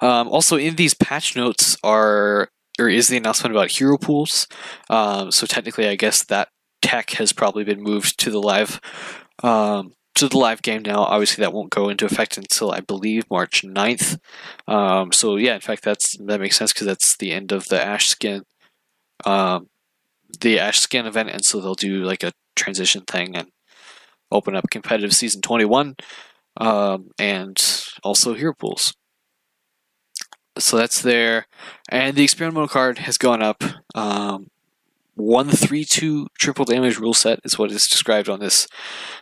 Um, 0.00 0.28
also, 0.28 0.56
in 0.56 0.76
these 0.76 0.94
patch 0.94 1.36
notes 1.36 1.76
are 1.84 2.48
or 2.78 2.88
is 2.88 3.08
the 3.08 3.16
announcement 3.16 3.54
about 3.54 3.70
hero 3.70 3.98
pools. 3.98 4.46
Um, 4.88 5.30
so 5.30 5.46
technically, 5.46 5.86
I 5.88 5.96
guess 5.96 6.24
that 6.24 6.48
tech 6.80 7.10
has 7.10 7.32
probably 7.32 7.64
been 7.64 7.82
moved 7.82 8.18
to 8.20 8.30
the 8.30 8.40
live 8.40 8.80
um, 9.42 9.92
to 10.14 10.28
the 10.28 10.38
live 10.38 10.62
game 10.62 10.82
now. 10.82 11.00
Obviously, 11.00 11.42
that 11.42 11.52
won't 11.52 11.70
go 11.70 11.88
into 11.88 12.06
effect 12.06 12.36
until 12.36 12.70
I 12.70 12.80
believe 12.80 13.30
March 13.30 13.62
9th. 13.62 14.18
Um, 14.66 15.12
so 15.12 15.36
yeah, 15.36 15.54
in 15.54 15.60
fact, 15.60 15.84
that's 15.84 16.16
that 16.18 16.40
makes 16.40 16.56
sense 16.56 16.72
because 16.72 16.86
that's 16.86 17.16
the 17.16 17.32
end 17.32 17.52
of 17.52 17.68
the 17.68 17.82
Ash 17.82 18.08
skin, 18.08 18.42
um, 19.24 19.68
the 20.40 20.58
Ash 20.58 20.80
skin 20.80 21.06
event, 21.06 21.30
and 21.30 21.44
so 21.44 21.60
they'll 21.60 21.74
do 21.74 22.04
like 22.04 22.22
a 22.22 22.32
transition 22.56 23.02
thing 23.02 23.36
and 23.36 23.48
open 24.30 24.56
up 24.56 24.70
competitive 24.70 25.14
season 25.14 25.42
21, 25.42 25.96
um, 26.58 27.10
and 27.18 27.86
also 28.02 28.34
hero 28.34 28.54
pools. 28.58 28.94
So 30.58 30.76
that's 30.76 31.00
there, 31.00 31.46
and 31.88 32.16
the 32.16 32.24
experimental 32.24 32.68
card 32.68 32.98
has 32.98 33.16
gone 33.16 33.42
up. 33.42 33.62
Um, 33.94 34.48
one 35.14 35.50
three 35.50 35.84
two 35.84 36.28
triple 36.38 36.64
damage 36.64 36.98
rule 36.98 37.14
set 37.14 37.40
is 37.44 37.58
what 37.58 37.70
is 37.70 37.86
described 37.86 38.28
on 38.28 38.40
this 38.40 38.66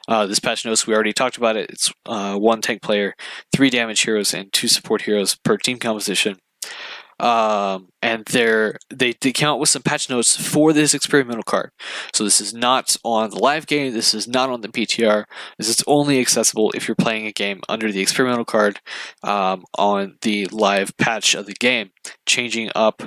uh, 0.08 0.26
this 0.26 0.40
patch 0.40 0.64
notes. 0.64 0.86
We 0.86 0.94
already 0.94 1.12
talked 1.12 1.36
about 1.36 1.56
it. 1.56 1.70
It's 1.70 1.92
uh, 2.06 2.36
one 2.36 2.60
tank 2.60 2.82
player, 2.82 3.14
three 3.52 3.70
damage 3.70 4.00
heroes, 4.02 4.34
and 4.34 4.52
two 4.52 4.68
support 4.68 5.02
heroes 5.02 5.36
per 5.36 5.56
team 5.56 5.78
composition. 5.78 6.38
Um, 7.20 7.88
and 8.00 8.24
they're, 8.24 8.78
they 8.88 9.12
they 9.20 9.32
count 9.32 9.60
with 9.60 9.68
some 9.68 9.82
patch 9.82 10.08
notes 10.08 10.36
for 10.36 10.72
this 10.72 10.94
experimental 10.94 11.42
card. 11.42 11.70
So 12.14 12.24
this 12.24 12.40
is 12.40 12.54
not 12.54 12.96
on 13.04 13.30
the 13.30 13.38
live 13.38 13.66
game. 13.66 13.92
This 13.92 14.14
is 14.14 14.26
not 14.26 14.48
on 14.48 14.62
the 14.62 14.68
PTR. 14.68 15.24
This 15.58 15.68
is 15.68 15.84
only 15.86 16.18
accessible 16.18 16.72
if 16.74 16.88
you're 16.88 16.94
playing 16.94 17.26
a 17.26 17.32
game 17.32 17.60
under 17.68 17.92
the 17.92 18.00
experimental 18.00 18.46
card 18.46 18.80
um, 19.22 19.64
on 19.78 20.16
the 20.22 20.46
live 20.46 20.96
patch 20.96 21.34
of 21.34 21.44
the 21.44 21.52
game, 21.52 21.90
changing 22.24 22.70
up 22.74 23.02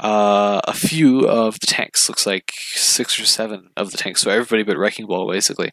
uh, 0.00 0.60
a 0.64 0.72
few 0.72 1.20
of 1.28 1.60
the 1.60 1.66
tanks. 1.66 2.08
Looks 2.08 2.26
like 2.26 2.52
six 2.56 3.20
or 3.20 3.24
seven 3.24 3.70
of 3.76 3.92
the 3.92 3.98
tanks. 3.98 4.22
So 4.22 4.30
everybody 4.30 4.64
but 4.64 4.78
Wrecking 4.78 5.06
Ball, 5.06 5.30
basically. 5.30 5.70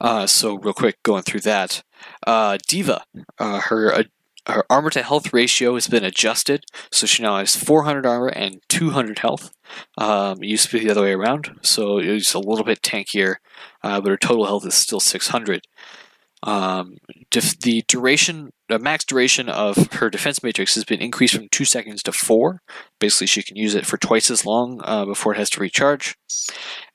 Uh, 0.00 0.26
so 0.26 0.54
real 0.56 0.74
quick, 0.74 1.02
going 1.02 1.22
through 1.22 1.40
that, 1.40 1.84
uh, 2.26 2.58
D.Va, 2.66 3.04
uh, 3.38 3.60
her 3.60 4.04
her 4.46 4.64
armor 4.70 4.90
to 4.90 5.02
health 5.02 5.32
ratio 5.32 5.74
has 5.74 5.88
been 5.88 6.04
adjusted, 6.04 6.64
so 6.90 7.06
she 7.06 7.22
now 7.22 7.38
has 7.38 7.56
400 7.56 8.06
armor 8.06 8.28
and 8.28 8.60
200 8.68 9.20
health. 9.20 9.54
Um, 9.98 10.42
it 10.42 10.48
used 10.48 10.68
to 10.68 10.78
be 10.78 10.84
the 10.84 10.90
other 10.90 11.02
way 11.02 11.12
around, 11.12 11.58
so 11.62 11.98
it 11.98 12.10
was 12.12 12.34
a 12.34 12.38
little 12.38 12.64
bit 12.64 12.82
tankier, 12.82 13.36
uh, 13.82 14.00
but 14.00 14.10
her 14.10 14.16
total 14.16 14.46
health 14.46 14.66
is 14.66 14.74
still 14.74 15.00
600. 15.00 15.62
Um, 16.42 16.98
def- 17.30 17.58
the 17.60 17.84
duration, 17.88 18.52
the 18.68 18.78
max 18.78 19.04
duration 19.04 19.48
of 19.48 19.92
her 19.94 20.10
defense 20.10 20.42
matrix 20.42 20.74
has 20.74 20.84
been 20.84 21.00
increased 21.00 21.34
from 21.34 21.48
two 21.48 21.64
seconds 21.64 22.02
to 22.02 22.12
four. 22.12 22.60
Basically, 23.00 23.26
she 23.26 23.42
can 23.42 23.56
use 23.56 23.74
it 23.74 23.86
for 23.86 23.96
twice 23.96 24.30
as 24.30 24.44
long 24.44 24.80
uh, 24.84 25.06
before 25.06 25.32
it 25.32 25.38
has 25.38 25.48
to 25.50 25.60
recharge. 25.60 26.16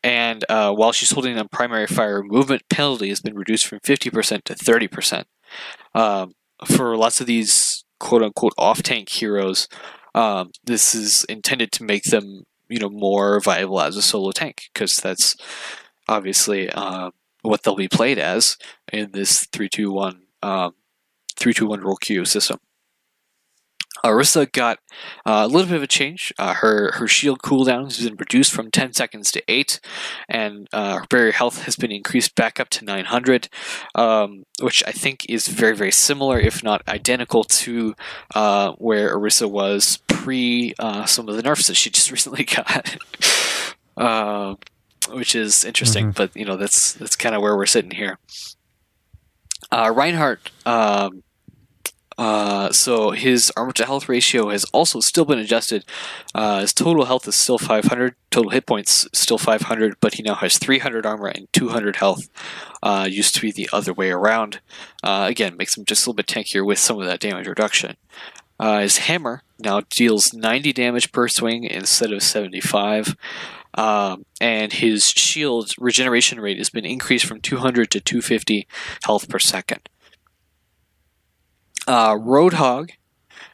And 0.04 0.46
uh, 0.50 0.72
while 0.74 0.92
she's 0.92 1.12
holding 1.12 1.38
a 1.38 1.46
primary 1.46 1.88
fire, 1.88 2.22
movement 2.22 2.62
penalty 2.70 3.10
has 3.10 3.22
been 3.22 3.36
reduced 3.36 3.66
from 3.66 3.80
50% 3.80 4.44
to 4.44 4.54
30%. 4.54 5.24
Um, 5.96 6.34
for 6.66 6.98
lots 6.98 7.22
of 7.22 7.28
these 7.28 7.84
quote 8.00 8.24
unquote 8.24 8.54
off 8.58 8.84
tank 8.84 9.10
heroes, 9.10 9.68
um, 10.16 10.52
this 10.64 10.96
is 10.96 11.24
intended 11.26 11.72
to 11.74 11.84
make 11.84 12.04
them 12.06 12.46
you 12.68 12.80
know 12.80 12.90
more 12.90 13.40
viable 13.40 13.82
as 13.82 13.98
a 13.98 14.02
solo 14.02 14.32
tank 14.32 14.70
because 14.74 14.96
that's 14.96 15.36
obviously 16.08 16.70
uh, 16.70 17.12
what 17.42 17.64
they'll 17.64 17.76
be 17.76 17.88
played 17.88 18.18
as 18.18 18.58
in 18.92 19.12
this 19.12 19.46
three 19.46 19.70
two 19.70 19.92
one 19.92 20.24
um, 20.42 20.74
role 21.82 21.98
queue 21.98 22.26
system. 22.26 22.60
Orisa 24.04 24.50
got 24.50 24.80
uh, 25.26 25.42
a 25.44 25.48
little 25.48 25.68
bit 25.68 25.76
of 25.76 25.84
a 25.84 25.88
change. 25.88 26.32
Uh, 26.38 26.54
her 26.54 26.92
her 26.94 27.08
shield 27.08 27.40
cooldown 27.42 27.86
has 27.86 28.00
been 28.00 28.16
reduced 28.16 28.52
from 28.54 28.72
10 28.72 28.94
seconds 28.94 29.30
to 29.32 29.44
8, 29.48 29.80
and 30.30 30.68
uh, 30.72 31.00
her 31.00 31.06
barrier 31.10 31.32
health 31.34 31.64
has 31.64 31.76
been 31.76 31.92
increased 31.92 32.34
back 32.36 32.60
up 32.62 32.70
to 32.70 32.86
900, 32.86 33.50
um, 33.96 34.44
which 34.62 34.84
I 34.88 34.92
think 34.92 35.26
is 35.28 35.48
very, 35.50 35.76
very 35.76 35.92
similar, 35.92 36.40
if 36.40 36.64
not 36.64 36.82
identical, 36.88 37.44
to 37.44 37.94
uh, 38.36 38.72
where 38.78 39.18
Orisa 39.18 39.50
was 39.50 39.98
pre 40.08 40.74
uh, 40.80 41.06
some 41.06 41.28
of 41.28 41.36
the 41.36 41.44
nerfs 41.44 41.68
that 41.68 41.76
she 41.76 41.90
just 42.00 42.10
recently 42.12 42.46
got. 42.46 42.96
uh, 43.98 44.56
which 45.12 45.36
is 45.36 45.66
interesting, 45.66 46.12
Mhm. 46.12 46.16
but 46.16 46.36
you 46.38 46.46
know 46.46 46.56
that's 46.56 46.94
that's 46.94 47.16
kind 47.18 47.36
of 47.36 47.42
where 47.42 47.58
we're 47.58 47.66
sitting 47.66 47.92
here. 47.92 48.18
Uh, 49.72 49.92
Reinhardt 49.94 50.52
um, 50.66 51.24
uh, 52.20 52.70
so 52.70 53.12
his 53.12 53.50
armor 53.56 53.72
to 53.72 53.86
health 53.86 54.10
ratio 54.10 54.50
has 54.50 54.66
also 54.74 55.00
still 55.00 55.24
been 55.24 55.40
adjusted. 55.40 55.86
Uh, 56.36 56.60
his 56.60 56.74
total 56.74 57.06
health 57.06 57.26
is 57.30 57.36
still 57.36 57.58
500, 57.58 58.14
total 58.30 58.52
hit 58.52 58.66
points 58.66 59.08
still 59.14 59.38
500, 59.38 59.96
but 60.02 60.16
he 60.16 60.24
now 60.24 60.36
has 60.36 60.58
300 60.58 61.06
armor 61.06 61.28
and 61.28 61.48
200 61.54 61.96
health. 61.96 62.28
Uh, 62.84 63.08
used 63.10 63.36
to 63.36 63.42
be 63.42 63.54
the 63.54 63.70
other 63.72 63.94
way 63.94 64.12
around. 64.12 64.60
Uh, 65.02 65.28
again, 65.30 65.56
makes 65.56 65.78
him 65.78 65.86
just 65.86 66.06
a 66.06 66.10
little 66.10 66.18
bit 66.18 66.28
tankier 66.28 66.66
with 66.66 66.78
some 66.78 67.00
of 67.00 67.06
that 67.06 67.22
damage 67.22 67.48
reduction. 67.48 67.96
Uh, 68.60 68.80
his 68.80 68.98
hammer 68.98 69.44
now 69.58 69.82
deals 69.90 70.34
90 70.34 70.74
damage 70.74 71.14
per 71.14 71.30
swing 71.30 71.64
instead 71.64 72.12
of 72.12 72.22
75. 72.22 73.16
Um, 73.76 74.26
and 74.42 74.74
his 74.74 75.12
shield 75.12 75.72
regeneration 75.80 76.42
rate 76.42 76.58
has 76.58 76.70
been 76.70 76.86
increased 76.86 77.26
from 77.26 77.40
200 77.40 77.90
to 77.92 78.02
250 78.02 78.68
health 79.06 79.30
per 79.30 79.40
second. 79.40 79.88
Uh, 81.88 82.14
Roadhog 82.16 82.92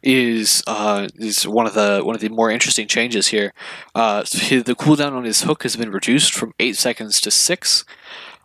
is 0.04 0.62
uh, 0.68 1.08
is 1.16 1.48
one 1.48 1.66
of 1.66 1.74
the 1.74 2.02
one 2.04 2.16
of 2.16 2.22
the 2.22 2.30
more 2.30 2.52
interesting 2.52 2.88
changes 2.88 3.28
here. 3.28 3.54
Uh, 3.94 4.24
his- 4.32 4.64
the 4.64 4.76
cooldown 4.76 5.14
on 5.14 5.24
his 5.24 5.44
hook 5.44 5.64
has 5.64 5.76
been 5.76 5.92
reduced 5.92 6.34
from 6.34 6.54
eight 6.60 6.78
seconds 6.78 7.20
to 7.22 7.32
six, 7.32 7.86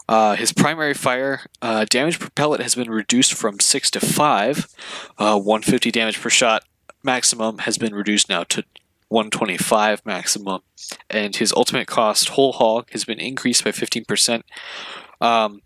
Uh, 0.09 0.35
his 0.35 0.53
primary 0.53 0.93
fire 0.95 1.43
uh, 1.63 1.85
damage 1.89 2.19
per 2.19 2.29
pellet 2.31 2.61
has 2.61 2.75
been 2.75 2.91
reduced 2.91 3.33
from 3.33 3.61
6 3.61 3.91
to 3.93 4.01
5. 4.01 4.67
Uh, 5.19 5.39
150 5.39 5.93
damage 5.93 6.21
per 6.21 6.29
shot 6.31 6.65
maximum 7.05 7.59
has 7.59 7.79
been 7.79 7.95
reduced 7.95 8.29
now 8.29 8.43
to 8.43 8.65
125 9.09 10.05
maximum. 10.05 10.63
And 11.09 11.37
his 11.37 11.53
ultimate 11.53 11.87
cost, 11.87 12.31
whole 12.31 12.53
hog, 12.55 12.91
has 12.91 13.05
been 13.05 13.21
increased 13.21 13.63
by 13.63 13.71
15%. 13.71 14.43
Um, 15.21 15.61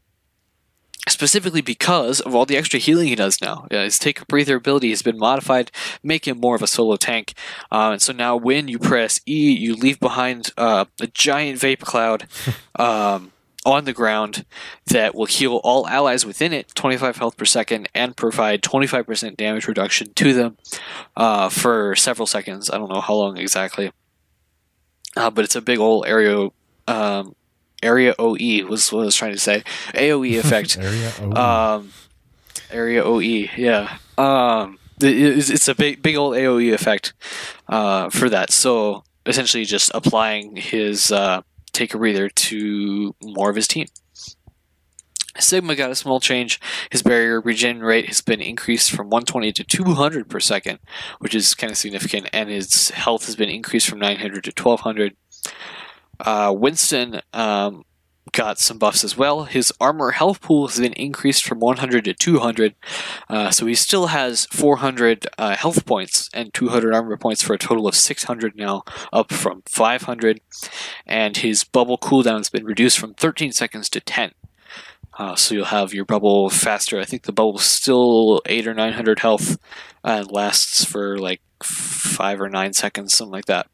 specifically 1.08 1.60
because 1.60 2.20
of 2.20 2.34
all 2.34 2.46
the 2.46 2.56
extra 2.56 2.78
healing 2.78 3.08
he 3.08 3.14
does 3.14 3.40
now. 3.40 3.66
Yeah, 3.70 3.84
his 3.84 3.98
take 3.98 4.20
a 4.20 4.26
breather 4.26 4.56
ability 4.56 4.90
has 4.90 5.02
been 5.02 5.18
modified, 5.18 5.70
make 6.02 6.26
him 6.26 6.38
more 6.38 6.56
of 6.56 6.62
a 6.62 6.66
solo 6.66 6.96
tank. 6.96 7.34
Uh, 7.70 7.90
and 7.92 8.02
so 8.02 8.12
now 8.12 8.36
when 8.36 8.68
you 8.68 8.78
press 8.78 9.20
E, 9.26 9.52
you 9.52 9.74
leave 9.74 10.00
behind 10.00 10.50
uh, 10.56 10.86
a 11.00 11.06
giant 11.06 11.60
vape 11.60 11.80
cloud 11.80 12.26
um, 12.78 13.32
on 13.64 13.84
the 13.84 13.92
ground 13.92 14.44
that 14.86 15.14
will 15.14 15.26
heal 15.26 15.60
all 15.64 15.86
allies 15.88 16.26
within 16.26 16.52
it 16.52 16.74
25 16.74 17.16
health 17.16 17.36
per 17.36 17.44
second 17.44 17.88
and 17.94 18.16
provide 18.16 18.62
25% 18.62 19.36
damage 19.36 19.66
reduction 19.66 20.12
to 20.14 20.32
them 20.32 20.56
uh, 21.16 21.48
for 21.48 21.94
several 21.96 22.26
seconds. 22.26 22.70
I 22.70 22.78
don't 22.78 22.90
know 22.90 23.00
how 23.00 23.14
long 23.14 23.36
exactly. 23.36 23.90
Uh, 25.16 25.30
but 25.30 25.44
it's 25.44 25.56
a 25.56 25.62
big 25.62 25.78
old 25.78 26.06
area 26.06 26.48
um, 26.88 27.34
area 27.84 28.14
OE 28.18 28.66
was 28.66 28.92
what 28.92 29.02
I 29.02 29.04
was 29.04 29.16
trying 29.16 29.32
to 29.32 29.38
say. 29.38 29.62
AOE 29.94 30.38
effect. 30.38 30.76
area 30.78 31.12
OE. 31.20 31.32
Um, 31.32 31.92
area 32.70 33.04
OE, 33.04 33.20
yeah. 33.20 33.98
Um, 34.18 34.78
it's, 35.00 35.50
it's 35.50 35.68
a 35.68 35.74
big, 35.74 36.02
big 36.02 36.16
old 36.16 36.34
AOE 36.34 36.72
effect 36.72 37.12
uh, 37.68 38.10
for 38.10 38.28
that. 38.28 38.50
So 38.50 39.04
essentially, 39.26 39.64
just 39.64 39.90
applying 39.94 40.56
his 40.56 41.12
uh, 41.12 41.42
take 41.72 41.94
a 41.94 41.98
breather 41.98 42.28
to 42.28 43.14
more 43.22 43.50
of 43.50 43.56
his 43.56 43.68
team. 43.68 43.86
Sigma 45.38 45.74
got 45.74 45.90
a 45.90 45.96
small 45.96 46.20
change. 46.20 46.60
His 46.90 47.02
barrier 47.02 47.40
regen 47.40 47.80
rate 47.80 48.06
has 48.06 48.20
been 48.20 48.40
increased 48.40 48.92
from 48.92 49.10
120 49.10 49.52
to 49.52 49.64
200 49.64 50.30
per 50.30 50.38
second, 50.38 50.78
which 51.18 51.34
is 51.34 51.54
kind 51.54 51.72
of 51.72 51.76
significant, 51.76 52.28
and 52.32 52.48
his 52.48 52.90
health 52.90 53.26
has 53.26 53.34
been 53.34 53.48
increased 53.48 53.88
from 53.88 53.98
900 53.98 54.44
to 54.44 54.50
1200. 54.50 55.16
Uh, 56.20 56.54
Winston 56.56 57.20
um, 57.32 57.84
got 58.32 58.58
some 58.58 58.78
buffs 58.78 59.04
as 59.04 59.16
well. 59.16 59.44
His 59.44 59.72
armor 59.80 60.12
health 60.12 60.40
pool 60.40 60.66
has 60.66 60.78
been 60.78 60.92
increased 60.94 61.44
from 61.44 61.60
100 61.60 62.04
to 62.04 62.14
200, 62.14 62.74
uh, 63.28 63.50
so 63.50 63.66
he 63.66 63.74
still 63.74 64.08
has 64.08 64.46
400 64.46 65.26
uh, 65.38 65.56
health 65.56 65.86
points 65.86 66.28
and 66.34 66.52
200 66.52 66.94
armor 66.94 67.16
points 67.16 67.42
for 67.42 67.54
a 67.54 67.58
total 67.58 67.86
of 67.86 67.94
600 67.94 68.56
now, 68.56 68.82
up 69.12 69.32
from 69.32 69.62
500. 69.66 70.40
And 71.06 71.36
his 71.36 71.64
bubble 71.64 71.98
cooldown 71.98 72.38
has 72.38 72.50
been 72.50 72.64
reduced 72.64 72.98
from 72.98 73.14
13 73.14 73.52
seconds 73.52 73.88
to 73.90 74.00
10. 74.00 74.32
Uh, 75.16 75.36
so 75.36 75.54
you'll 75.54 75.66
have 75.66 75.94
your 75.94 76.04
bubble 76.04 76.50
faster. 76.50 76.98
I 76.98 77.04
think 77.04 77.22
the 77.22 77.32
bubble's 77.32 77.64
still 77.64 78.42
eight 78.46 78.66
or 78.66 78.74
nine 78.74 78.94
hundred 78.94 79.20
health 79.20 79.58
and 80.02 80.28
lasts 80.30 80.84
for 80.84 81.16
like 81.18 81.40
five 81.62 82.40
or 82.40 82.48
nine 82.48 82.72
seconds, 82.72 83.14
something 83.14 83.32
like 83.32 83.44
that. 83.44 83.68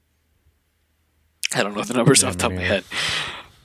I 1.54 1.62
don't 1.62 1.74
know 1.76 1.82
the 1.84 1.94
numbers 1.94 2.22
Yeah, 2.22 2.28
off 2.28 2.36
the 2.36 2.42
top 2.42 2.52
of 2.52 2.56
my 2.58 2.64
head. 2.64 2.84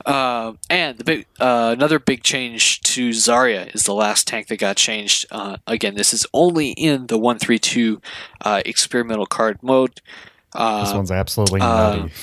Um, 0.06 0.60
and 0.70 0.98
the 1.00 1.04
big, 1.04 1.26
uh, 1.40 1.74
another 1.76 1.98
big 1.98 2.22
change 2.22 2.82
to 2.82 3.10
Zarya 3.10 3.74
is 3.74 3.84
the 3.84 3.94
last 3.94 4.28
tank 4.28 4.48
that 4.48 4.58
got 4.58 4.78
changed. 4.78 5.26
Uh, 5.32 5.58
again, 5.66 5.96
this 5.96 6.14
is 6.14 6.28
only 6.32 6.72
in 6.72 7.08
the 7.08 7.18
one 7.18 7.40
three 7.40 7.58
two 7.58 8.02
uh, 8.42 8.62
experimental 8.66 9.26
card 9.26 9.58
mode. 9.64 10.02
Uh, 10.54 10.86
this 10.86 10.94
one's 10.94 11.12
absolutely 11.12 11.60
uh, 11.62 11.96
nutty. 11.98 12.14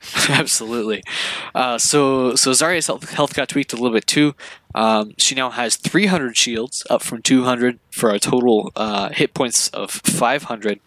Absolutely. 0.28 1.02
Uh, 1.54 1.78
so 1.78 2.34
so 2.34 2.52
Zarya's 2.52 2.86
health, 2.86 3.10
health 3.10 3.34
got 3.34 3.48
tweaked 3.48 3.72
a 3.72 3.76
little 3.76 3.92
bit 3.92 4.06
too. 4.06 4.34
Um, 4.74 5.14
she 5.18 5.34
now 5.34 5.50
has 5.50 5.76
300 5.76 6.36
shields, 6.36 6.86
up 6.90 7.02
from 7.02 7.22
200 7.22 7.78
for 7.90 8.10
a 8.10 8.18
total 8.18 8.70
uh, 8.76 9.10
hit 9.10 9.34
points 9.34 9.68
of 9.70 9.90
500. 9.90 10.80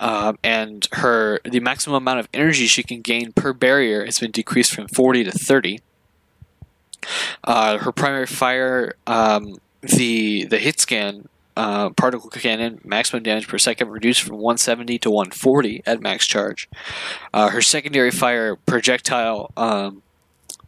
Um, 0.00 0.38
and 0.42 0.88
her 0.92 1.40
the 1.44 1.60
maximum 1.60 1.96
amount 1.96 2.18
of 2.18 2.28
energy 2.34 2.66
she 2.66 2.82
can 2.82 3.00
gain 3.00 3.32
per 3.32 3.52
barrier 3.52 4.04
has 4.04 4.18
been 4.18 4.32
decreased 4.32 4.74
from 4.74 4.88
40 4.88 5.24
to 5.24 5.30
30. 5.32 5.80
Uh, 7.44 7.78
her 7.78 7.92
primary 7.92 8.26
fire, 8.26 8.94
um, 9.06 9.56
the 9.82 10.44
the 10.46 10.58
hit 10.58 10.80
scan 10.80 11.28
uh, 11.56 11.90
particle 11.90 12.30
cannon 12.30 12.80
maximum 12.84 13.22
damage 13.22 13.48
per 13.48 13.58
second 13.58 13.88
reduced 13.90 14.22
from 14.22 14.36
170 14.36 14.98
to 14.98 15.10
140 15.10 15.82
at 15.86 16.00
max 16.00 16.26
charge. 16.26 16.68
Uh, 17.32 17.50
her 17.50 17.62
secondary 17.62 18.10
fire 18.10 18.56
projectile 18.56 19.52
um, 19.56 20.02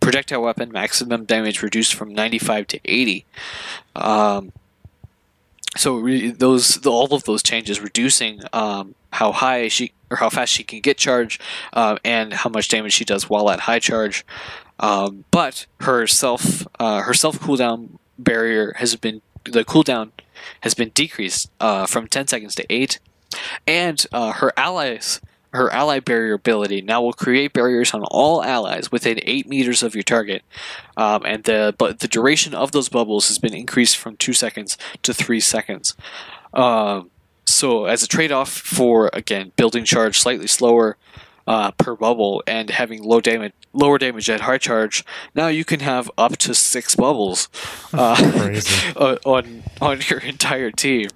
projectile 0.01 0.43
weapon 0.43 0.71
maximum 0.71 1.25
damage 1.25 1.63
reduced 1.63 1.95
from 1.95 2.15
95 2.15 2.67
to 2.69 2.81
80. 2.85 3.25
Um, 3.97 4.53
so 5.77 5.97
re- 5.97 6.31
those 6.31 6.77
the, 6.77 6.91
all 6.91 7.13
of 7.13 7.25
those 7.25 7.43
changes 7.43 7.81
reducing 7.81 8.41
um, 8.53 8.95
how 9.13 9.33
high 9.33 9.69
she 9.69 9.93
or 10.11 10.19
how 10.19 10.31
fast 10.31 10.53
she 10.53 10.63
can 10.63 10.81
get 10.81 10.97
charge 10.97 11.41
uh, 11.73 11.97
and 12.05 12.33
how 12.33 12.51
much 12.51 12.69
damage 12.69 12.93
she 12.93 13.05
does 13.05 13.29
while 13.29 13.51
at 13.51 13.61
high 13.61 13.81
charge. 13.81 14.25
Um, 14.79 15.25
but 15.31 15.67
her 15.81 16.07
self 16.07 16.67
uh, 16.79 17.03
her 17.03 17.15
self 17.15 17.41
cooldown 17.41 17.99
barrier 18.19 18.75
has 18.77 18.95
been 18.97 19.23
the 19.45 19.65
cooldown 19.65 20.13
has 20.63 20.75
been 20.75 20.91
decreased 20.91 21.51
uh, 21.61 21.87
from 21.87 22.07
10 22.09 22.27
seconds 22.29 22.55
to 22.55 22.67
8 22.71 22.99
and 23.67 24.07
uh, 24.13 24.33
her 24.33 24.53
allies 24.57 25.21
her 25.57 25.73
ally 25.73 25.99
barrier 25.99 26.35
ability 26.35 26.81
now 26.81 27.03
will 27.03 27.13
create 27.13 27.53
barriers 27.53 27.93
on 27.93 28.05
all 28.05 28.45
allies 28.45 28.93
within 28.93 29.19
8 29.23 29.49
meters 29.49 29.83
of 29.83 29.95
your 29.95 30.05
target. 30.05 30.43
Um, 30.97 31.25
and 31.25 31.45
the 31.45 31.75
but 31.77 32.01
the 32.01 32.09
duration 32.09 32.55
of 32.55 32.73
those 32.73 32.89
bubbles 32.89 33.29
has 33.29 33.39
been 33.39 33.55
increased 33.55 33.97
from 33.97 34.17
2 34.17 34.33
seconds 34.33 34.77
to 35.03 35.13
3 35.13 35.41
seconds. 35.41 35.97
Um, 36.53 37.11
so 37.45 37.87
as 37.87 38.03
a 38.03 38.09
trade-off 38.09 38.51
for 38.51 39.11
again 39.13 39.53
building 39.57 39.85
charge 39.85 40.19
slightly 40.19 40.47
slower 40.47 40.97
uh, 41.47 41.71
per 41.73 41.95
bubble 41.95 42.43
and 42.47 42.71
having 42.71 43.03
low 43.03 43.21
damage, 43.21 43.53
lower 43.73 43.99
damage 43.99 44.29
at 44.29 44.43
high 44.43 44.59
charge, 44.59 45.05
now 45.35 45.49
you 45.49 45.65
can 45.65 45.81
have 45.81 46.11
up 46.19 46.37
to 46.39 46.55
six 46.55 46.97
bubbles 46.97 47.49
uh, 47.93 49.17
on 49.25 49.63
on- 49.81 50.01
your 50.09 50.21
entire 50.21 50.71
team. 50.71 51.09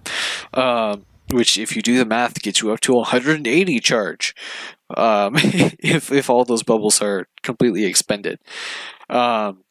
Um, 0.54 1.06
which, 1.32 1.58
if 1.58 1.76
you 1.76 1.82
do 1.82 1.96
the 1.96 2.04
math, 2.04 2.42
gets 2.42 2.60
you 2.60 2.72
up 2.72 2.80
to 2.80 2.94
180 2.94 3.78
charge. 3.78 4.34
Um, 4.96 5.34
if 5.38 6.10
if 6.10 6.28
all 6.28 6.44
those 6.44 6.64
bubbles 6.64 7.00
are 7.00 7.28
completely 7.42 7.84
expended. 7.84 8.40
Um, 9.08 9.62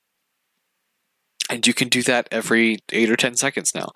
and 1.50 1.66
you 1.66 1.74
can 1.74 1.90
do 1.90 2.04
that 2.04 2.28
every 2.32 2.80
eight 2.92 3.10
or 3.10 3.16
ten 3.18 3.36
seconds 3.36 3.74
now. 3.74 3.92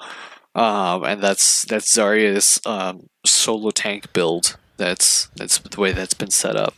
Um, 0.56 1.04
and 1.04 1.22
that's 1.22 1.64
that's 1.64 1.96
Zarya's 1.96 2.60
um, 2.66 3.08
solo 3.26 3.72
tank 3.72 4.12
build. 4.14 4.58
That's 4.78 5.28
that's 5.36 5.60
the 5.60 5.80
way 5.80 5.92
that's 5.92 6.14
been 6.14 6.32
set 6.32 6.56
up. 6.56 6.74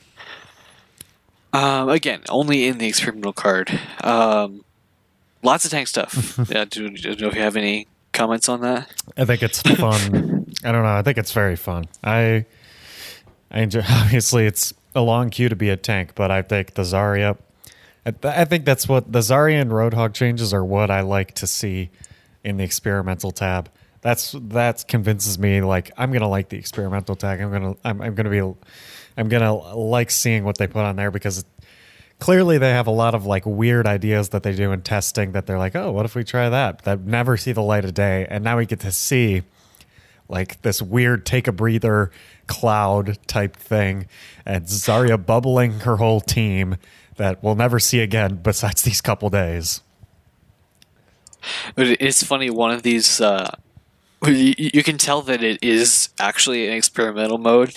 Um, 1.53 1.87
again, 1.89 2.21
only 2.27 2.67
in 2.67 2.79
the 2.79 2.87
experimental 2.87 3.31
card. 3.31 3.79
Um, 4.03 4.65
lots 5.41 5.63
of 5.63 5.71
tank 5.71 5.87
stuff. 5.87 6.37
yeah, 6.49 6.65
do, 6.65 6.89
do 6.89 7.09
you 7.09 7.15
know 7.15 7.27
if 7.27 7.35
you 7.35 7.41
have 7.41 7.55
any 7.55 7.87
comments 8.11 8.49
on 8.49 8.61
that? 8.61 8.89
I 9.15 9.23
think 9.23 9.41
it's 9.41 9.61
fun. 9.61 10.45
I 10.65 10.71
don't 10.71 10.83
know. 10.83 10.95
I 10.95 11.01
think 11.01 11.17
it's 11.17 11.31
very 11.31 11.55
fun. 11.55 11.85
I 12.03 12.45
I 13.51 13.61
enjoy. 13.61 13.83
Obviously, 13.89 14.45
it's 14.45 14.73
a 14.93 15.01
long 15.01 15.29
queue 15.29 15.49
to 15.49 15.55
be 15.55 15.69
a 15.69 15.77
tank, 15.77 16.11
but 16.15 16.29
I 16.31 16.41
think 16.41 16.73
the 16.73 16.81
Zarya. 16.81 17.37
I, 18.05 18.11
th- 18.11 18.35
I 18.35 18.45
think 18.45 18.65
that's 18.65 18.87
what 18.87 19.11
the 19.11 19.19
Zarya 19.19 19.61
and 19.61 19.71
Roadhog 19.71 20.13
changes 20.13 20.53
are. 20.53 20.63
What 20.63 20.91
I 20.91 21.01
like 21.01 21.33
to 21.35 21.47
see 21.47 21.89
in 22.43 22.57
the 22.57 22.63
experimental 22.63 23.31
tab. 23.31 23.69
That's 24.05 24.35
that 24.49 24.87
convinces 24.87 25.39
me. 25.39 25.61
Like 25.61 25.89
I'm 25.97 26.11
gonna 26.11 26.29
like 26.29 26.49
the 26.49 26.57
experimental 26.57 27.15
tag. 27.15 27.41
I'm 27.41 27.51
gonna 27.51 27.75
I'm, 27.83 28.03
I'm 28.03 28.13
gonna 28.13 28.29
be 28.29 28.39
I'm 29.17 29.29
gonna 29.29 29.51
like 29.51 30.11
seeing 30.11 30.43
what 30.43 30.59
they 30.59 30.67
put 30.67 30.83
on 30.83 30.95
there 30.95 31.09
because 31.09 31.43
clearly 32.19 32.59
they 32.59 32.69
have 32.69 32.85
a 32.85 32.91
lot 32.91 33.15
of 33.15 33.25
like 33.25 33.47
weird 33.47 33.87
ideas 33.87 34.29
that 34.29 34.43
they 34.43 34.53
do 34.53 34.71
in 34.71 34.83
testing 34.83 35.31
that 35.31 35.47
they're 35.47 35.57
like, 35.57 35.75
oh, 35.75 35.91
what 35.91 36.05
if 36.05 36.13
we 36.13 36.23
try 36.23 36.49
that? 36.49 36.83
That 36.83 37.01
never 37.01 37.35
see 37.35 37.51
the 37.51 37.63
light 37.63 37.83
of 37.83 37.95
day, 37.95 38.27
and 38.29 38.43
now 38.43 38.57
we 38.57 38.67
get 38.67 38.81
to 38.81 38.91
see 38.91 39.41
like 40.29 40.61
this 40.61 40.83
weird 40.83 41.25
take 41.25 41.47
a 41.47 41.51
breather 41.51 42.11
cloud 42.45 43.17
type 43.25 43.55
thing, 43.57 44.05
and 44.45 44.67
Zarya 44.67 45.25
bubbling 45.25 45.79
her 45.79 45.97
whole 45.97 46.21
team 46.21 46.75
that 47.15 47.41
we'll 47.41 47.55
never 47.55 47.79
see 47.79 48.01
again 48.01 48.35
besides 48.35 48.83
these 48.83 49.01
couple 49.01 49.31
days. 49.31 49.81
It's 51.75 52.21
funny. 52.23 52.51
One 52.51 52.69
of 52.69 52.83
these, 52.83 53.19
uh, 53.19 53.49
you, 54.31 54.53
you 54.57 54.83
can 54.83 54.97
tell 54.97 55.21
that 55.23 55.43
it 55.43 55.63
is 55.63 56.09
actually 56.19 56.67
an 56.67 56.73
experimental 56.73 57.37
mode 57.37 57.73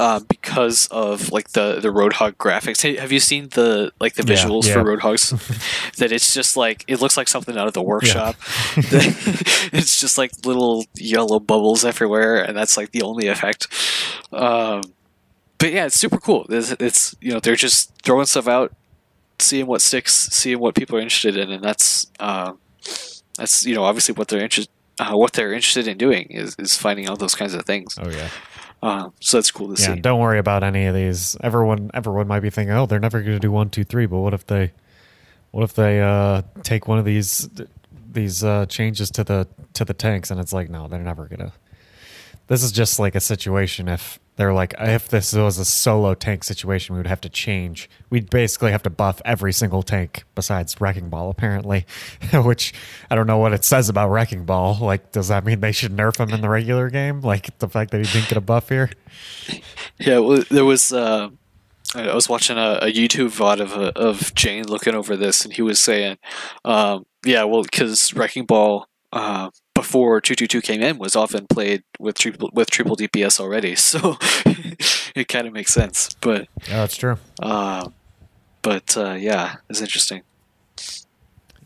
uh, 0.00 0.20
because 0.28 0.86
of 0.88 1.30
like 1.30 1.50
the 1.50 1.80
the 1.80 1.88
Roadhog 1.88 2.34
graphics. 2.36 2.82
Hey, 2.82 2.96
have 2.96 3.12
you 3.12 3.20
seen 3.20 3.48
the 3.50 3.92
like 4.00 4.14
the 4.14 4.22
visuals 4.22 4.66
yeah. 4.66 4.74
for 4.74 4.84
Roadhogs? 4.84 5.30
that 5.96 6.12
it's 6.12 6.34
just 6.34 6.56
like 6.56 6.84
it 6.88 7.00
looks 7.00 7.16
like 7.16 7.28
something 7.28 7.56
out 7.56 7.66
of 7.66 7.74
the 7.74 7.82
workshop. 7.82 8.36
it's 8.76 10.00
just 10.00 10.18
like 10.18 10.32
little 10.44 10.84
yellow 10.94 11.40
bubbles 11.40 11.84
everywhere, 11.84 12.42
and 12.42 12.56
that's 12.56 12.76
like 12.76 12.90
the 12.92 13.02
only 13.02 13.28
effect. 13.28 13.66
Um, 14.32 14.82
but 15.58 15.72
yeah, 15.72 15.86
it's 15.86 15.98
super 15.98 16.18
cool. 16.18 16.46
It's, 16.48 16.72
it's 16.72 17.14
you 17.20 17.32
know 17.32 17.40
they're 17.40 17.56
just 17.56 17.92
throwing 18.02 18.26
stuff 18.26 18.48
out 18.48 18.72
seeing 19.38 19.66
what 19.66 19.80
sticks, 19.82 20.14
seeing 20.14 20.58
what 20.58 20.74
people 20.74 20.96
are 20.96 21.00
interested 21.00 21.36
in, 21.36 21.50
and 21.50 21.62
that's 21.62 22.06
uh, 22.20 22.52
that's 23.36 23.66
you 23.66 23.74
know 23.74 23.84
obviously 23.84 24.14
what 24.14 24.28
they're 24.28 24.42
interested 24.42 24.72
uh, 24.98 25.16
what 25.16 25.32
they're 25.32 25.52
interested 25.52 25.88
in 25.88 25.98
doing 25.98 26.26
is, 26.30 26.54
is 26.58 26.76
finding 26.76 27.06
out 27.08 27.18
those 27.18 27.34
kinds 27.34 27.54
of 27.54 27.64
things. 27.64 27.98
Oh 28.00 28.08
yeah. 28.10 28.28
Uh, 28.82 29.10
so 29.20 29.36
that's 29.36 29.50
cool 29.50 29.74
to 29.74 29.80
Yeah. 29.80 29.94
see. 29.94 30.00
Don't 30.00 30.18
worry 30.20 30.38
about 30.38 30.64
any 30.64 30.86
of 30.86 30.94
these. 30.94 31.36
Everyone, 31.40 31.90
everyone 31.94 32.26
might 32.26 32.40
be 32.40 32.50
thinking, 32.50 32.74
oh, 32.74 32.86
they're 32.86 32.98
never 32.98 33.20
going 33.20 33.34
to 33.36 33.38
do 33.40 33.52
one, 33.52 33.70
two, 33.70 33.84
three. 33.84 34.06
But 34.06 34.18
what 34.18 34.34
if 34.34 34.44
they, 34.46 34.72
what 35.52 35.62
if 35.62 35.74
they 35.74 36.00
uh, 36.00 36.42
take 36.62 36.88
one 36.88 36.98
of 36.98 37.04
these 37.04 37.48
these 38.12 38.42
uh, 38.44 38.66
changes 38.66 39.10
to 39.12 39.24
the 39.24 39.46
to 39.74 39.84
the 39.84 39.94
tanks? 39.94 40.30
And 40.30 40.40
it's 40.40 40.52
like, 40.52 40.68
no, 40.68 40.88
they're 40.88 40.98
never 41.00 41.26
gonna. 41.26 41.52
This 42.48 42.62
is 42.64 42.72
just 42.72 42.98
like 42.98 43.14
a 43.14 43.20
situation 43.20 43.86
if 43.88 44.18
they're 44.42 44.52
like, 44.52 44.74
if 44.80 45.06
this 45.06 45.32
was 45.32 45.56
a 45.58 45.64
solo 45.64 46.14
tank 46.14 46.42
situation, 46.42 46.96
we 46.96 46.98
would 46.98 47.06
have 47.06 47.20
to 47.20 47.28
change. 47.28 47.88
We'd 48.10 48.28
basically 48.28 48.72
have 48.72 48.82
to 48.82 48.90
buff 48.90 49.22
every 49.24 49.52
single 49.52 49.84
tank 49.84 50.24
besides 50.34 50.80
Wrecking 50.80 51.10
Ball, 51.10 51.30
apparently. 51.30 51.86
Which 52.34 52.74
I 53.08 53.14
don't 53.14 53.28
know 53.28 53.38
what 53.38 53.52
it 53.52 53.64
says 53.64 53.88
about 53.88 54.10
Wrecking 54.10 54.44
Ball. 54.44 54.76
Like, 54.80 55.12
does 55.12 55.28
that 55.28 55.44
mean 55.44 55.60
they 55.60 55.70
should 55.70 55.96
nerf 55.96 56.18
him 56.18 56.30
in 56.30 56.40
the 56.40 56.48
regular 56.48 56.90
game? 56.90 57.20
Like 57.20 57.56
the 57.60 57.68
fact 57.68 57.92
that 57.92 58.04
he 58.04 58.12
didn't 58.12 58.30
get 58.30 58.36
a 58.36 58.40
buff 58.40 58.68
here? 58.68 58.90
Yeah, 59.98 60.18
well, 60.18 60.42
there 60.50 60.64
was. 60.64 60.92
Uh, 60.92 61.28
I 61.94 62.12
was 62.14 62.28
watching 62.28 62.56
a, 62.56 62.78
a 62.82 62.92
YouTube 62.92 63.28
VOD 63.28 63.60
of 63.60 63.72
uh, 63.74 63.92
of 63.94 64.34
Jayne 64.34 64.66
looking 64.66 64.96
over 64.96 65.16
this, 65.16 65.44
and 65.44 65.54
he 65.54 65.62
was 65.62 65.80
saying, 65.80 66.18
um, 66.64 67.04
"Yeah, 67.24 67.44
well, 67.44 67.62
because 67.62 68.12
Wrecking 68.14 68.46
Ball 68.46 68.86
uh, 69.12 69.50
before 69.82 70.20
two 70.20 70.34
two 70.34 70.46
two 70.46 70.60
came 70.60 70.80
in 70.88 70.98
was 70.98 71.14
often 71.16 71.46
played 71.46 71.82
with 71.98 72.16
triple 72.18 72.50
with 72.52 72.68
triple 72.70 72.96
DPS 72.96 73.40
already, 73.40 73.74
so 73.90 74.16
it 75.14 75.28
kind 75.28 75.46
of 75.46 75.52
makes 75.52 75.72
sense." 75.74 76.08
But 76.20 76.48
Yeah, 76.68 76.80
that's 76.82 76.96
true. 76.96 77.16
uh, 77.42 77.88
but 78.62 78.96
uh, 78.96 79.14
yeah, 79.18 79.56
it's 79.68 79.80
interesting. 79.80 80.22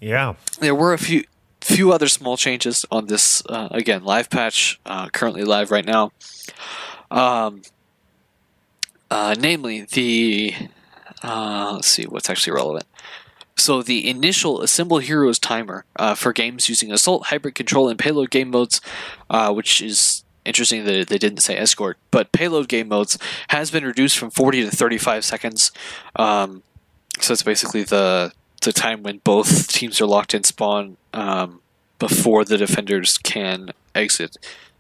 Yeah. 0.01 0.35
There 0.61 0.75
were 0.75 0.93
a 0.95 0.99
few 0.99 1.25
few 1.61 1.93
other 1.93 2.09
small 2.09 2.37
changes 2.37 2.85
on 2.91 3.07
this 3.07 3.43
uh, 3.49 3.69
again 3.71 4.03
live 4.05 4.29
patch 4.31 4.81
uh, 4.87 5.09
currently 5.11 5.45
live 5.45 5.71
right 5.71 5.87
now. 5.87 6.13
Um, 7.11 7.63
uh, 9.11 9.35
namely 9.39 9.83
the 9.93 10.55
uh, 11.23 11.73
let's 11.75 11.89
see 11.89 12.05
what's 12.05 12.31
actually 12.31 12.55
relevant. 12.55 12.87
So 13.57 13.83
the 13.83 14.09
initial 14.09 14.61
assemble 14.61 14.99
heroes 14.99 15.39
timer 15.39 15.85
uh, 15.97 16.15
for 16.15 16.33
games 16.33 16.69
using 16.69 16.93
assault, 16.93 17.27
hybrid 17.27 17.55
control, 17.55 17.89
and 17.89 17.99
payload 17.99 18.31
game 18.31 18.51
modes, 18.51 18.81
uh, 19.31 19.53
which 19.53 19.81
is 19.81 20.25
interesting 20.45 20.85
that 20.85 21.09
they 21.09 21.19
didn't 21.19 21.41
say 21.41 21.57
escort, 21.57 21.99
but 22.11 22.33
payload 22.33 22.69
game 22.69 22.89
modes 22.89 23.19
has 23.49 23.71
been 23.71 23.85
reduced 23.85 24.19
from 24.19 24.31
40 24.31 24.65
to 24.65 24.71
35 24.71 25.25
seconds. 25.25 25.73
Um, 26.15 26.63
so 27.21 27.33
it's 27.33 27.43
basically 27.43 27.83
the 27.83 28.33
the 28.63 28.73
time 28.73 29.03
when 29.03 29.19
both 29.19 29.69
teams 29.69 30.01
are 30.01 30.07
locked 30.07 30.35
in 30.35 30.43
spawn 30.43 30.97
um, 31.15 31.61
before 31.99 32.45
the 32.45 32.59
defenders 32.59 33.17
can 33.19 33.71
exit 33.95 34.37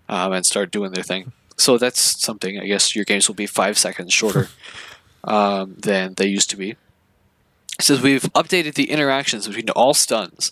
um, 0.08 0.32
and 0.32 0.44
start 0.44 0.70
doing 0.70 0.92
their 0.92 1.04
thing. 1.04 1.32
So 1.56 1.78
that's 1.78 2.00
something. 2.00 2.58
I 2.58 2.66
guess 2.66 2.94
your 2.96 3.04
games 3.04 3.28
will 3.28 3.34
be 3.34 3.46
five 3.46 3.78
seconds 3.78 4.12
shorter 4.12 4.48
um, 5.24 5.76
than 5.78 6.14
they 6.14 6.26
used 6.26 6.50
to 6.50 6.56
be. 6.56 6.76
It 7.78 7.84
says 7.84 8.00
we've 8.00 8.22
updated 8.32 8.74
the 8.74 8.90
interactions 8.90 9.46
between 9.46 9.68
all 9.70 9.92
stuns, 9.92 10.50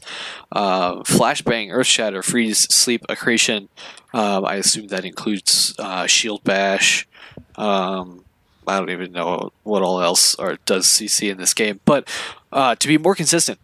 uh, 0.52 0.96
flashbang, 1.02 1.70
earth 1.70 1.86
shatter, 1.86 2.22
freeze, 2.22 2.64
sleep, 2.74 3.04
accretion. 3.08 3.68
Um, 4.12 4.44
I 4.44 4.56
assume 4.56 4.88
that 4.88 5.04
includes 5.04 5.74
uh, 5.78 6.06
shield 6.06 6.44
bash. 6.44 7.08
Um, 7.56 8.24
I 8.66 8.78
don't 8.78 8.90
even 8.90 9.12
know 9.12 9.52
what 9.62 9.82
all 9.82 10.00
else 10.00 10.34
or 10.34 10.58
does 10.66 10.86
CC 10.86 11.30
in 11.30 11.38
this 11.38 11.54
game, 11.54 11.80
but 11.84 12.08
uh, 12.52 12.74
to 12.76 12.88
be 12.88 12.98
more 12.98 13.14
consistent, 13.14 13.58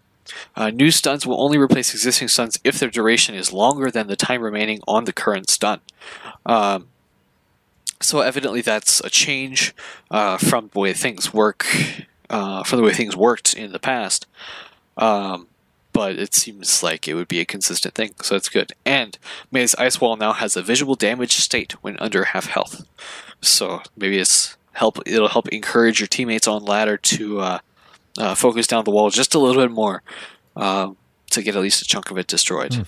uh, 0.56 0.70
new 0.70 0.90
stuns 0.90 1.26
will 1.26 1.40
only 1.40 1.58
replace 1.58 1.92
existing 1.92 2.28
stuns 2.28 2.58
if 2.64 2.78
their 2.78 2.90
duration 2.90 3.34
is 3.34 3.52
longer 3.52 3.90
than 3.90 4.06
the 4.06 4.16
time 4.16 4.42
remaining 4.42 4.80
on 4.86 5.04
the 5.04 5.12
current 5.12 5.50
stun. 5.50 5.80
Um, 6.46 6.88
so 8.00 8.20
evidently, 8.20 8.62
that's 8.62 9.00
a 9.00 9.11
change 9.11 9.74
uh, 10.11 10.38
from 10.38 10.70
the 10.72 10.78
way 10.78 10.92
things 10.92 11.34
work, 11.34 11.66
uh, 12.31 12.62
from 12.62 12.78
the 12.78 12.85
way 12.85 12.93
things 12.93 13.16
worked 13.16 13.53
in 13.53 13.72
the 13.72 13.78
past. 13.78 14.26
Um, 14.97 15.49
but 15.93 16.16
it 16.16 16.35
seems 16.35 16.83
like 16.83 17.09
it 17.09 17.14
would 17.14 17.28
be 17.28 17.41
a 17.41 17.45
consistent 17.45 17.95
thing, 17.95 18.14
so 18.22 18.37
it's 18.37 18.49
good. 18.49 18.72
And 18.87 19.18
Mei's 19.51 19.74
Ice 19.74 20.01
Wall 20.01 20.16
now 20.16 20.33
has 20.33 20.57
a 20.57 20.62
visual 20.62 20.95
damage 20.95 21.33
state 21.33 21.72
when 21.83 21.99
under 21.99 22.24
half 22.24 22.47
health, 22.47 22.87
so 23.43 23.83
maybe 23.97 24.18
it's 24.18 24.57
help. 24.72 24.99
It'll 25.05 25.28
help 25.28 25.49
encourage 25.49 25.99
your 26.01 26.07
teammates 26.07 26.47
on 26.47 26.64
ladder 26.64 26.97
to 26.97 27.41
uh, 27.41 27.59
uh, 28.16 28.35
focus 28.35 28.66
down 28.68 28.85
the 28.85 28.91
wall 28.93 29.11
just 29.11 29.35
a 29.35 29.39
little 29.39 29.61
bit 29.61 29.72
more 29.72 30.03
um, 30.57 30.97
to 31.31 31.43
get 31.43 31.57
at 31.57 31.62
least 31.62 31.83
a 31.83 31.85
chunk 31.85 32.11
of 32.11 32.18
it 32.18 32.28
destroyed. 32.28 32.87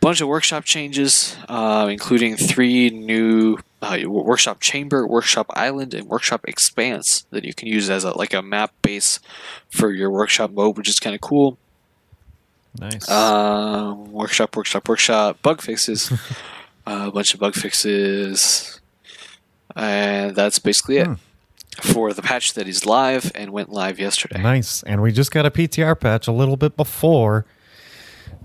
Bunch 0.00 0.20
of 0.20 0.28
workshop 0.28 0.64
changes, 0.64 1.36
uh, 1.48 1.88
including 1.90 2.36
three 2.36 2.90
new 2.90 3.58
uh, 3.82 3.98
workshop 4.06 4.60
chamber, 4.60 5.06
workshop 5.06 5.46
island, 5.50 5.94
and 5.94 6.06
workshop 6.06 6.42
expanse 6.46 7.24
that 7.30 7.44
you 7.44 7.54
can 7.54 7.66
use 7.68 7.88
as 7.90 8.04
a 8.04 8.16
like 8.16 8.34
a 8.34 8.42
map 8.42 8.72
base 8.82 9.20
for 9.70 9.90
your 9.90 10.10
workshop 10.10 10.50
mode, 10.50 10.76
which 10.76 10.88
is 10.88 11.00
kind 11.00 11.14
of 11.14 11.20
cool. 11.20 11.56
Nice. 12.78 13.08
Um, 13.10 14.12
workshop, 14.12 14.54
workshop, 14.56 14.88
workshop, 14.88 15.42
bug 15.42 15.60
fixes, 15.60 16.12
uh, 16.12 16.16
a 17.08 17.10
bunch 17.10 17.34
of 17.34 17.40
bug 17.40 17.54
fixes, 17.54 18.80
and 19.74 20.36
that's 20.36 20.58
basically 20.58 20.98
it 20.98 21.06
Hmm. 21.06 21.14
for 21.80 22.12
the 22.12 22.22
patch 22.22 22.52
that 22.54 22.68
is 22.68 22.84
live 22.84 23.32
and 23.34 23.50
went 23.50 23.70
live 23.70 23.98
yesterday. 23.98 24.40
nice. 24.42 24.82
And 24.82 25.00
we 25.02 25.10
just 25.12 25.30
got 25.30 25.46
a 25.46 25.50
PTR 25.50 25.98
patch 25.98 26.26
a 26.28 26.32
little 26.32 26.56
bit 26.56 26.76
before 26.76 27.46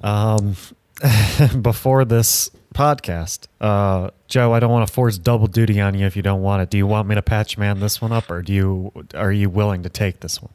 um 0.03 0.55
before 1.61 2.05
this 2.05 2.49
podcast. 2.75 3.47
Uh 3.59 4.11
Joe, 4.27 4.53
I 4.53 4.59
don't 4.59 4.71
want 4.71 4.87
to 4.87 4.93
force 4.93 5.17
double 5.17 5.47
duty 5.47 5.79
on 5.79 5.95
you 5.95 6.05
if 6.05 6.15
you 6.15 6.21
don't 6.21 6.41
want 6.41 6.61
it. 6.61 6.69
Do 6.69 6.77
you 6.77 6.85
want 6.85 7.07
me 7.07 7.15
to 7.15 7.21
patch 7.21 7.57
man 7.57 7.79
this 7.79 8.01
one 8.01 8.11
up 8.11 8.29
or 8.29 8.41
do 8.41 8.53
you 8.53 8.91
are 9.15 9.31
you 9.31 9.49
willing 9.49 9.81
to 9.83 9.89
take 9.89 10.19
this 10.19 10.41
one? 10.41 10.51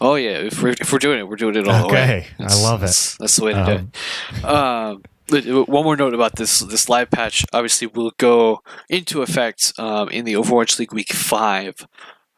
Oh 0.00 0.14
yeah, 0.14 0.38
if 0.38 0.62
we're 0.62 0.74
if 0.80 0.92
we're 0.92 1.00
doing 1.00 1.18
it, 1.18 1.28
we're 1.28 1.36
doing 1.36 1.56
it 1.56 1.66
all 1.66 1.88
the 1.88 1.94
way. 1.94 2.02
Okay, 2.02 2.26
I 2.38 2.62
love 2.62 2.82
it. 2.82 2.86
That's, 2.86 3.16
that's 3.16 3.36
the 3.36 3.44
way 3.44 3.52
to 3.52 3.60
Um, 3.60 3.66
do 3.66 3.72
it. 3.72 4.44
Um, 4.44 5.02
uh, 5.30 5.64
one 5.64 5.84
more 5.84 5.96
note 5.96 6.14
about 6.14 6.36
this 6.36 6.60
this 6.60 6.88
live 6.88 7.10
patch. 7.10 7.44
Obviously, 7.52 7.88
will 7.88 8.12
go 8.18 8.60
into 8.88 9.22
effect 9.22 9.72
um, 9.78 10.08
in 10.10 10.24
the 10.24 10.34
Overwatch 10.34 10.78
League 10.78 10.92
Week 10.92 11.12
Five, 11.12 11.74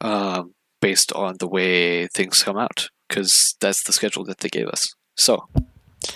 um, 0.01 0.55
based 0.81 1.13
on 1.13 1.37
the 1.39 1.47
way 1.47 2.07
things 2.09 2.43
come 2.43 2.57
out, 2.57 2.89
because 3.09 3.55
that's 3.61 3.85
the 3.85 3.93
schedule 3.93 4.25
that 4.25 4.39
they 4.39 4.49
gave 4.49 4.67
us. 4.69 4.95
So 5.17 5.47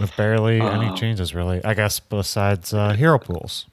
With 0.00 0.16
barely 0.16 0.60
any 0.60 0.86
Um, 0.88 0.96
changes 0.96 1.34
really. 1.34 1.62
I 1.64 1.74
guess 1.74 2.00
besides 2.00 2.72
uh 2.72 2.92
hero 2.94 3.18
pools. 3.18 3.66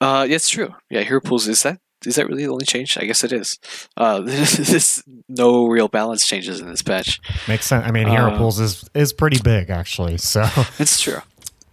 Uh, 0.00 0.26
yeah, 0.28 0.36
it's 0.36 0.48
true. 0.48 0.74
Yeah, 0.90 1.02
hero 1.02 1.20
pools 1.20 1.48
is 1.48 1.62
that 1.62 1.80
is 2.04 2.14
that 2.16 2.28
really 2.28 2.44
the 2.44 2.50
only 2.52 2.66
change? 2.66 2.96
I 2.98 3.04
guess 3.06 3.24
it 3.24 3.32
is. 3.32 3.58
Uh, 3.96 4.20
this 4.24 5.02
no 5.28 5.66
real 5.66 5.88
balance 5.88 6.26
changes 6.26 6.60
in 6.60 6.68
this 6.68 6.82
patch. 6.82 7.20
Makes 7.48 7.66
sense. 7.66 7.84
I 7.86 7.90
mean, 7.90 8.06
hero 8.06 8.30
Uh, 8.32 8.38
pools 8.38 8.60
is 8.60 8.88
is 8.94 9.12
pretty 9.12 9.38
big 9.42 9.70
actually. 9.70 10.18
So 10.18 10.42
It's 10.78 11.00
true. 11.00 11.20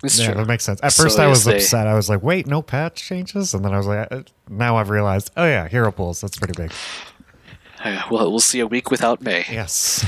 It's 0.03 0.19
yeah, 0.19 0.27
true. 0.27 0.35
that 0.35 0.47
makes 0.47 0.63
sense. 0.65 0.79
At 0.83 0.91
So 0.93 1.03
first, 1.03 1.19
I 1.19 1.27
yes, 1.27 1.29
was 1.37 1.43
they- 1.45 1.55
upset. 1.57 1.87
I 1.87 1.93
was 1.93 2.09
like, 2.09 2.21
"Wait, 2.23 2.45
no 2.47 2.61
patch 2.61 3.01
changes," 3.03 3.53
and 3.53 3.63
then 3.63 3.73
I 3.73 3.77
was 3.77 3.87
like, 3.87 4.07
uh, 4.11 4.23
"Now 4.49 4.75
I've 4.77 4.89
realized. 4.89 5.31
Oh 5.37 5.45
yeah, 5.45 5.67
hero 5.69 5.91
pools. 5.91 6.19
That's 6.21 6.37
pretty 6.37 6.61
big. 6.61 6.71
Uh, 7.83 8.01
well, 8.11 8.29
we'll 8.31 8.39
see 8.41 8.59
a 8.61 8.67
week 8.67 8.91
without 8.91 9.21
Mei. 9.21 9.45
Yes, 9.49 10.05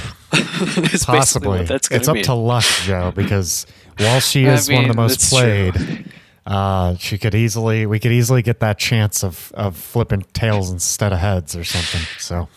it's 0.93 1.06
possibly. 1.06 1.64
that's 1.64 1.89
it's 1.91 2.08
up 2.08 2.16
mean. 2.16 2.24
to 2.26 2.34
luck, 2.34 2.64
Joe, 2.84 3.12
because 3.16 3.66
while 3.97 4.20
she 4.20 4.47
I 4.49 4.53
is 4.53 4.70
one 4.70 4.84
of 4.86 4.89
the 4.89 4.95
most 4.95 5.30
played, 5.30 6.12
uh, 6.45 6.95
she 6.97 7.18
could 7.18 7.36
easily 7.36 7.86
we 7.86 7.99
could 7.99 8.12
easily 8.12 8.41
get 8.41 8.60
that 8.60 8.78
chance 8.78 9.24
of 9.24 9.51
of 9.56 9.76
flipping 9.78 10.22
tails 10.34 10.70
instead 10.72 11.12
of 11.14 11.20
heads 11.20 11.56
or 11.56 11.64
something. 11.64 12.01
So 12.20 12.47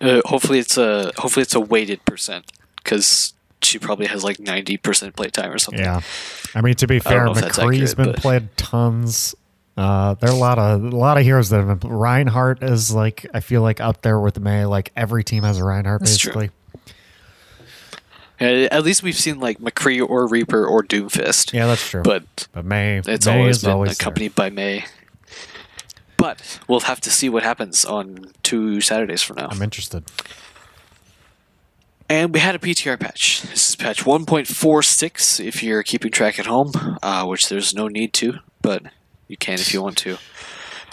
Uh, 0.00 0.20
hopefully, 0.24 0.58
it's 0.58 0.76
a 0.78 1.12
hopefully 1.18 1.42
it's 1.42 1.54
a 1.54 1.60
weighted 1.60 2.04
percent 2.04 2.50
because 2.76 3.34
she 3.62 3.78
probably 3.78 4.06
has 4.06 4.24
like 4.24 4.40
ninety 4.40 4.76
percent 4.76 5.14
playtime 5.16 5.50
or 5.52 5.58
something. 5.58 5.84
yeah, 5.84 6.00
I 6.54 6.60
mean 6.62 6.74
to 6.76 6.86
be 6.86 6.98
fair, 6.98 7.24
know 7.26 7.32
if 7.32 7.40
that's 7.40 7.58
McCree's 7.58 7.92
accurate, 7.92 7.96
been 7.96 8.12
but- 8.14 8.22
played 8.22 8.56
tons. 8.56 9.34
Uh, 9.76 10.12
there 10.14 10.28
are 10.28 10.32
a 10.34 10.36
lot 10.38 10.58
of 10.58 10.82
a 10.84 10.88
lot 10.96 11.16
of 11.16 11.22
heroes 11.24 11.48
that 11.50 11.64
have 11.64 11.80
been. 11.80 11.90
Reinhardt 11.90 12.62
is 12.62 12.92
like 12.92 13.24
I 13.32 13.40
feel 13.40 13.62
like 13.62 13.80
out 13.80 14.02
there 14.02 14.18
with 14.20 14.38
Mei. 14.38 14.66
Like 14.66 14.90
every 14.96 15.22
team 15.24 15.42
has 15.44 15.58
a 15.58 15.64
Reinhardt 15.64 16.00
That's 16.00 16.18
true. 16.18 16.32
basically. 16.32 16.48
Uh, 16.48 16.59
at 18.40 18.82
least 18.84 19.02
we've 19.02 19.16
seen 19.18 19.38
like 19.38 19.58
McCree 19.58 20.06
or 20.06 20.26
Reaper 20.26 20.64
or 20.66 20.82
Doomfist, 20.82 21.52
Yeah, 21.52 21.66
that's 21.66 21.88
true. 21.88 22.02
but 22.02 22.48
But 22.52 22.64
Mei, 22.64 22.98
it's 23.06 23.26
Mei 23.26 23.38
always 23.38 23.56
is 23.58 23.62
been 23.64 23.72
always 23.72 23.90
there. 23.90 23.94
accompanied 24.02 24.34
by 24.34 24.50
Mei. 24.50 24.84
But 26.16 26.58
we'll 26.68 26.80
have 26.80 27.00
to 27.02 27.10
see 27.10 27.28
what 27.28 27.42
happens 27.42 27.84
on 27.84 28.32
two 28.42 28.80
Saturdays 28.80 29.22
from 29.22 29.36
now. 29.36 29.48
I'm 29.50 29.62
interested. 29.62 30.04
And 32.08 32.34
we 32.34 32.40
had 32.40 32.54
a 32.54 32.58
PTR 32.58 32.98
patch. 32.98 33.42
This 33.42 33.70
is 33.70 33.76
patch 33.76 34.04
1.46 34.04 35.44
if 35.46 35.62
you're 35.62 35.82
keeping 35.84 36.10
track 36.10 36.38
at 36.38 36.46
home, 36.46 36.72
uh, 37.02 37.24
which 37.24 37.48
there's 37.48 37.72
no 37.72 37.86
need 37.88 38.12
to, 38.14 38.40
but 38.60 38.82
you 39.28 39.36
can 39.36 39.54
if 39.54 39.72
you 39.72 39.80
want 39.80 39.96
to. 39.98 40.18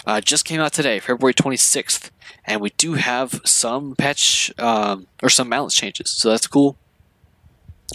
uh, 0.06 0.20
just 0.20 0.44
came 0.44 0.60
out 0.60 0.72
today, 0.72 1.00
February 1.00 1.34
26th, 1.34 2.10
and 2.44 2.60
we 2.60 2.70
do 2.78 2.94
have 2.94 3.40
some 3.44 3.96
patch 3.96 4.52
um, 4.58 5.08
or 5.22 5.28
some 5.28 5.50
balance 5.50 5.74
changes, 5.74 6.10
so 6.10 6.30
that's 6.30 6.46
cool. 6.46 6.76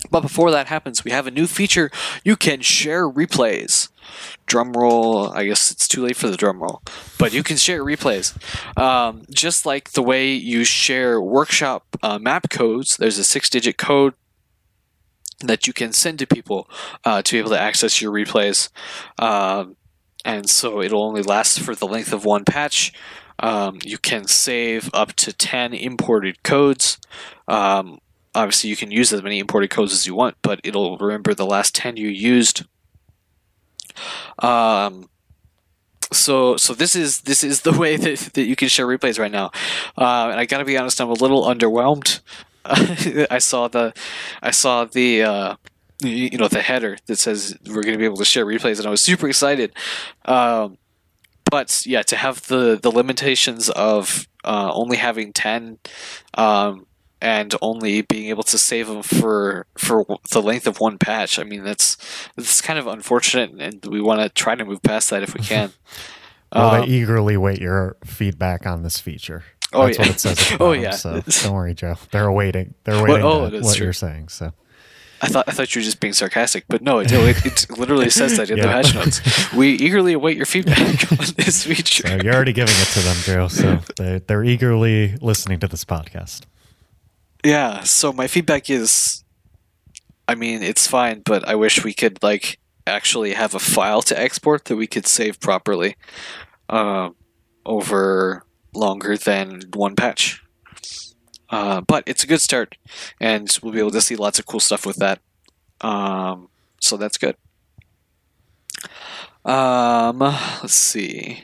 But 0.10 0.22
before 0.22 0.51
that 0.51 0.68
happens, 0.68 1.04
we 1.04 1.12
have 1.12 1.28
a 1.28 1.32
new 1.32 1.47
feature. 1.47 1.91
You 2.24 2.36
can 2.36 2.62
share 2.62 3.10
replays. 3.10 3.89
Drum 4.45 4.74
roll. 4.74 5.30
I 5.30 5.45
guess 5.45 5.72
it's 5.72 5.88
too 5.88 6.04
late 6.04 6.18
for 6.18 6.28
the 6.28 6.38
drum 6.38 6.62
roll, 6.62 6.82
but 7.18 7.34
you 7.34 7.41
can 7.41 7.58
share 7.58 7.84
replays. 7.84 8.36
Um, 8.78 9.24
just 9.30 9.66
like 9.66 9.91
the 9.91 10.04
way 10.04 10.34
you 10.34 10.66
share 10.66 11.22
workshop 11.22 11.86
uh, 12.04 12.20
map 12.20 12.49
codes, 12.49 12.97
there's 12.97 13.18
a 13.18 13.24
six 13.24 13.49
digit 13.49 13.78
code 13.78 14.14
that 15.39 15.68
you 15.68 15.74
can 15.74 15.93
send 15.93 16.20
to 16.20 16.28
people 16.28 16.70
uh, 17.06 17.22
to 17.22 17.36
be 17.36 17.39
able 17.39 17.49
to 17.51 17.60
access 17.60 18.01
your 18.01 18.12
replays. 18.12 18.70
Um, 19.20 19.78
and 20.26 20.49
so 20.49 20.82
it'll 20.82 21.04
only 21.04 21.22
last 21.22 21.60
for 21.60 21.76
the 21.76 21.88
length 21.88 22.14
of 22.14 22.26
one 22.26 22.45
patch. 22.45 22.93
Um, 23.39 23.80
you 23.84 23.97
can 23.97 24.28
save 24.28 24.89
up 24.93 25.14
to 25.14 25.34
10 25.34 25.74
imported 25.74 26.43
codes. 26.43 26.97
Um, 27.47 27.99
obviously, 28.36 28.70
you 28.70 28.76
can 28.76 28.92
use 28.92 29.12
as 29.14 29.24
many 29.24 29.40
imported 29.40 29.70
codes 29.70 29.94
as 29.94 30.08
you 30.08 30.16
want, 30.16 30.36
but 30.42 30.60
it'll 30.64 30.98
remember 30.98 31.34
the 31.34 31.46
last 31.46 31.76
10 31.76 31.98
you 31.98 32.08
used. 32.08 32.66
Um, 34.40 35.10
so 36.14 36.58
so 36.58 36.74
this 36.74 36.96
is 36.96 37.22
this 37.22 37.44
is 37.44 37.62
the 37.62 37.72
way 37.78 37.98
that, 37.98 38.20
that 38.34 38.44
you 38.44 38.56
can 38.56 38.68
share 38.68 38.88
replays 38.88 39.20
right 39.20 39.32
now. 39.32 39.52
Uh, 39.98 40.30
and 40.32 40.40
i 40.40 40.46
gotta 40.46 40.66
be 40.66 40.78
honest 40.78 41.02
i'm 41.02 41.10
a 41.10 41.14
little 41.14 41.44
underwhelmed. 41.44 42.22
I 42.66 43.40
saw 43.40 43.68
the 43.68 43.94
i 44.42 44.52
saw 44.52 44.86
the 44.86 45.24
uh, 45.24 45.56
you 46.02 46.38
know 46.38 46.48
the 46.48 46.62
header 46.62 46.98
that 47.08 47.18
says 47.18 47.58
we're 47.68 47.84
to 47.84 47.98
be 47.98 48.06
able 48.06 48.18
to 48.18 48.26
share 48.26 48.46
replays 48.46 48.78
and 48.78 48.88
i 48.88 48.90
was 48.90 49.02
super 49.10 49.28
excited. 49.28 49.74
Um, 50.26 50.78
but 51.50 51.86
yeah 51.86 52.02
to 52.04 52.16
have 52.16 52.48
the 52.48 52.80
the 52.82 52.92
limitations 52.92 53.70
of 53.70 54.28
uh, 54.44 54.72
only 54.74 54.98
having 54.98 55.32
10 55.34 55.80
um, 56.36 56.86
and 57.24 57.55
only 57.61 58.01
being 58.01 58.28
able 58.28 58.43
to 58.43 58.57
save 58.57 58.88
them 58.88 59.01
for 59.01 59.65
for 59.78 60.05
the 60.32 60.41
length 60.41 60.67
of 60.67 60.80
one 60.82 60.97
patch. 60.97 61.39
I 61.39 61.43
mean, 61.43 61.63
that's 61.63 61.95
that's 62.36 62.61
kind 62.61 62.78
of 62.78 62.86
unfortunate, 62.86 63.51
and 63.59 63.84
we 63.86 64.01
want 64.01 64.19
to 64.21 64.30
try 64.30 64.55
to 64.55 64.65
move 64.65 64.82
past 64.84 65.09
that 65.09 65.24
if 65.24 65.34
we 65.34 65.39
can. 65.39 65.71
well, 66.53 66.69
Um, 66.76 66.82
they 66.82 66.88
eagerly 66.95 67.38
wait 67.38 67.61
your 67.61 67.95
feedback 68.03 68.67
on 68.67 68.84
this 68.84 68.99
feature. 68.99 69.43
Oh, 69.71 69.86
That's 69.88 69.97
yeah. 69.97 70.03
what 70.05 70.15
it 70.15 70.19
says. 70.19 70.51
Oh, 70.59 70.71
yeah. 70.74 70.91
So 70.91 71.21
don't 71.43 71.53
worry, 71.53 71.74
Joe. 71.74 71.95
They're 72.11 72.28
awaiting. 72.28 72.76
They're 72.84 73.01
waiting 73.01 73.24
oh, 73.26 73.49
to- 73.49 73.61
what 73.61 73.76
true. 73.76 73.86
you're 73.86 73.93
saying. 73.93 74.28
So 74.30 74.51
I 75.21 75.28
thought 75.30 75.45
I 75.47 75.51
thought 75.53 75.74
you 75.74 75.80
were 75.80 75.86
just 75.86 76.01
being 76.01 76.13
sarcastic, 76.13 76.65
but 76.67 76.82
no, 76.82 76.99
it, 76.99 77.09
it, 77.11 77.45
it 77.45 77.80
literally 77.80 78.09
says 78.09 78.36
that 78.38 78.49
in 78.51 78.59
the 78.59 78.65
Yeah. 78.65 78.82
patch 78.82 78.93
notes. 78.93 79.21
We 79.53 79.69
eagerly 79.69 80.11
await 80.13 80.36
your 80.36 80.45
feedback 80.45 81.09
on 81.11 81.17
this 81.38 81.63
feature. 81.63 82.07
So 82.07 82.17
you're 82.21 82.36
already 82.36 82.51
giving 82.53 82.76
it 82.78 82.88
to 82.93 82.99
them, 82.99 83.15
Joe. 83.24 83.47
So 83.47 83.80
they, 83.97 84.19
they're 84.28 84.43
eagerly 84.43 85.15
listening 85.21 85.59
to 85.61 85.67
this 85.69 85.86
podcast. 85.86 86.41
Yeah, 87.44 87.82
so 87.84 88.14
my 88.14 88.28
feedback 88.28 88.70
is 88.70 89.24
I 90.28 90.36
mean, 90.36 90.64
it's 90.64 90.88
fine, 90.88 91.22
but 91.26 91.48
I 91.48 91.56
wish 91.56 91.84
we 91.84 91.94
could 91.94 92.22
like 92.24 92.60
actually 92.88 93.34
have 93.34 93.56
a 93.56 93.60
file 93.60 94.02
to 94.04 94.20
export 94.20 94.66
that 94.66 94.76
we 94.76 94.88
could 94.88 95.06
save 95.08 95.39
properly 95.39 95.96
um, 96.70 97.16
over 97.66 98.46
longer 98.74 99.18
than 99.18 99.62
one 99.74 99.96
patch. 99.96 100.41
Uh, 101.50 101.82
but 101.82 102.04
it's 102.08 102.24
a 102.24 102.28
good 102.28 102.41
start, 102.41 102.78
and 103.20 103.58
we'll 103.62 103.74
be 103.74 103.80
able 103.80 103.91
to 103.91 104.02
see 104.02 104.16
lots 104.16 104.39
of 104.39 104.46
cool 104.46 104.60
stuff 104.60 104.86
with 104.86 104.98
that. 104.98 105.20
Um, 105.82 106.50
so 106.82 106.98
that's 106.98 107.18
good. 107.18 107.36
Um, 109.46 110.20
let's 110.20 110.74
see. 110.74 111.44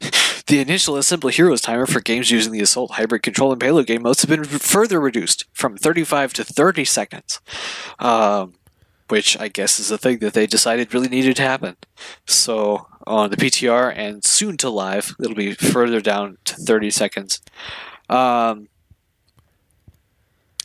The 0.50 0.58
initial 0.58 0.96
Assemble 0.96 1.28
Heroes 1.28 1.60
timer 1.60 1.86
for 1.86 2.00
games 2.00 2.32
using 2.32 2.52
the 2.52 2.60
Assault 2.60 2.90
Hybrid 2.90 3.22
Control 3.22 3.52
and 3.52 3.60
Payload 3.60 3.86
game 3.86 4.02
modes 4.02 4.22
have 4.22 4.30
been 4.30 4.42
further 4.42 4.98
reduced 4.98 5.44
from 5.52 5.76
35 5.76 6.32
to 6.32 6.42
30 6.42 6.84
seconds, 6.84 7.40
um, 8.00 8.54
which 9.06 9.38
I 9.38 9.46
guess 9.46 9.78
is 9.78 9.92
a 9.92 9.96
thing 9.96 10.18
that 10.18 10.34
they 10.34 10.48
decided 10.48 10.92
really 10.92 11.08
needed 11.08 11.36
to 11.36 11.42
happen. 11.42 11.76
So 12.26 12.88
on 13.06 13.30
the 13.30 13.36
PTR 13.36 13.96
and 13.96 14.24
soon 14.24 14.56
to 14.56 14.68
live, 14.68 15.14
it'll 15.22 15.36
be 15.36 15.54
further 15.54 16.00
down 16.00 16.38
to 16.46 16.56
30 16.56 16.90
seconds. 16.90 17.40
Um, 18.08 18.69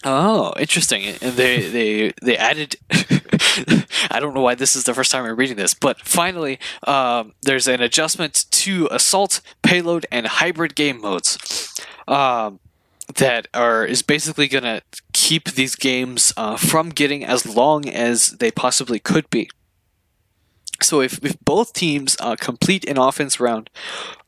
oh, 0.05 0.53
interesting. 0.57 1.03
And 1.03 1.35
they 1.35 1.67
they 1.69 2.13
they 2.21 2.37
added. 2.37 2.77
I 4.11 4.19
don't 4.19 4.33
know 4.33 4.41
why 4.41 4.55
this 4.55 4.75
is 4.75 4.83
the 4.83 4.93
first 4.93 5.11
time 5.11 5.25
I'm 5.25 5.35
reading 5.35 5.57
this, 5.57 5.73
but 5.73 5.99
finally, 6.01 6.59
um, 6.85 7.33
there's 7.41 7.67
an 7.67 7.81
adjustment 7.81 8.45
to 8.51 8.87
assault, 8.91 9.41
payload, 9.63 10.05
and 10.11 10.27
hybrid 10.27 10.75
game 10.75 11.01
modes 11.01 11.75
um, 12.07 12.59
that 13.15 13.47
are 13.53 13.85
is 13.85 14.01
basically 14.01 14.47
going 14.47 14.63
to 14.63 14.81
keep 15.13 15.51
these 15.51 15.75
games 15.75 16.33
uh, 16.37 16.57
from 16.57 16.89
getting 16.89 17.25
as 17.25 17.45
long 17.45 17.87
as 17.87 18.31
they 18.31 18.51
possibly 18.51 18.99
could 18.99 19.29
be. 19.29 19.49
So 20.81 21.01
if, 21.01 21.23
if 21.23 21.39
both 21.43 21.73
teams 21.73 22.17
uh, 22.19 22.35
complete 22.35 22.87
an 22.87 22.97
offense 22.97 23.39
round 23.39 23.69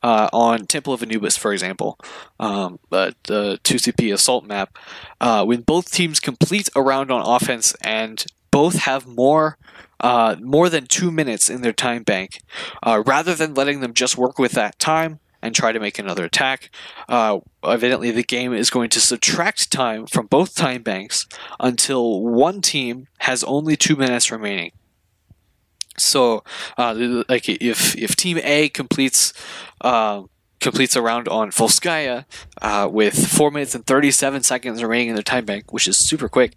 uh, 0.02 0.28
on 0.32 0.66
Temple 0.66 0.92
of 0.92 1.02
Anubis, 1.02 1.36
for 1.36 1.52
example, 1.52 1.98
um, 2.40 2.78
uh, 2.90 3.12
the 3.24 3.58
2CP 3.64 4.12
assault 4.12 4.44
map, 4.44 4.76
uh, 5.20 5.44
when 5.44 5.62
both 5.62 5.90
teams 5.90 6.20
complete 6.20 6.68
a 6.74 6.82
round 6.82 7.10
on 7.10 7.22
offense 7.22 7.74
and 7.82 8.24
both 8.50 8.80
have 8.80 9.06
more 9.06 9.58
uh, 10.00 10.36
more 10.40 10.68
than 10.68 10.86
two 10.86 11.10
minutes 11.10 11.50
in 11.50 11.62
their 11.62 11.72
time 11.72 12.04
bank, 12.04 12.40
uh, 12.84 13.02
rather 13.04 13.34
than 13.34 13.52
letting 13.54 13.80
them 13.80 13.92
just 13.92 14.16
work 14.16 14.38
with 14.38 14.52
that 14.52 14.78
time 14.78 15.18
and 15.42 15.54
try 15.54 15.72
to 15.72 15.80
make 15.80 15.98
another 15.98 16.24
attack, 16.24 16.70
uh, 17.08 17.38
evidently 17.64 18.10
the 18.10 18.22
game 18.22 18.52
is 18.52 18.70
going 18.70 18.90
to 18.90 19.00
subtract 19.00 19.70
time 19.70 20.06
from 20.06 20.26
both 20.26 20.54
time 20.54 20.82
banks 20.82 21.26
until 21.60 22.22
one 22.22 22.60
team 22.60 23.06
has 23.18 23.44
only 23.44 23.76
two 23.76 23.96
minutes 23.96 24.30
remaining. 24.30 24.72
So, 25.98 26.44
uh, 26.76 27.22
like 27.28 27.48
if 27.48 27.96
if 27.96 28.16
Team 28.16 28.38
A 28.42 28.68
completes 28.68 29.32
uh, 29.80 30.22
completes 30.60 30.96
a 30.96 31.02
round 31.02 31.28
on 31.28 31.50
Volskaya 31.50 32.24
uh, 32.62 32.88
with 32.90 33.28
four 33.28 33.50
minutes 33.50 33.74
and 33.74 33.86
thirty 33.86 34.10
seven 34.10 34.42
seconds 34.42 34.82
remaining 34.82 35.08
in 35.08 35.14
their 35.14 35.22
time 35.22 35.44
bank, 35.44 35.72
which 35.72 35.86
is 35.86 35.98
super 35.98 36.28
quick, 36.28 36.54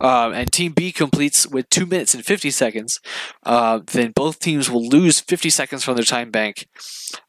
um, 0.00 0.32
and 0.32 0.52
Team 0.52 0.72
B 0.72 0.92
completes 0.92 1.46
with 1.46 1.68
two 1.68 1.86
minutes 1.86 2.14
and 2.14 2.24
fifty 2.24 2.50
seconds, 2.50 3.00
uh, 3.44 3.80
then 3.92 4.12
both 4.12 4.38
teams 4.38 4.70
will 4.70 4.86
lose 4.86 5.20
fifty 5.20 5.50
seconds 5.50 5.84
from 5.84 5.96
their 5.96 6.04
time 6.04 6.30
bank 6.30 6.66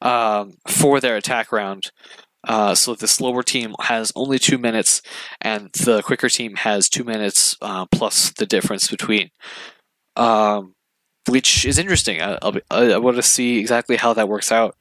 um, 0.01 0.53
for 0.67 0.99
their 0.99 1.17
attack 1.17 1.51
round. 1.51 1.91
Uh, 2.45 2.75
so 2.75 2.93
the 2.93 3.07
slower 3.07 3.41
team 3.41 3.73
has 3.83 4.11
only 4.15 4.37
two 4.37 4.57
minutes, 4.57 5.01
and 5.39 5.69
the 5.85 6.01
quicker 6.01 6.27
team 6.27 6.55
has 6.55 6.89
two 6.89 7.05
minutes 7.05 7.55
uh, 7.61 7.85
plus 7.85 8.31
the 8.31 8.45
difference 8.45 8.89
between. 8.89 9.29
Um, 10.17 10.75
which 11.29 11.65
is 11.65 11.77
interesting. 11.77 12.21
I, 12.21 12.37
be, 12.51 12.61
I, 12.71 12.91
I 12.93 12.97
want 12.97 13.15
to 13.17 13.23
see 13.23 13.59
exactly 13.59 13.95
how 13.95 14.13
that 14.13 14.27
works 14.29 14.51
out. 14.51 14.75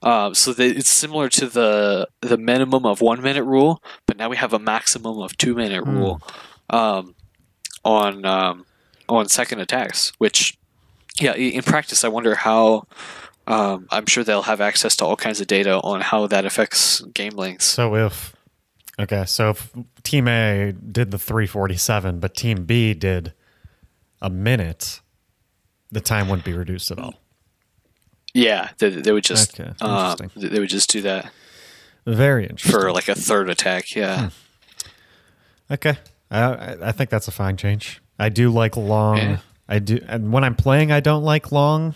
Um, 0.00 0.32
so 0.34 0.52
that 0.52 0.76
it's 0.76 0.88
similar 0.88 1.28
to 1.30 1.46
the 1.46 2.08
the 2.20 2.38
minimum 2.38 2.86
of 2.86 3.00
one 3.00 3.20
minute 3.20 3.42
rule, 3.42 3.82
but 4.06 4.16
now 4.16 4.28
we 4.28 4.36
have 4.36 4.52
a 4.52 4.58
maximum 4.60 5.18
of 5.18 5.36
two 5.36 5.54
minute 5.56 5.82
Hmm. 5.84 5.96
rule 5.98 6.22
um, 6.70 7.14
on 7.84 8.24
um, 8.24 8.64
on 9.08 9.28
second 9.28 9.58
attacks. 9.60 10.12
Which, 10.18 10.56
yeah, 11.20 11.34
in 11.34 11.62
practice, 11.62 12.04
I 12.04 12.08
wonder 12.08 12.34
how. 12.36 12.84
Um, 13.48 13.88
I'm 13.90 14.04
sure 14.06 14.22
they'll 14.24 14.42
have 14.42 14.60
access 14.60 14.94
to 14.96 15.06
all 15.06 15.16
kinds 15.16 15.40
of 15.40 15.46
data 15.46 15.80
on 15.80 16.02
how 16.02 16.26
that 16.26 16.44
affects 16.44 17.00
game 17.14 17.32
lengths. 17.32 17.64
So 17.64 17.96
if 17.96 18.36
okay, 19.00 19.24
so 19.24 19.50
if 19.50 19.72
Team 20.02 20.28
A 20.28 20.72
did 20.72 21.10
the 21.10 21.18
347, 21.18 22.20
but 22.20 22.34
Team 22.36 22.66
B 22.66 22.92
did 22.94 23.32
a 24.20 24.28
minute, 24.28 25.00
the 25.90 26.00
time 26.00 26.28
wouldn't 26.28 26.44
be 26.44 26.52
reduced 26.52 26.90
at 26.90 26.98
all. 26.98 27.14
Yeah, 28.34 28.70
they, 28.78 28.90
they 28.90 29.12
would 29.12 29.24
just 29.24 29.58
Okay, 29.58 29.72
um, 29.80 30.16
they 30.36 30.60
would 30.60 30.68
just 30.68 30.90
do 30.90 31.00
that 31.02 31.30
Very 32.06 32.44
interesting. 32.46 32.72
for 32.80 32.92
like 32.92 33.08
a 33.08 33.14
third 33.14 33.48
attack. 33.50 33.94
Yeah. 33.96 34.30
Okay, 35.70 35.96
I, 36.30 36.76
I 36.82 36.92
think 36.92 37.10
that's 37.10 37.28
a 37.28 37.32
fine 37.32 37.56
change. 37.56 38.00
I 38.18 38.28
do 38.28 38.50
like 38.50 38.76
long. 38.76 39.16
Yeah. 39.18 39.38
I 39.68 39.78
do, 39.80 39.98
and 40.06 40.32
when 40.32 40.44
I'm 40.44 40.54
playing, 40.54 40.92
I 40.92 41.00
don't 41.00 41.22
like 41.24 41.52
long. 41.52 41.94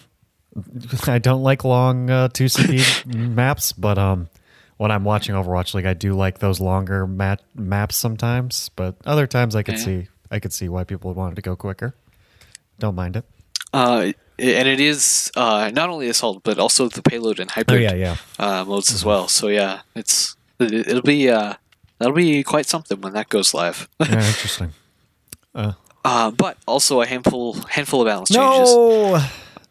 I 1.06 1.18
don't 1.18 1.42
like 1.42 1.64
long 1.64 2.10
uh, 2.10 2.28
two 2.28 2.44
CP 2.46 3.06
maps, 3.14 3.72
but 3.72 3.96
um, 3.98 4.28
when 4.76 4.90
I'm 4.90 5.04
watching 5.04 5.34
Overwatch 5.34 5.72
League, 5.74 5.86
I 5.86 5.94
do 5.94 6.12
like 6.12 6.38
those 6.38 6.60
longer 6.60 7.06
mat- 7.06 7.42
maps 7.54 7.96
sometimes. 7.96 8.68
But 8.76 8.96
other 9.06 9.26
times, 9.26 9.56
I 9.56 9.62
could 9.62 9.78
Yeah. 9.78 9.84
see 9.84 10.08
I 10.30 10.38
could 10.38 10.52
see 10.52 10.68
why 10.68 10.84
people 10.84 11.08
would 11.10 11.16
want 11.16 11.32
it 11.32 11.36
to 11.36 11.42
go 11.42 11.56
quicker. 11.56 11.94
Don't 12.78 12.94
mind 12.94 13.16
it. 13.16 13.24
Uh, 13.72 14.12
and 14.38 14.68
it 14.68 14.80
is 14.80 15.30
uh, 15.36 15.70
not 15.72 15.88
only 15.88 16.08
assault 16.08 16.42
but 16.42 16.58
also 16.58 16.88
the 16.88 17.02
payload 17.02 17.38
and 17.38 17.50
hybrid 17.50 17.78
Oh 17.78 17.80
yeah, 17.80 17.94
yeah. 17.94 18.16
uh, 18.38 18.64
modes 18.64 18.92
as 18.92 19.04
well. 19.04 19.28
So 19.28 19.48
yeah, 19.48 19.80
it's 19.94 20.36
it, 20.58 20.72
it'll 20.88 21.02
be 21.02 21.30
uh, 21.30 21.54
that'll 21.98 22.14
be 22.14 22.42
quite 22.42 22.66
something 22.66 23.00
when 23.00 23.12
that 23.14 23.28
goes 23.28 23.54
live. 23.54 23.88
Yeah, 24.00 24.06
interesting. 24.26 24.72
Uh, 25.54 25.72
uh, 26.04 26.30
but 26.32 26.56
also 26.66 27.00
a 27.02 27.06
handful 27.06 27.54
handful 27.68 28.02
of 28.02 28.06
balance 28.06 28.30
changes. 28.30 28.74
no, 28.74 29.20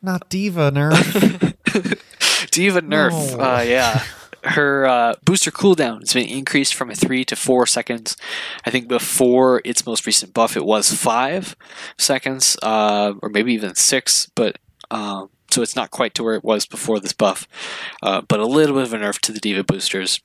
not 0.02 0.30
D.Va 0.30 0.72
nerf. 0.72 1.54
D.Va 2.52 2.82
nerf. 2.82 3.12
No. 3.38 3.44
Uh, 3.44 3.62
yeah. 3.62 4.04
Her 4.44 4.86
uh, 4.86 5.16
booster 5.24 5.52
cooldown 5.52 6.00
has 6.00 6.14
been 6.14 6.28
increased 6.28 6.74
from 6.74 6.90
a 6.90 6.96
three 6.96 7.24
to 7.26 7.36
four 7.36 7.68
seconds. 7.68 8.18
I 8.66 8.72
think 8.72 8.88
before 8.88 9.62
its 9.64 9.86
most 9.86 10.06
recent 10.06 10.34
buff, 10.34 10.58
it 10.58 10.66
was 10.66 10.94
five 10.94 11.56
seconds, 11.98 12.58
uh, 12.64 13.14
or 13.22 13.30
maybe 13.30 13.54
even 13.54 13.76
six. 13.76 14.32
But 14.36 14.58
um, 14.90 15.30
so 15.50 15.62
it's 15.62 15.76
not 15.76 15.92
quite 15.92 16.16
to 16.16 16.24
where 16.24 16.36
it 16.36 16.44
was 16.44 16.66
before 16.66 17.00
this 17.00 17.14
buff, 17.14 17.48
uh, 18.02 18.22
but 18.22 18.40
a 18.40 18.46
little 18.46 18.76
bit 18.76 18.84
of 18.84 18.94
a 18.94 18.98
nerf 18.98 19.20
to 19.20 19.32
the 19.32 19.40
D.Va 19.40 19.64
boosters. 19.64 20.20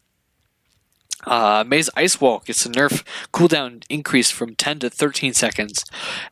Uh, 1.26 1.64
Mei's 1.66 1.90
Ice 1.96 2.20
Wall 2.20 2.40
gets 2.46 2.64
a 2.64 2.68
nerf 2.70 3.02
cooldown 3.32 3.82
increase 3.88 4.30
from 4.30 4.54
10 4.54 4.78
to 4.80 4.90
13 4.90 5.34
seconds, 5.34 5.84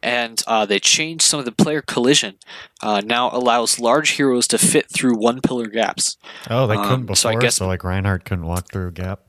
and 0.03 0.43
uh, 0.47 0.65
they 0.65 0.79
changed 0.79 1.25
some 1.25 1.39
of 1.41 1.45
the 1.45 1.53
player 1.53 1.83
collision. 1.83 2.37
Uh, 2.83 3.01
now 3.05 3.29
allows 3.33 3.81
large 3.81 4.11
heroes 4.11 4.47
to 4.49 4.59
fit 4.59 4.89
through 4.91 5.17
one 5.17 5.41
pillar 5.41 5.67
gaps. 5.67 6.17
Oh, 6.49 6.67
they 6.67 6.77
Um, 6.77 6.85
couldn't 6.85 7.07
before. 7.07 7.17
so 7.17 7.31
So, 7.33 7.37
I 7.37 7.41
guess- 7.41 7.61
like 7.61 7.83
Reinhardt 7.85 8.25
couldn't 8.25 8.47
walk 8.47 8.71
through 8.71 8.89
a 8.89 8.93
gap. 8.93 9.21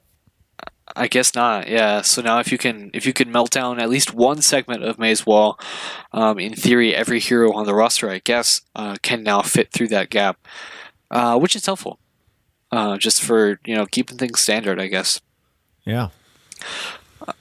I 0.95 1.07
guess 1.07 1.33
not. 1.35 1.67
Yeah. 1.67 2.01
So 2.01 2.21
now 2.21 2.39
if 2.39 2.51
you 2.51 2.57
can 2.59 2.91
if 2.93 3.05
you 3.07 3.11
can 3.11 3.31
melt 3.31 3.49
down 3.49 3.79
at 3.79 3.89
least 3.89 4.13
one 4.13 4.41
segment 4.41 4.83
of 4.83 4.99
Mei's 4.99 5.25
Wall, 5.25 5.59
um, 6.13 6.37
in 6.39 6.53
theory 6.53 6.95
every 6.95 7.19
hero 7.19 7.51
on 7.53 7.65
the 7.65 7.73
roster, 7.73 8.09
I 8.09 8.19
guess, 8.23 8.61
uh, 8.75 8.95
can 9.01 9.23
now 9.23 9.41
fit 9.41 9.71
through 9.73 9.87
that 9.89 10.09
gap, 10.11 10.37
uh, 11.11 11.37
which 11.39 11.55
is 11.55 11.65
helpful. 11.65 11.99
Uh, 12.71 12.97
just 12.97 13.21
for 13.21 13.59
you 13.65 13.75
know 13.75 13.85
keeping 13.87 14.17
things 14.17 14.39
standard, 14.39 14.79
I 14.79 14.87
guess. 14.87 15.19
Yeah. 15.85 16.09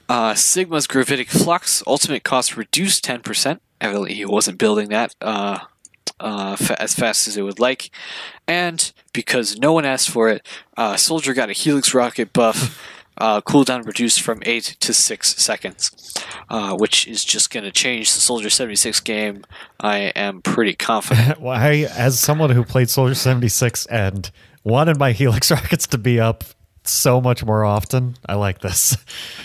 Uh, 0.08 0.34
Sigma's 0.34 0.86
Gravitic 0.86 1.28
Flux 1.28 1.82
ultimate 1.86 2.24
cost 2.24 2.56
reduced 2.56 3.04
10%. 3.04 3.58
Evidently, 3.80 4.14
he 4.14 4.24
wasn't 4.24 4.58
building 4.58 4.88
that 4.90 5.14
uh, 5.20 5.58
uh, 6.20 6.56
fa- 6.56 6.80
as 6.80 6.94
fast 6.94 7.26
as 7.28 7.36
it 7.36 7.42
would 7.42 7.58
like. 7.58 7.90
And 8.46 8.92
because 9.12 9.58
no 9.58 9.72
one 9.72 9.84
asked 9.84 10.10
for 10.10 10.28
it, 10.28 10.46
uh, 10.76 10.96
Soldier 10.96 11.34
got 11.34 11.50
a 11.50 11.52
Helix 11.52 11.94
Rocket 11.94 12.32
buff. 12.32 12.80
Uh, 13.16 13.40
cooldown 13.40 13.86
reduced 13.86 14.20
from 14.20 14.42
8 14.44 14.76
to 14.80 14.92
6 14.92 15.36
seconds, 15.40 16.14
uh, 16.48 16.74
which 16.74 17.06
is 17.06 17.24
just 17.24 17.48
going 17.48 17.62
to 17.62 17.70
change 17.70 18.12
the 18.12 18.18
Soldier 18.20 18.50
76 18.50 18.98
game. 19.00 19.44
I 19.78 19.98
am 20.16 20.42
pretty 20.42 20.74
confident. 20.74 21.40
Well, 21.40 21.56
I, 21.56 21.86
as 21.96 22.18
someone 22.18 22.50
who 22.50 22.64
played 22.64 22.90
Soldier 22.90 23.14
76 23.14 23.86
and 23.86 24.28
wanted 24.64 24.98
my 24.98 25.12
Helix 25.12 25.48
rockets 25.52 25.86
to 25.88 25.98
be 25.98 26.18
up 26.18 26.42
so 26.84 27.20
much 27.20 27.44
more 27.44 27.64
often, 27.64 28.16
I 28.26 28.34
like 28.34 28.60
this. 28.60 28.96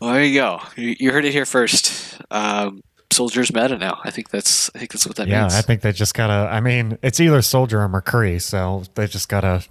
well, 0.00 0.12
there 0.14 0.24
you 0.24 0.34
go. 0.34 0.60
You, 0.76 0.96
you 0.98 1.12
heard 1.12 1.24
it 1.24 1.32
here 1.32 1.46
first. 1.46 2.20
Um, 2.30 2.82
Soldier's 3.10 3.52
meta 3.52 3.76
now. 3.78 4.00
I 4.04 4.10
think 4.10 4.30
that's 4.30 4.70
I 4.74 4.78
think 4.78 4.92
that's 4.92 5.06
what 5.06 5.16
that 5.16 5.28
yeah, 5.28 5.42
means. 5.42 5.54
Yeah, 5.54 5.58
I 5.58 5.62
think 5.62 5.80
they 5.80 5.92
just 5.92 6.14
gotta. 6.14 6.50
I 6.52 6.60
mean, 6.60 6.98
it's 7.02 7.20
either 7.20 7.42
Soldier 7.42 7.82
or 7.82 7.88
McCree, 7.88 8.40
so 8.40 8.84
they 8.94 9.06
just 9.06 9.28
gotta 9.28 9.64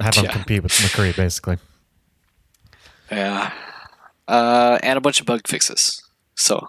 have 0.00 0.14
them 0.14 0.24
Yeah. 0.26 0.32
compete 0.32 0.62
with 0.62 0.72
McCree, 0.72 1.16
basically. 1.16 1.58
Yeah. 3.10 3.52
Uh, 4.28 4.78
and 4.82 4.96
a 4.96 5.00
bunch 5.00 5.20
of 5.20 5.26
bug 5.26 5.46
fixes. 5.46 6.02
So 6.36 6.68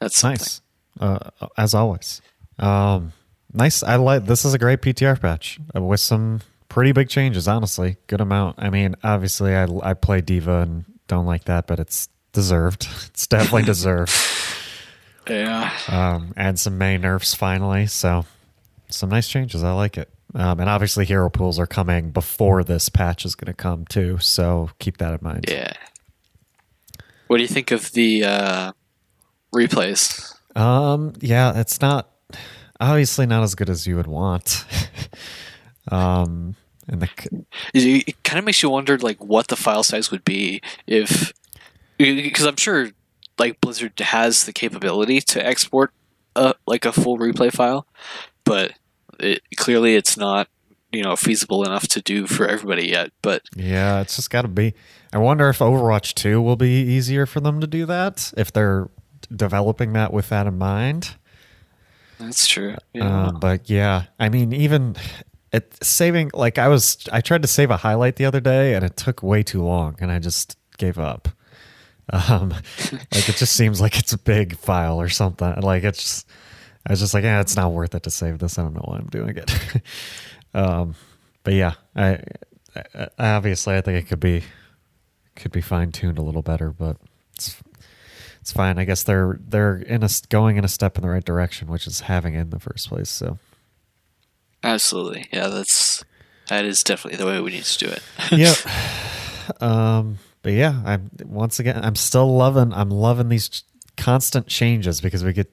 that's 0.00 0.18
something. 0.18 0.38
Nice, 0.38 0.60
uh, 1.00 1.18
as 1.56 1.74
always. 1.74 2.22
Um, 2.58 3.12
nice. 3.52 3.82
I 3.82 3.96
like 3.96 4.26
this. 4.26 4.44
Is 4.44 4.54
a 4.54 4.58
great 4.58 4.80
PTR 4.80 5.20
patch 5.20 5.58
uh, 5.74 5.82
with 5.82 6.00
some 6.00 6.40
pretty 6.72 6.92
big 6.92 7.10
changes. 7.10 7.46
Honestly, 7.46 7.96
good 8.06 8.22
amount. 8.22 8.56
I 8.58 8.70
mean, 8.70 8.96
obviously, 9.04 9.54
I 9.54 9.66
I 9.82 9.94
play 9.94 10.22
D.Va 10.22 10.60
and 10.60 10.84
don't 11.06 11.26
like 11.26 11.44
that, 11.44 11.66
but 11.66 11.78
it's 11.78 12.08
deserved. 12.32 12.88
It's 13.12 13.26
definitely 13.26 13.64
deserved. 13.64 14.12
Yeah. 15.28 15.70
um, 15.88 16.32
and 16.36 16.58
some 16.58 16.78
Mei 16.78 16.96
nerfs 16.96 17.34
finally. 17.34 17.86
So 17.86 18.24
some 18.88 19.10
nice 19.10 19.28
changes. 19.28 19.62
I 19.62 19.72
like 19.72 19.98
it. 19.98 20.08
Um, 20.34 20.60
and 20.60 20.68
obviously, 20.68 21.04
hero 21.04 21.28
pools 21.28 21.58
are 21.58 21.66
coming 21.66 22.10
before 22.10 22.64
this 22.64 22.88
patch 22.88 23.26
is 23.26 23.34
going 23.34 23.52
to 23.52 23.54
come 23.54 23.84
too. 23.84 24.16
So 24.18 24.70
keep 24.78 24.96
that 24.96 25.12
in 25.12 25.18
mind. 25.20 25.44
Yeah. 25.46 25.72
What 27.26 27.36
do 27.36 27.42
you 27.42 27.48
think 27.48 27.70
of 27.70 27.92
the 27.92 28.24
uh, 28.24 28.72
replays? 29.54 30.34
Um, 30.56 31.12
yeah, 31.20 31.60
it's 31.60 31.80
not 31.82 32.10
obviously 32.80 33.26
not 33.26 33.42
as 33.42 33.54
good 33.54 33.68
as 33.68 33.86
you 33.86 33.96
would 33.96 34.06
want. 34.06 34.64
um, 35.88 36.56
and 36.92 37.02
the 37.02 37.08
It, 37.74 38.08
it 38.08 38.22
kind 38.22 38.38
of 38.38 38.44
makes 38.44 38.62
you 38.62 38.70
wonder, 38.70 38.96
like, 38.98 39.22
what 39.24 39.48
the 39.48 39.56
file 39.56 39.82
size 39.82 40.12
would 40.12 40.24
be 40.24 40.60
if, 40.86 41.32
because 41.98 42.46
I'm 42.46 42.56
sure, 42.56 42.90
like, 43.38 43.60
Blizzard 43.60 43.98
has 43.98 44.44
the 44.44 44.52
capability 44.52 45.20
to 45.20 45.44
export 45.44 45.92
a 46.34 46.54
like 46.66 46.84
a 46.84 46.92
full 46.92 47.18
replay 47.18 47.52
file, 47.52 47.86
but 48.44 48.72
it, 49.18 49.42
clearly 49.56 49.96
it's 49.96 50.16
not, 50.16 50.48
you 50.90 51.02
know, 51.02 51.16
feasible 51.16 51.64
enough 51.64 51.86
to 51.88 52.00
do 52.00 52.26
for 52.26 52.46
everybody 52.46 52.88
yet. 52.88 53.12
But 53.20 53.42
yeah, 53.54 54.00
it's 54.00 54.16
just 54.16 54.30
got 54.30 54.42
to 54.42 54.48
be. 54.48 54.74
I 55.12 55.18
wonder 55.18 55.48
if 55.48 55.58
Overwatch 55.58 56.14
Two 56.14 56.40
will 56.40 56.56
be 56.56 56.70
easier 56.70 57.26
for 57.26 57.40
them 57.40 57.60
to 57.60 57.66
do 57.66 57.84
that 57.86 58.32
if 58.36 58.52
they're 58.52 58.88
developing 59.34 59.92
that 59.92 60.12
with 60.12 60.28
that 60.30 60.46
in 60.46 60.56
mind. 60.58 61.16
that's 62.18 62.46
true. 62.46 62.76
Yeah. 62.94 63.26
Um, 63.26 63.40
but 63.40 63.68
yeah, 63.68 64.04
I 64.18 64.28
mean, 64.28 64.52
even 64.52 64.96
it 65.52 65.84
saving 65.84 66.30
like 66.34 66.58
I 66.58 66.68
was, 66.68 66.98
I 67.12 67.20
tried 67.20 67.42
to 67.42 67.48
save 67.48 67.70
a 67.70 67.76
highlight 67.76 68.16
the 68.16 68.24
other 68.24 68.40
day, 68.40 68.74
and 68.74 68.84
it 68.84 68.96
took 68.96 69.22
way 69.22 69.42
too 69.42 69.62
long, 69.62 69.96
and 70.00 70.10
I 70.10 70.18
just 70.18 70.56
gave 70.78 70.98
up. 70.98 71.28
Um, 72.10 72.50
like 72.92 73.28
it 73.28 73.36
just 73.36 73.54
seems 73.54 73.80
like 73.80 73.98
it's 73.98 74.12
a 74.12 74.18
big 74.18 74.56
file 74.56 75.00
or 75.00 75.08
something. 75.08 75.60
Like 75.60 75.84
it's, 75.84 76.02
just, 76.02 76.28
I 76.86 76.92
was 76.92 77.00
just 77.00 77.14
like, 77.14 77.24
yeah, 77.24 77.40
it's 77.40 77.56
not 77.56 77.72
worth 77.72 77.94
it 77.94 78.02
to 78.04 78.10
save 78.10 78.38
this. 78.38 78.58
I 78.58 78.62
don't 78.62 78.74
know 78.74 78.84
why 78.84 78.98
I'm 78.98 79.08
doing 79.08 79.36
it. 79.36 79.52
um, 80.54 80.94
but 81.44 81.54
yeah, 81.54 81.74
I, 81.94 82.20
I 83.18 83.30
obviously 83.30 83.76
I 83.76 83.80
think 83.80 84.04
it 84.04 84.08
could 84.08 84.20
be 84.20 84.44
could 85.36 85.52
be 85.52 85.60
fine 85.60 85.92
tuned 85.92 86.18
a 86.18 86.22
little 86.22 86.42
better, 86.42 86.70
but 86.70 86.96
it's 87.34 87.56
it's 88.40 88.52
fine. 88.52 88.78
I 88.78 88.84
guess 88.84 89.02
they're 89.02 89.38
they're 89.40 89.76
in 89.76 90.02
a 90.02 90.08
going 90.28 90.56
in 90.56 90.64
a 90.64 90.68
step 90.68 90.96
in 90.96 91.02
the 91.02 91.10
right 91.10 91.24
direction, 91.24 91.68
which 91.68 91.86
is 91.86 92.00
having 92.00 92.34
it 92.34 92.40
in 92.40 92.50
the 92.50 92.58
first 92.58 92.88
place. 92.88 93.10
So 93.10 93.38
Absolutely. 94.64 95.28
Yeah, 95.32 95.48
that's 95.48 96.04
that 96.48 96.64
is 96.64 96.82
definitely 96.82 97.18
the 97.18 97.26
way 97.26 97.40
we 97.40 97.50
need 97.50 97.64
to 97.64 97.78
do 97.78 97.90
it. 97.90 98.02
yeah. 98.32 98.54
Um, 99.60 100.18
but 100.42 100.52
yeah, 100.52 100.82
I'm 100.84 101.10
once 101.24 101.58
again 101.58 101.82
I'm 101.82 101.96
still 101.96 102.34
loving 102.36 102.72
I'm 102.72 102.90
loving 102.90 103.28
these 103.28 103.64
constant 103.96 104.46
changes 104.46 105.00
because 105.00 105.24
we 105.24 105.32
get 105.32 105.50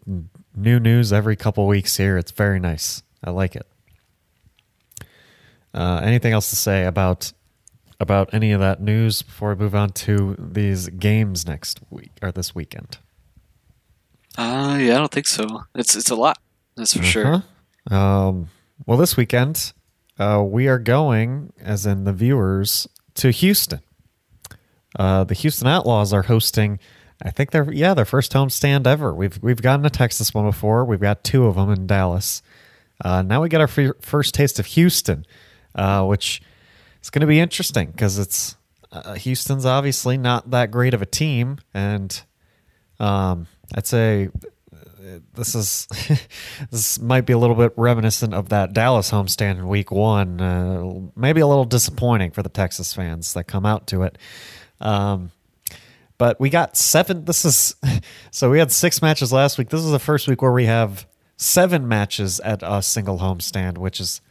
new 0.55 0.79
news 0.79 1.13
every 1.13 1.35
couple 1.35 1.67
weeks 1.67 1.97
here. 1.97 2.17
It's 2.17 2.31
very 2.31 2.59
nice. 2.59 3.01
I 3.23 3.31
like 3.31 3.55
it. 3.55 3.67
Uh, 5.73 6.01
anything 6.03 6.33
else 6.33 6.49
to 6.49 6.55
say 6.55 6.85
about 6.85 7.31
about 7.99 8.33
any 8.33 8.51
of 8.51 8.59
that 8.61 8.81
news 8.81 9.21
before 9.21 9.49
we 9.49 9.55
move 9.55 9.75
on 9.75 9.89
to 9.91 10.35
these 10.39 10.87
games 10.89 11.45
next 11.45 11.79
week 11.89 12.11
or 12.21 12.31
this 12.31 12.55
weekend? 12.55 12.97
Uh 14.37 14.77
yeah, 14.79 14.95
I 14.95 14.97
don't 14.97 15.11
think 15.11 15.27
so. 15.27 15.63
It's 15.75 15.95
it's 15.95 16.09
a 16.09 16.15
lot. 16.15 16.37
That's 16.75 16.95
for 16.95 17.03
sure. 17.03 17.43
Uh-huh. 17.91 17.95
Um, 17.95 18.49
well, 18.85 18.97
this 18.97 19.17
weekend, 19.17 19.73
uh, 20.17 20.43
we 20.45 20.67
are 20.67 20.79
going, 20.79 21.53
as 21.59 21.85
in 21.85 22.03
the 22.03 22.13
viewers, 22.13 22.87
to 23.15 23.31
Houston. 23.31 23.81
Uh, 24.97 25.23
the 25.23 25.33
Houston 25.33 25.67
Outlaws 25.67 26.13
are 26.13 26.23
hosting. 26.23 26.79
I 27.21 27.31
think 27.31 27.51
they're 27.51 27.71
yeah 27.71 27.93
their 27.93 28.05
first 28.05 28.33
home 28.33 28.49
stand 28.49 28.87
ever. 28.87 29.13
We've 29.13 29.37
we've 29.41 29.61
gotten 29.61 29.85
a 29.85 29.89
Texas 29.89 30.33
one 30.33 30.45
before. 30.45 30.85
We've 30.85 30.99
got 30.99 31.23
two 31.23 31.45
of 31.45 31.55
them 31.55 31.69
in 31.69 31.85
Dallas. 31.85 32.41
Uh, 33.03 33.21
now 33.21 33.41
we 33.41 33.49
get 33.49 33.61
our 33.61 33.67
fir- 33.67 33.95
first 34.01 34.33
taste 34.33 34.59
of 34.59 34.65
Houston, 34.67 35.25
uh, 35.75 36.05
which 36.05 36.41
is 37.01 37.09
going 37.09 37.21
to 37.21 37.27
be 37.27 37.39
interesting 37.39 37.91
because 37.91 38.17
it's 38.17 38.55
uh, 38.91 39.13
Houston's 39.15 39.65
obviously 39.65 40.17
not 40.17 40.51
that 40.51 40.71
great 40.71 40.93
of 40.93 41.01
a 41.01 41.05
team, 41.05 41.59
and 41.73 42.21
um, 42.99 43.47
I'd 43.75 43.87
say 43.87 44.29
this 45.33 45.55
is 45.55 45.87
this 46.71 46.99
might 46.99 47.25
be 47.25 47.33
a 47.33 47.37
little 47.37 47.55
bit 47.55 47.73
reminiscent 47.75 48.33
of 48.33 48.49
that 48.49 48.73
Dallas 48.73 49.11
homestand 49.11 49.57
in 49.57 49.67
Week 49.67 49.91
One. 49.91 50.41
Uh, 50.41 51.09
maybe 51.15 51.41
a 51.41 51.47
little 51.47 51.65
disappointing 51.65 52.31
for 52.31 52.43
the 52.43 52.49
Texas 52.49 52.93
fans 52.93 53.33
that 53.33 53.45
come 53.45 53.65
out 53.65 53.87
to 53.87 54.03
it. 54.03 54.17
Um, 54.81 55.31
but 56.17 56.39
we 56.39 56.49
got 56.49 56.77
seven. 56.77 57.25
This 57.25 57.45
is 57.45 57.75
so 58.31 58.49
we 58.49 58.59
had 58.59 58.71
six 58.71 59.01
matches 59.01 59.31
last 59.33 59.57
week. 59.57 59.69
This 59.69 59.81
is 59.81 59.91
the 59.91 59.99
first 59.99 60.27
week 60.27 60.41
where 60.41 60.51
we 60.51 60.65
have 60.65 61.07
seven 61.37 61.87
matches 61.87 62.39
at 62.41 62.61
a 62.61 62.81
single 62.81 63.19
homestand, 63.19 63.77
which 63.77 63.99
is 63.99 64.21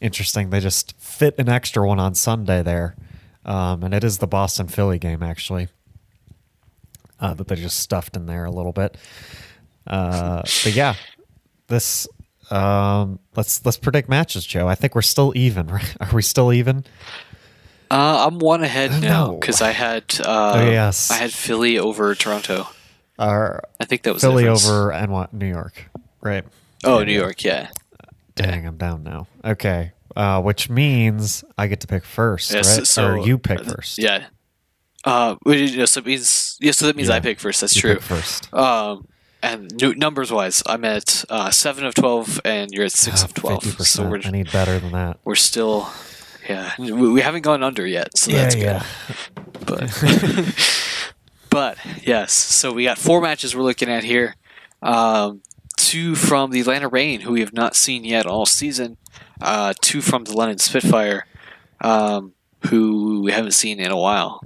interesting. 0.00 0.50
They 0.50 0.60
just 0.60 0.94
fit 0.98 1.34
an 1.38 1.48
extra 1.48 1.86
one 1.86 1.98
on 1.98 2.14
Sunday 2.14 2.62
there, 2.62 2.96
um, 3.44 3.82
and 3.82 3.92
it 3.92 4.04
is 4.04 4.18
the 4.18 4.26
Boston 4.26 4.68
Philly 4.68 4.98
game 4.98 5.22
actually 5.22 5.68
uh, 7.22 7.34
that 7.34 7.48
they 7.48 7.56
just 7.56 7.78
stuffed 7.78 8.16
in 8.16 8.26
there 8.26 8.44
a 8.44 8.50
little 8.50 8.72
bit. 8.72 8.96
Uh, 9.86 10.42
but 10.64 10.74
yeah, 10.74 10.94
this 11.68 12.06
um, 12.50 13.18
let's 13.36 13.64
let's 13.64 13.76
predict 13.78 14.08
matches, 14.08 14.44
Joe. 14.44 14.68
I 14.68 14.74
think 14.74 14.94
we're 14.94 15.02
still 15.02 15.32
even. 15.36 15.66
Right? 15.72 15.96
Are 16.00 16.08
we 16.12 16.22
still 16.22 16.52
even? 16.52 16.84
Uh, 17.90 18.26
I'm 18.26 18.38
one 18.38 18.62
ahead 18.64 18.90
now 19.02 19.26
No. 19.32 19.36
because 19.38 19.60
I 19.60 19.70
had 19.72 20.04
uh, 20.24 20.52
Oh, 20.56 20.70
yes. 20.70 21.10
I 21.10 21.14
had 21.16 21.30
Philly 21.32 21.78
over 21.78 22.14
Toronto. 22.14 22.66
Are 23.18 23.62
I 23.78 23.84
think 23.84 24.02
that 24.04 24.14
was 24.14 24.22
Philly 24.22 24.48
over 24.48 24.90
and 24.92 25.12
New 25.32 25.46
York? 25.48 25.90
Right. 26.22 26.44
Oh, 26.84 27.00
Yeah, 27.00 27.04
New. 27.04 27.12
York, 27.12 27.44
yeah. 27.44 27.68
Dang, 28.34 28.66
I'm 28.66 28.78
down 28.78 29.02
now. 29.02 29.26
Okay, 29.44 29.92
uh, 30.16 30.40
which 30.40 30.70
means 30.70 31.44
I 31.58 31.66
get 31.66 31.80
to 31.80 31.86
pick 31.86 32.04
first, 32.04 32.50
Yes, 32.52 32.78
right? 32.78 32.86
so- 32.86 33.06
or 33.08 33.18
you 33.18 33.36
pick 33.38 33.62
first. 33.62 33.98
Yeah. 33.98 34.24
Uh, 35.04 35.36
so 35.44 35.98
it 36.00 36.06
means 36.06 36.56
yeah. 36.60 36.72
So 36.72 36.86
that 36.86 36.96
means 36.96 37.08
Yeah, 37.10 37.16
I 37.16 37.20
pick 37.20 37.40
first. 37.40 37.60
That's 37.60 37.74
You 37.76 37.80
true. 37.82 38.00
first. 38.00 38.52
Um, 38.54 39.06
and 39.42 39.70
nu- 39.80 39.94
numbers 39.94 40.30
wise, 40.32 40.62
I'm 40.66 40.84
at 40.84 41.24
uh, 41.28 41.50
seven 41.50 41.84
of 41.84 41.94
twelve, 41.94 42.40
and 42.44 42.70
you're 42.70 42.84
at 42.84 42.92
six 42.92 43.22
Ah, 43.22 43.24
of 43.26 43.34
twelve. 43.34 43.64
So 43.64 44.04
50%. 44.04 44.10
we're 44.10 44.20
I 44.24 44.30
need 44.30 44.50
better 44.52 44.78
than 44.78 44.92
that. 44.92 45.18
we're 45.24 45.34
still, 45.34 45.88
yeah, 46.48 46.72
we, 46.78 46.92
we 46.92 47.20
haven't 47.20 47.42
gone 47.42 47.62
under 47.62 47.86
yet, 47.86 48.16
so 48.16 48.30
that's 48.32 48.54
good. 48.54 48.82
But 49.66 49.90
but 51.50 51.78
yes, 52.06 52.32
so 52.32 52.72
we 52.72 52.84
got 52.84 52.98
four 52.98 53.20
matches 53.20 53.54
we're 53.54 53.62
looking 53.62 53.88
at 53.90 54.04
here. 54.04 54.36
Um, 54.82 55.42
two 55.76 56.14
from 56.14 56.50
the 56.50 56.60
Atlanta 56.60 56.88
Reign, 56.88 57.20
who 57.20 57.32
we 57.32 57.40
have 57.40 57.52
not 57.52 57.76
seen 57.76 58.04
yet 58.04 58.26
all 58.26 58.46
season. 58.46 58.96
Uh, 59.40 59.74
two 59.80 60.00
from 60.00 60.24
the 60.24 60.32
London 60.32 60.58
Spitfire, 60.58 61.26
um, 61.80 62.32
who 62.68 63.22
we 63.22 63.32
haven't 63.32 63.52
seen 63.52 63.80
in 63.80 63.90
a 63.90 63.96
while. 63.98 64.40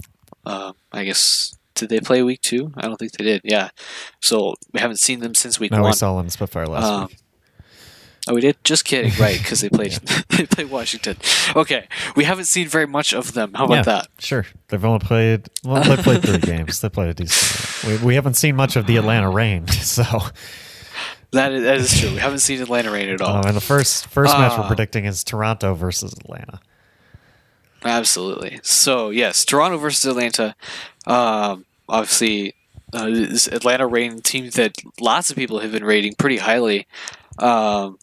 Uh, 0.45 0.73
I 0.91 1.03
guess 1.05 1.56
did 1.77 1.89
they 1.89 1.99
play 1.99 2.21
week 2.23 2.41
two? 2.41 2.73
I 2.75 2.81
don't 2.87 2.97
think 2.97 3.13
they 3.13 3.23
did. 3.23 3.41
Yeah, 3.43 3.69
so 4.21 4.55
we 4.73 4.79
haven't 4.79 4.99
seen 4.99 5.19
them 5.21 5.33
since 5.35 5.59
week 5.59 5.71
No, 5.71 5.81
one. 5.81 5.91
we 5.91 5.93
saw 5.95 6.11
London 6.13 6.29
Spitfire 6.31 6.65
last 6.67 6.83
Um, 6.85 7.07
week. 7.07 7.17
Oh, 8.29 8.33
we 8.33 8.41
did. 8.41 8.57
Just 8.65 8.83
kidding, 8.83 9.13
right? 9.21 9.37
Because 9.37 9.61
they 9.61 9.69
played 9.69 9.91
they 10.29 10.45
played 10.45 10.69
Washington. 10.69 11.15
Okay, 11.55 11.87
we 12.17 12.25
haven't 12.25 12.45
seen 12.45 12.67
very 12.67 12.85
much 12.85 13.13
of 13.13 13.33
them. 13.33 13.53
How 13.53 13.63
about 13.65 13.75
yeah, 13.75 13.81
that? 13.83 14.07
Sure. 14.19 14.45
They've 14.67 14.83
only 14.83 14.99
played 14.99 15.47
well, 15.63 15.81
they 15.83 15.95
played 16.01 16.23
three 16.23 16.37
games. 16.55 16.81
They 16.81 16.89
played 16.89 17.09
a 17.09 17.13
decent. 17.13 18.01
We, 18.01 18.05
we 18.07 18.15
haven't 18.15 18.33
seen 18.33 18.55
much 18.57 18.75
of 18.75 18.85
the 18.85 18.97
Atlanta 18.97 19.29
Reign, 19.29 19.67
so 19.69 20.03
That 21.31 21.51
is, 21.53 21.63
that 21.63 21.77
is 21.77 21.99
true. 21.99 22.09
We 22.11 22.17
haven't 22.17 22.39
seen 22.39 22.61
Atlanta 22.61 22.91
Reign 22.91 23.09
at 23.09 23.21
all. 23.21 23.37
um, 23.37 23.45
and 23.45 23.55
the 23.55 23.61
first 23.61 24.07
first 24.07 24.37
match 24.37 24.57
we're 24.57 24.65
Uh, 24.65 24.67
predicting 24.67 25.05
is 25.05 25.23
Toronto 25.23 25.73
versus 25.73 26.11
Atlanta. 26.13 26.59
Absolutely. 27.87 28.59
So 28.63 29.09
yes, 29.09 29.45
Toronto 29.45 29.77
versus 29.77 30.05
Atlanta. 30.05 30.55
Um, 31.05 31.65
obviously, 31.87 32.53
uh, 32.93 33.07
Atlanta 33.51 33.87
Reign 33.87 34.21
team 34.21 34.49
that 34.51 34.75
lots 34.99 35.29
of 35.29 35.37
people 35.37 35.59
have 35.59 35.71
been 35.71 35.85
rating 35.85 36.13
pretty 36.15 36.37
highly. 36.37 36.85
Um, 37.39 37.97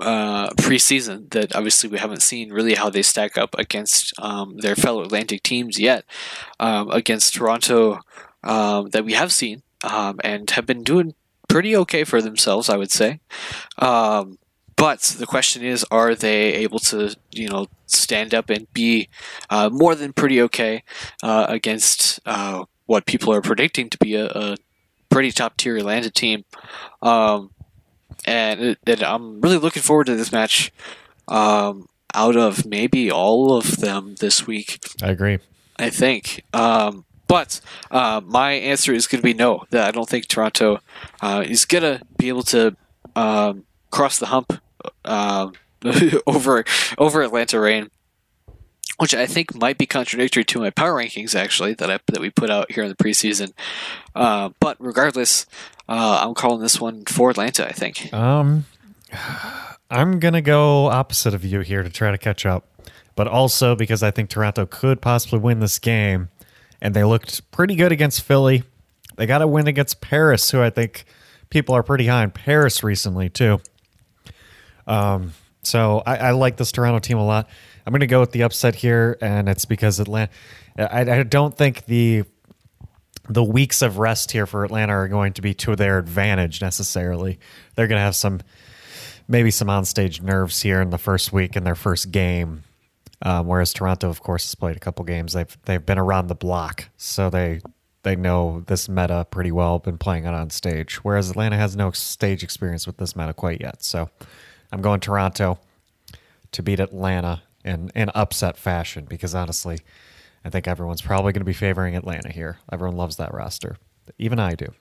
uh, 0.00 0.50
preseason 0.50 1.30
that 1.30 1.54
obviously 1.54 1.88
we 1.88 1.98
haven't 1.98 2.22
seen 2.22 2.52
really 2.52 2.74
how 2.74 2.90
they 2.90 3.02
stack 3.02 3.38
up 3.38 3.54
against 3.58 4.12
um, 4.20 4.56
their 4.58 4.74
fellow 4.74 5.02
Atlantic 5.02 5.42
teams 5.42 5.78
yet. 5.78 6.04
Um, 6.60 6.90
against 6.90 7.34
Toronto, 7.34 8.00
um, 8.42 8.90
that 8.90 9.04
we 9.04 9.12
have 9.14 9.32
seen 9.32 9.62
um, 9.82 10.20
and 10.22 10.48
have 10.50 10.66
been 10.66 10.82
doing 10.82 11.14
pretty 11.48 11.76
okay 11.76 12.04
for 12.04 12.22
themselves, 12.22 12.68
I 12.68 12.76
would 12.76 12.90
say. 12.90 13.20
Um, 13.78 14.38
but 14.84 15.00
the 15.00 15.24
question 15.24 15.64
is, 15.64 15.82
are 15.90 16.14
they 16.14 16.52
able 16.56 16.78
to, 16.78 17.16
you 17.30 17.48
know, 17.48 17.68
stand 17.86 18.34
up 18.34 18.50
and 18.50 18.70
be 18.74 19.08
uh, 19.48 19.70
more 19.70 19.94
than 19.94 20.12
pretty 20.12 20.42
okay 20.42 20.82
uh, 21.22 21.46
against 21.48 22.20
uh, 22.26 22.66
what 22.84 23.06
people 23.06 23.32
are 23.32 23.40
predicting 23.40 23.88
to 23.88 23.96
be 23.96 24.14
a, 24.14 24.26
a 24.26 24.56
pretty 25.08 25.32
top 25.32 25.56
tier 25.56 25.78
Atlanta 25.78 26.10
team? 26.10 26.44
Um, 27.00 27.50
and 28.26 28.76
it, 28.86 29.02
I'm 29.02 29.40
really 29.40 29.56
looking 29.56 29.80
forward 29.80 30.04
to 30.08 30.16
this 30.16 30.30
match. 30.30 30.70
Um, 31.28 31.88
out 32.12 32.36
of 32.36 32.66
maybe 32.66 33.10
all 33.10 33.56
of 33.56 33.78
them 33.78 34.16
this 34.20 34.46
week, 34.46 34.80
I 35.02 35.12
agree. 35.12 35.38
I 35.78 35.88
think. 35.88 36.44
Um, 36.52 37.06
but 37.26 37.62
uh, 37.90 38.20
my 38.22 38.52
answer 38.52 38.92
is 38.92 39.06
going 39.06 39.22
to 39.22 39.26
be 39.26 39.32
no. 39.32 39.64
That 39.70 39.88
I 39.88 39.92
don't 39.92 40.10
think 40.10 40.28
Toronto 40.28 40.80
uh, 41.22 41.42
is 41.46 41.64
going 41.64 41.84
to 41.84 42.04
be 42.18 42.28
able 42.28 42.42
to 42.42 42.76
um, 43.16 43.64
cross 43.90 44.18
the 44.18 44.26
hump 44.26 44.60
um, 45.04 45.52
over 46.26 46.64
over 46.98 47.22
Atlanta 47.22 47.60
Reign, 47.60 47.90
which 48.98 49.14
I 49.14 49.26
think 49.26 49.54
might 49.54 49.78
be 49.78 49.86
contradictory 49.86 50.44
to 50.44 50.60
my 50.60 50.70
power 50.70 50.94
rankings 50.94 51.34
actually 51.34 51.74
that 51.74 51.90
I 51.90 51.98
that 52.06 52.20
we 52.20 52.30
put 52.30 52.50
out 52.50 52.72
here 52.72 52.84
in 52.84 52.88
the 52.88 52.96
preseason. 52.96 53.52
Uh, 54.14 54.50
but 54.60 54.76
regardless, 54.80 55.46
uh, 55.88 56.22
I'm 56.24 56.34
calling 56.34 56.60
this 56.60 56.80
one 56.80 57.04
for 57.04 57.30
Atlanta. 57.30 57.66
I 57.66 57.72
think. 57.72 58.12
Um, 58.12 58.66
I'm 59.90 60.18
gonna 60.18 60.42
go 60.42 60.86
opposite 60.86 61.34
of 61.34 61.44
you 61.44 61.60
here 61.60 61.82
to 61.82 61.90
try 61.90 62.10
to 62.10 62.18
catch 62.18 62.46
up, 62.46 62.66
but 63.14 63.28
also 63.28 63.76
because 63.76 64.02
I 64.02 64.10
think 64.10 64.30
Toronto 64.30 64.66
could 64.66 65.00
possibly 65.00 65.38
win 65.38 65.60
this 65.60 65.78
game, 65.78 66.30
and 66.80 66.94
they 66.94 67.04
looked 67.04 67.50
pretty 67.50 67.76
good 67.76 67.92
against 67.92 68.22
Philly. 68.22 68.64
They 69.16 69.26
got 69.26 69.42
a 69.42 69.46
win 69.46 69.68
against 69.68 70.00
Paris, 70.00 70.50
who 70.50 70.60
I 70.60 70.70
think 70.70 71.04
people 71.50 71.74
are 71.74 71.82
pretty 71.82 72.06
high 72.06 72.22
on 72.22 72.30
Paris 72.30 72.82
recently 72.82 73.28
too. 73.28 73.60
Um, 74.86 75.32
so 75.62 76.02
I, 76.06 76.16
I 76.16 76.30
like 76.32 76.56
this 76.56 76.72
Toronto 76.72 76.98
team 76.98 77.18
a 77.18 77.24
lot. 77.24 77.48
I'm 77.86 77.92
gonna 77.92 78.06
go 78.06 78.20
with 78.20 78.32
the 78.32 78.42
upset 78.42 78.74
here, 78.74 79.18
and 79.20 79.48
it's 79.48 79.64
because 79.64 80.00
Atlanta. 80.00 80.30
I, 80.76 81.00
I 81.00 81.22
don't 81.22 81.56
think 81.56 81.86
the 81.86 82.24
the 83.28 83.44
weeks 83.44 83.82
of 83.82 83.98
rest 83.98 84.32
here 84.32 84.46
for 84.46 84.64
Atlanta 84.64 84.92
are 84.92 85.08
going 85.08 85.32
to 85.34 85.42
be 85.42 85.54
to 85.54 85.76
their 85.76 85.98
advantage 85.98 86.60
necessarily. 86.60 87.38
They're 87.74 87.86
going 87.86 87.98
to 87.98 88.02
have 88.04 88.16
some, 88.16 88.40
maybe 89.28 89.50
some 89.50 89.68
onstage 89.68 90.20
nerves 90.20 90.60
here 90.62 90.80
in 90.80 90.90
the 90.90 90.98
first 90.98 91.32
week 91.32 91.56
in 91.56 91.64
their 91.64 91.74
first 91.74 92.10
game. 92.10 92.64
Um, 93.22 93.46
whereas 93.46 93.72
Toronto, 93.72 94.10
of 94.10 94.20
course, 94.20 94.44
has 94.44 94.54
played 94.54 94.76
a 94.76 94.80
couple 94.80 95.04
games. 95.04 95.32
They've 95.32 95.58
they've 95.64 95.84
been 95.84 95.98
around 95.98 96.26
the 96.26 96.34
block, 96.34 96.90
so 96.98 97.30
they 97.30 97.60
they 98.02 98.16
know 98.16 98.62
this 98.66 98.86
meta 98.86 99.26
pretty 99.30 99.52
well. 99.52 99.78
Been 99.78 99.96
playing 99.96 100.24
it 100.24 100.34
on 100.34 100.50
stage. 100.50 100.96
Whereas 100.96 101.30
Atlanta 101.30 101.56
has 101.56 101.74
no 101.74 101.90
stage 101.92 102.42
experience 102.42 102.86
with 102.86 102.98
this 102.98 103.16
meta 103.16 103.32
quite 103.32 103.62
yet. 103.62 103.82
So 103.82 104.10
I'm 104.72 104.82
going 104.82 105.00
Toronto 105.00 105.58
to 106.52 106.62
beat 106.62 106.80
Atlanta 106.80 107.42
in 107.64 107.90
in 107.94 108.10
upset 108.14 108.56
fashion 108.56 109.06
because 109.06 109.34
honestly, 109.34 109.80
I 110.44 110.50
think 110.50 110.68
everyone's 110.68 111.02
probably 111.02 111.32
going 111.32 111.40
to 111.40 111.46
be 111.46 111.52
favoring 111.52 111.96
Atlanta 111.96 112.30
here. 112.30 112.58
Everyone 112.70 112.96
loves 112.96 113.16
that 113.16 113.32
roster, 113.32 113.76
even 114.18 114.38
I 114.38 114.54
do. 114.54 114.72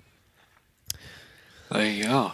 There 1.71 1.85
you 1.85 2.03
go. 2.03 2.33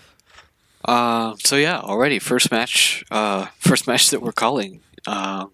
Um, 0.85 1.37
so 1.43 1.55
yeah, 1.55 1.79
already 1.79 2.19
first 2.19 2.51
match, 2.51 3.03
uh, 3.11 3.47
first 3.57 3.87
match 3.87 4.09
that 4.09 4.21
we're 4.21 4.31
calling, 4.31 4.81
um, 5.07 5.51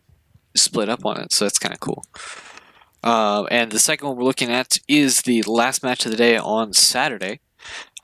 split 0.55 0.89
up 0.89 1.05
on 1.05 1.19
it. 1.19 1.33
So 1.33 1.45
that's 1.45 1.59
kind 1.59 1.73
of 1.73 1.79
cool. 1.79 2.05
Uh, 3.03 3.43
and 3.51 3.71
the 3.71 3.79
second 3.79 4.07
one 4.07 4.17
we're 4.17 4.23
looking 4.23 4.49
at 4.49 4.79
is 4.87 5.21
the 5.21 5.43
last 5.43 5.83
match 5.83 6.05
of 6.05 6.11
the 6.11 6.17
day 6.17 6.37
on 6.37 6.73
Saturday. 6.73 7.39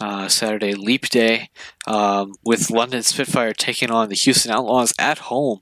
Uh, 0.02 0.28
Saturday 0.28 0.74
Leap 0.74 1.10
Day, 1.10 1.49
um, 1.86 2.34
with 2.43 2.72
London 2.72 3.04
Spitfire 3.04 3.54
taking 3.54 3.91
on 3.91 4.10
the 4.10 4.16
Houston 4.16 4.52
Outlaws 4.52 4.93
at 4.97 5.20
home, 5.20 5.62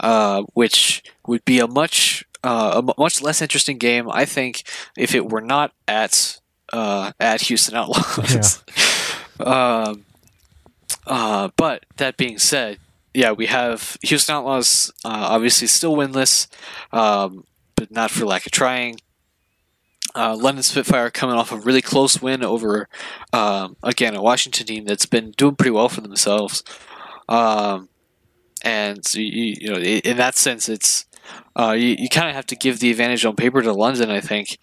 uh, 0.00 0.42
which 0.54 1.02
would 1.26 1.44
be 1.44 1.58
a 1.58 1.66
much 1.66 2.24
uh, 2.44 2.82
a 2.82 3.00
much 3.00 3.22
less 3.22 3.40
interesting 3.40 3.78
game, 3.78 4.08
I 4.10 4.24
think, 4.24 4.62
if 4.96 5.14
it 5.14 5.28
were 5.28 5.40
not 5.40 5.72
at 5.86 6.40
uh, 6.72 7.12
at 7.20 7.42
Houston 7.42 7.76
Outlaws. 7.76 8.62
um, 9.40 10.04
uh, 11.06 11.48
but 11.56 11.84
that 11.96 12.16
being 12.16 12.38
said, 12.38 12.78
yeah, 13.14 13.32
we 13.32 13.46
have 13.46 13.96
Houston 14.02 14.34
Outlaws 14.34 14.92
uh, 15.04 15.26
obviously 15.30 15.66
still 15.66 15.96
winless, 15.96 16.48
um, 16.92 17.44
but 17.76 17.90
not 17.90 18.10
for 18.10 18.24
lack 18.24 18.46
of 18.46 18.52
trying. 18.52 18.98
Uh, 20.14 20.36
London 20.36 20.62
Spitfire 20.62 21.10
coming 21.10 21.36
off 21.36 21.52
a 21.52 21.56
really 21.56 21.82
close 21.82 22.20
win 22.20 22.44
over, 22.44 22.88
um, 23.32 23.76
again, 23.82 24.14
a 24.14 24.22
Washington 24.22 24.66
team 24.66 24.84
that's 24.84 25.06
been 25.06 25.30
doing 25.32 25.56
pretty 25.56 25.70
well 25.70 25.88
for 25.88 26.02
themselves. 26.02 26.62
Um, 27.28 27.88
and 28.62 29.04
so 29.04 29.18
you, 29.18 29.56
you 29.60 29.70
know, 29.70 29.78
in 29.78 30.16
that 30.18 30.34
sense, 30.34 30.68
it's 30.68 31.06
uh, 31.56 31.72
you, 31.72 31.96
you 31.98 32.08
kind 32.08 32.28
of 32.28 32.34
have 32.34 32.46
to 32.46 32.56
give 32.56 32.80
the 32.80 32.90
advantage 32.90 33.24
on 33.24 33.36
paper 33.36 33.62
to 33.62 33.72
London. 33.72 34.10
I 34.10 34.20
think. 34.20 34.58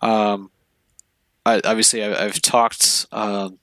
Um, 0.00 0.50
I, 1.44 1.60
obviously, 1.64 2.04
I, 2.04 2.24
I've 2.24 2.40
talked 2.40 3.06
um, 3.12 3.58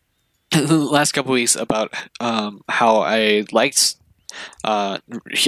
the 0.50 0.76
last 0.76 1.12
couple 1.12 1.32
weeks 1.32 1.56
about 1.56 1.92
um, 2.20 2.62
how 2.68 2.98
I 2.98 3.44
liked. 3.52 3.96
Uh, 4.62 4.98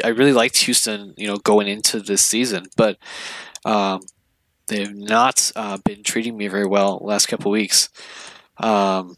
I 0.03 0.09
really 0.09 0.33
liked 0.33 0.57
Houston, 0.59 1.15
you 1.17 1.27
know, 1.27 1.37
going 1.37 1.69
into 1.69 2.01
this 2.01 2.23
season, 2.23 2.67
but 2.77 2.97
um, 3.65 4.01
they've 4.71 4.95
not 4.95 5.53
uh, 5.55 5.77
been 5.85 6.03
treating 6.03 6.37
me 6.37 6.49
very 6.49 6.67
well 6.67 6.99
last 7.03 7.27
couple 7.27 7.51
weeks. 7.51 7.91
Um, 8.59 9.17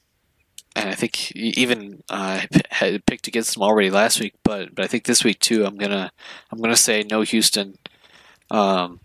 and 0.74 0.88
I 0.88 0.94
think 0.94 1.30
even 1.32 2.02
uh, 2.08 2.40
had 2.70 3.04
picked 3.06 3.28
against 3.28 3.54
them 3.54 3.62
already 3.62 3.90
last 3.90 4.20
week, 4.20 4.34
but 4.42 4.74
but 4.74 4.84
I 4.84 4.88
think 4.88 5.04
this 5.04 5.22
week 5.22 5.38
too, 5.38 5.66
I'm 5.66 5.76
gonna 5.76 6.10
I'm 6.50 6.60
gonna 6.60 6.76
say 6.76 7.04
no 7.08 7.20
Houston 7.20 7.76
um, 8.50 9.00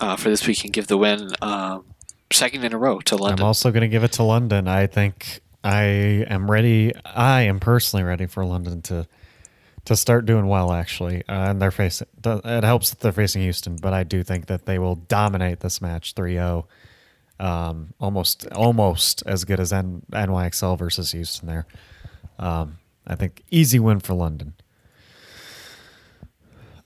uh, 0.00 0.16
for 0.16 0.30
this 0.30 0.46
week 0.46 0.64
and 0.64 0.72
give 0.72 0.86
the 0.86 0.96
win 0.96 1.32
um, 1.42 1.84
second 2.32 2.64
in 2.64 2.72
a 2.72 2.78
row 2.78 3.00
to 3.00 3.16
London. 3.16 3.40
I'm 3.40 3.46
also 3.46 3.72
to 3.72 3.88
give 3.88 4.04
it 4.04 4.12
to 4.12 4.22
London. 4.22 4.68
I 4.68 4.86
think 4.86 5.40
I 5.64 5.82
am 5.82 6.48
ready. 6.48 6.94
I 7.04 7.42
am 7.42 7.58
personally 7.58 8.04
ready 8.04 8.26
for 8.26 8.44
London 8.44 8.80
to 8.82 9.08
to 9.86 9.96
start 9.96 10.26
doing 10.26 10.46
well. 10.46 10.72
Actually, 10.72 11.22
uh, 11.28 11.50
and 11.50 11.60
they're 11.62 11.70
facing. 11.70 12.08
It 12.24 12.64
helps 12.64 12.90
that 12.90 13.00
they're 13.00 13.12
facing 13.12 13.42
Houston, 13.42 13.76
but 13.76 13.92
I 13.92 14.02
do 14.04 14.22
think 14.22 14.46
that 14.46 14.66
they 14.66 14.78
will 14.78 14.96
dominate 14.96 15.60
this 15.60 15.80
match 15.80 16.14
3-0. 16.14 16.64
Um, 17.38 17.94
almost 17.98 18.46
almost 18.52 19.22
as 19.24 19.44
good 19.44 19.60
as 19.60 19.72
N- 19.72 20.02
NYXL 20.12 20.78
versus 20.78 21.12
Houston 21.12 21.48
there. 21.48 21.66
Um, 22.38 22.78
I 23.06 23.14
think 23.14 23.42
easy 23.50 23.78
win 23.78 24.00
for 24.00 24.12
London. 24.14 24.52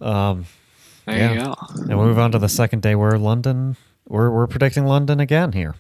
Um, 0.01 0.47
There 1.07 1.17
Yeah. 1.19 1.33
you 1.33 1.41
go. 1.41 1.55
and 1.91 1.99
we 1.99 2.05
move 2.07 2.19
on 2.19 2.33
to 2.33 2.39
the 2.39 2.49
second 2.49 2.83
day. 2.83 2.95
We're 2.95 3.17
London. 3.19 3.77
We're 4.09 4.31
we're 4.31 4.47
predicting 4.47 4.87
London 4.87 5.21
again 5.21 5.53
here. 5.53 5.75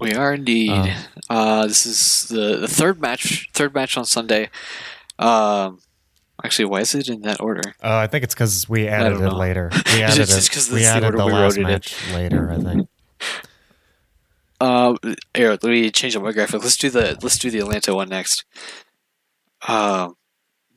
We 0.00 0.12
are 0.12 0.34
indeed. 0.34 0.70
Um, 0.70 0.90
uh, 1.30 1.66
this 1.66 1.86
is 1.86 2.28
the, 2.28 2.56
the 2.58 2.68
third 2.68 3.00
match. 3.00 3.48
Third 3.54 3.74
match 3.74 3.96
on 3.96 4.04
Sunday. 4.04 4.50
Um, 5.18 5.78
actually, 6.44 6.66
why 6.66 6.80
is 6.80 6.94
it 6.94 7.08
in 7.08 7.22
that 7.22 7.40
order? 7.40 7.62
Uh, 7.82 7.96
I 7.96 8.06
think 8.06 8.24
it's 8.24 8.34
because 8.34 8.68
we 8.68 8.86
added 8.88 9.16
it 9.16 9.20
know. 9.20 9.36
later. 9.36 9.70
We 9.74 9.78
It's 10.02 10.12
added 10.14 10.26
just 10.28 10.70
it. 10.70 10.74
We 10.74 10.80
the 10.80 10.86
added 10.86 11.12
the 11.16 11.24
we 11.26 11.32
last 11.32 11.56
it 11.56 11.60
in. 11.60 11.66
match 11.66 12.12
later. 12.12 12.50
I 12.50 12.58
think. 12.58 12.88
Uh, 14.58 14.94
here, 15.34 15.50
let 15.50 15.64
me 15.64 15.90
change 15.90 16.16
up 16.16 16.22
my 16.22 16.32
graphic. 16.32 16.62
Let's 16.62 16.78
do 16.78 16.88
the 16.88 17.18
let's 17.22 17.38
do 17.38 17.50
the 17.50 17.58
Atlanta 17.58 17.94
one 17.94 18.08
next. 18.08 18.46
Um, 19.68 20.16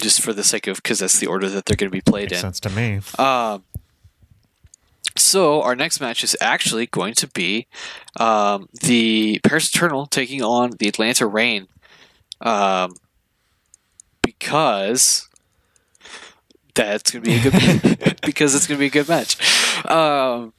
just 0.01 0.21
for 0.21 0.33
the 0.33 0.43
sake 0.43 0.67
of 0.67 0.77
because 0.83 0.99
that's 0.99 1.17
the 1.19 1.27
order 1.27 1.47
that 1.47 1.65
they're 1.65 1.77
going 1.77 1.89
to 1.89 1.95
be 1.95 2.01
played 2.01 2.31
Makes 2.31 2.33
in. 2.33 2.41
sense 2.41 2.59
to 2.59 2.69
me. 2.69 2.99
Um, 3.17 3.63
so 5.15 5.61
our 5.61 5.75
next 5.77 6.01
match 6.01 6.25
is 6.25 6.35
actually 6.41 6.87
going 6.87 7.13
to 7.15 7.27
be 7.27 7.67
um, 8.19 8.67
the 8.81 9.39
Paris 9.45 9.69
Eternal 9.73 10.07
taking 10.07 10.41
on 10.43 10.71
the 10.79 10.89
Atlanta 10.89 11.25
Reign. 11.25 11.67
Um, 12.41 12.95
because 14.39 15.27
that's 16.75 17.11
going 17.11 17.23
to 17.23 17.29
be 17.29 17.35
a 17.35 17.41
good 17.51 18.21
because 18.25 18.55
it's 18.55 18.67
going 18.67 18.77
to 18.77 18.79
be 18.79 18.87
a 18.87 18.89
good 18.89 19.07
match. 19.09 19.37
Um, 19.85 20.53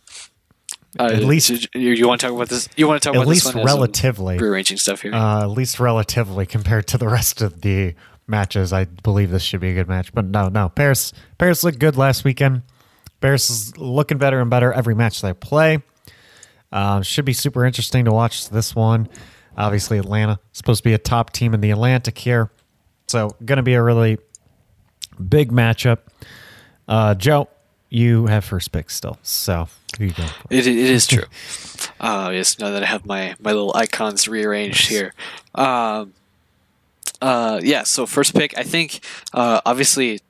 uh, 0.98 1.04
At 1.04 1.24
least- 1.24 1.68
you, 1.74 1.92
you 1.92 2.06
want 2.08 2.20
to 2.20 2.26
talk 2.26 2.34
about 2.34 2.48
this? 2.48 2.68
You 2.76 2.86
want 2.88 3.02
to 3.02 3.08
talk 3.08 3.14
At 3.14 3.22
about 3.22 3.28
least 3.28 3.54
relatively. 3.54 4.38
rearranging 4.38 4.76
stuff 4.76 5.02
here. 5.02 5.14
Uh, 5.14 5.42
at 5.42 5.50
least 5.50 5.78
relatively 5.80 6.46
compared 6.46 6.86
to 6.88 6.98
the 6.98 7.08
rest 7.08 7.40
of 7.42 7.60
the 7.62 7.94
matches, 8.26 8.72
I 8.72 8.84
believe 8.84 9.30
this 9.30 9.42
should 9.42 9.60
be 9.60 9.70
a 9.70 9.74
good 9.74 9.88
match. 9.88 10.12
But 10.12 10.26
no, 10.26 10.48
no, 10.48 10.68
Paris, 10.68 11.12
Paris 11.38 11.62
looked 11.64 11.78
good 11.78 11.96
last 11.96 12.24
weekend. 12.24 12.62
Paris 13.20 13.50
is 13.50 13.76
looking 13.76 14.18
better 14.18 14.40
and 14.40 14.50
better 14.50 14.72
every 14.72 14.94
match 14.94 15.20
they 15.20 15.32
play. 15.32 15.82
Uh, 16.72 17.02
should 17.02 17.24
be 17.24 17.32
super 17.32 17.64
interesting 17.64 18.04
to 18.04 18.12
watch 18.12 18.48
this 18.50 18.74
one. 18.74 19.08
Obviously, 19.56 19.98
Atlanta 19.98 20.38
supposed 20.52 20.78
to 20.82 20.88
be 20.88 20.94
a 20.94 20.98
top 20.98 21.32
team 21.32 21.52
in 21.54 21.60
the 21.60 21.70
Atlantic 21.70 22.16
here, 22.18 22.50
so 23.10 23.36
going 23.44 23.56
to 23.56 23.62
be 23.62 23.74
a 23.74 23.82
really 23.82 24.18
big 25.28 25.50
matchup. 25.50 25.98
Uh, 26.86 27.14
Joe, 27.14 27.48
you 27.88 28.26
have 28.26 28.44
first 28.44 28.70
pick 28.70 28.88
still, 28.88 29.18
so 29.22 29.68
who 29.98 30.04
you 30.06 30.12
going 30.12 30.28
for? 30.28 30.46
It, 30.50 30.66
it 30.66 30.76
is 30.76 31.06
true. 31.06 31.24
uh, 32.00 32.30
yes, 32.32 32.58
now 32.58 32.70
that 32.70 32.82
I 32.82 32.86
have 32.86 33.04
my, 33.04 33.34
my 33.40 33.52
little 33.52 33.74
icons 33.74 34.28
rearranged 34.28 34.88
here. 34.88 35.12
Um, 35.54 36.14
uh, 37.20 37.60
yeah, 37.62 37.82
so 37.82 38.06
first 38.06 38.34
pick, 38.34 38.56
I 38.56 38.62
think 38.62 39.04
uh, 39.34 39.60
obviously 39.66 40.20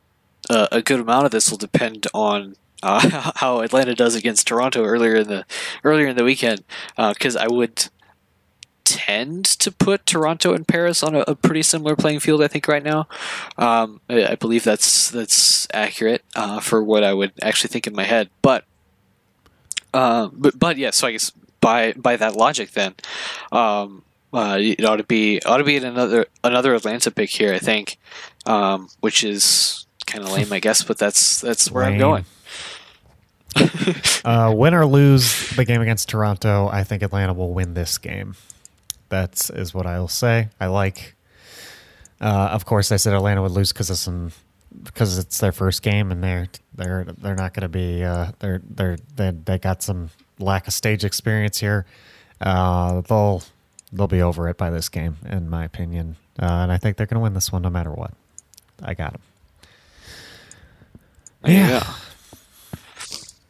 uh, 0.48 0.68
a 0.72 0.82
good 0.82 1.00
amount 1.00 1.26
of 1.26 1.32
this 1.32 1.50
will 1.50 1.58
depend 1.58 2.06
on 2.14 2.56
uh, 2.82 3.32
how 3.36 3.60
Atlanta 3.60 3.94
does 3.94 4.14
against 4.14 4.46
Toronto 4.46 4.84
earlier 4.84 5.16
in 5.16 5.28
the 5.28 5.44
earlier 5.84 6.08
in 6.08 6.16
the 6.16 6.24
weekend, 6.24 6.64
because 6.96 7.36
I 7.36 7.46
would 7.46 7.88
tend 8.90 9.44
to 9.44 9.70
put 9.70 10.04
Toronto 10.04 10.52
and 10.52 10.66
Paris 10.66 11.04
on 11.04 11.14
a, 11.14 11.20
a 11.28 11.36
pretty 11.36 11.62
similar 11.62 11.94
playing 11.94 12.18
field. 12.18 12.42
I 12.42 12.48
think 12.48 12.66
right 12.66 12.82
now, 12.82 13.06
um, 13.56 14.00
I, 14.10 14.32
I 14.32 14.34
believe 14.34 14.64
that's 14.64 15.10
that's 15.10 15.68
accurate 15.72 16.24
uh, 16.34 16.58
for 16.58 16.82
what 16.82 17.04
I 17.04 17.14
would 17.14 17.32
actually 17.40 17.68
think 17.68 17.86
in 17.86 17.94
my 17.94 18.04
head, 18.04 18.30
but. 18.42 18.64
Uh, 19.92 20.28
but 20.32 20.56
but 20.56 20.76
yeah, 20.76 20.90
so 20.90 21.08
I 21.08 21.12
guess 21.12 21.32
by 21.60 21.92
by 21.94 22.16
that 22.16 22.36
logic, 22.36 22.70
then 22.72 22.94
um, 23.50 24.04
uh, 24.32 24.56
it 24.60 24.84
ought 24.84 24.96
to 24.96 25.04
be 25.04 25.40
ought 25.42 25.56
to 25.56 25.64
be 25.64 25.78
another 25.78 26.26
another 26.44 26.74
Atlanta 26.74 27.10
pick 27.10 27.30
here. 27.30 27.52
I 27.52 27.58
think, 27.58 27.98
um, 28.46 28.88
which 29.00 29.24
is 29.24 29.86
kind 30.06 30.22
of 30.22 30.30
lame, 30.36 30.52
I 30.52 30.60
guess, 30.60 30.84
but 30.84 30.96
that's 30.96 31.40
that's 31.40 31.70
where 31.70 31.82
I'm 31.82 31.98
going. 31.98 32.24
Uh, 34.24 34.52
win 34.54 34.74
or 34.74 34.86
lose 34.86 35.50
the 35.56 35.64
game 35.64 35.80
against 35.80 36.08
Toronto, 36.08 36.68
I 36.68 36.84
think 36.84 37.02
Atlanta 37.02 37.32
will 37.32 37.52
win 37.52 37.74
this 37.74 37.98
game. 37.98 38.36
That's 39.10 39.50
is 39.50 39.74
what 39.74 39.86
I 39.86 39.98
will 39.98 40.08
say. 40.08 40.48
I 40.58 40.66
like. 40.66 41.14
Uh, 42.20 42.48
of 42.52 42.64
course, 42.64 42.92
I 42.92 42.96
said 42.96 43.12
Atlanta 43.12 43.42
would 43.42 43.52
lose 43.52 43.72
because 43.72 43.90
of 43.90 43.98
some 43.98 44.32
because 44.84 45.18
it's 45.18 45.38
their 45.38 45.52
first 45.52 45.82
game 45.82 46.12
and 46.12 46.22
they're 46.22 46.48
they're 46.74 47.04
they're 47.18 47.34
not 47.34 47.52
going 47.54 47.62
to 47.62 47.68
be 47.68 48.02
uh, 48.02 48.32
they're 48.38 48.62
they're 48.68 48.96
they 49.16 49.30
they 49.30 49.58
got 49.58 49.82
some 49.82 50.10
lack 50.38 50.66
of 50.66 50.72
stage 50.72 51.04
experience 51.04 51.58
here. 51.58 51.84
Uh, 52.40 53.00
they'll 53.02 53.42
they'll 53.92 54.06
be 54.06 54.22
over 54.22 54.48
it 54.48 54.56
by 54.56 54.70
this 54.70 54.88
game, 54.88 55.16
in 55.28 55.50
my 55.50 55.64
opinion, 55.64 56.16
uh, 56.40 56.46
and 56.46 56.72
I 56.72 56.78
think 56.78 56.96
they're 56.96 57.06
going 57.06 57.16
to 57.16 57.22
win 57.22 57.34
this 57.34 57.52
one 57.52 57.62
no 57.62 57.70
matter 57.70 57.90
what. 57.90 58.12
I 58.82 58.94
got 58.94 59.12
them. 59.12 59.22
You 61.44 61.54
Yeah. 61.54 61.94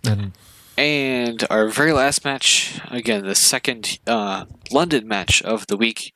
And 0.05 0.33
And 0.81 1.45
our 1.51 1.69
very 1.69 1.93
last 1.93 2.25
match, 2.25 2.81
again, 2.91 3.27
the 3.27 3.35
second 3.35 3.99
uh, 4.07 4.47
London 4.71 5.07
match 5.07 5.43
of 5.43 5.67
the 5.67 5.77
week, 5.77 6.15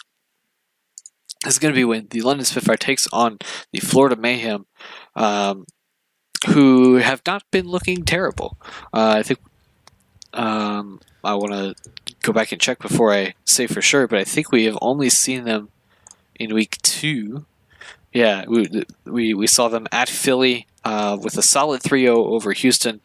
is 1.47 1.59
going 1.59 1.75
to 1.75 1.77
be 1.77 1.85
when 1.85 2.07
the 2.09 2.23
London 2.23 2.47
Spitfire 2.47 2.79
takes 2.79 3.07
on 3.13 3.37
the 3.73 3.81
Florida 3.81 4.17
Mayhem, 4.17 4.65
um, 5.15 5.67
who 6.49 6.95
have 6.95 7.21
not 7.27 7.43
been 7.51 7.69
looking 7.69 8.07
terrible. 8.07 8.57
Uh, 8.91 9.17
I 9.19 9.23
think 9.23 9.41
um, 10.33 10.99
I 11.23 11.35
want 11.35 11.53
to 11.53 11.75
go 12.23 12.33
back 12.33 12.51
and 12.51 12.59
check 12.59 12.79
before 12.79 13.13
I 13.13 13.35
say 13.45 13.67
for 13.67 13.83
sure, 13.83 14.09
but 14.09 14.19
I 14.19 14.25
think 14.25 14.51
we 14.51 14.65
have 14.65 14.79
only 14.81 15.11
seen 15.11 15.45
them 15.45 15.69
in 16.37 16.55
week 16.55 16.79
two. 16.81 17.45
Yeah, 18.15 18.47
we 18.49 18.85
we, 19.05 19.35
we 19.35 19.47
saw 19.47 19.69
them 19.69 19.87
at 19.93 20.09
Philly 20.09 20.67
uh, 20.87 21.19
with 21.21 21.37
a 21.37 21.43
solid 21.43 21.83
3-0 21.83 22.09
over 22.09 22.53
Houston 22.53 23.03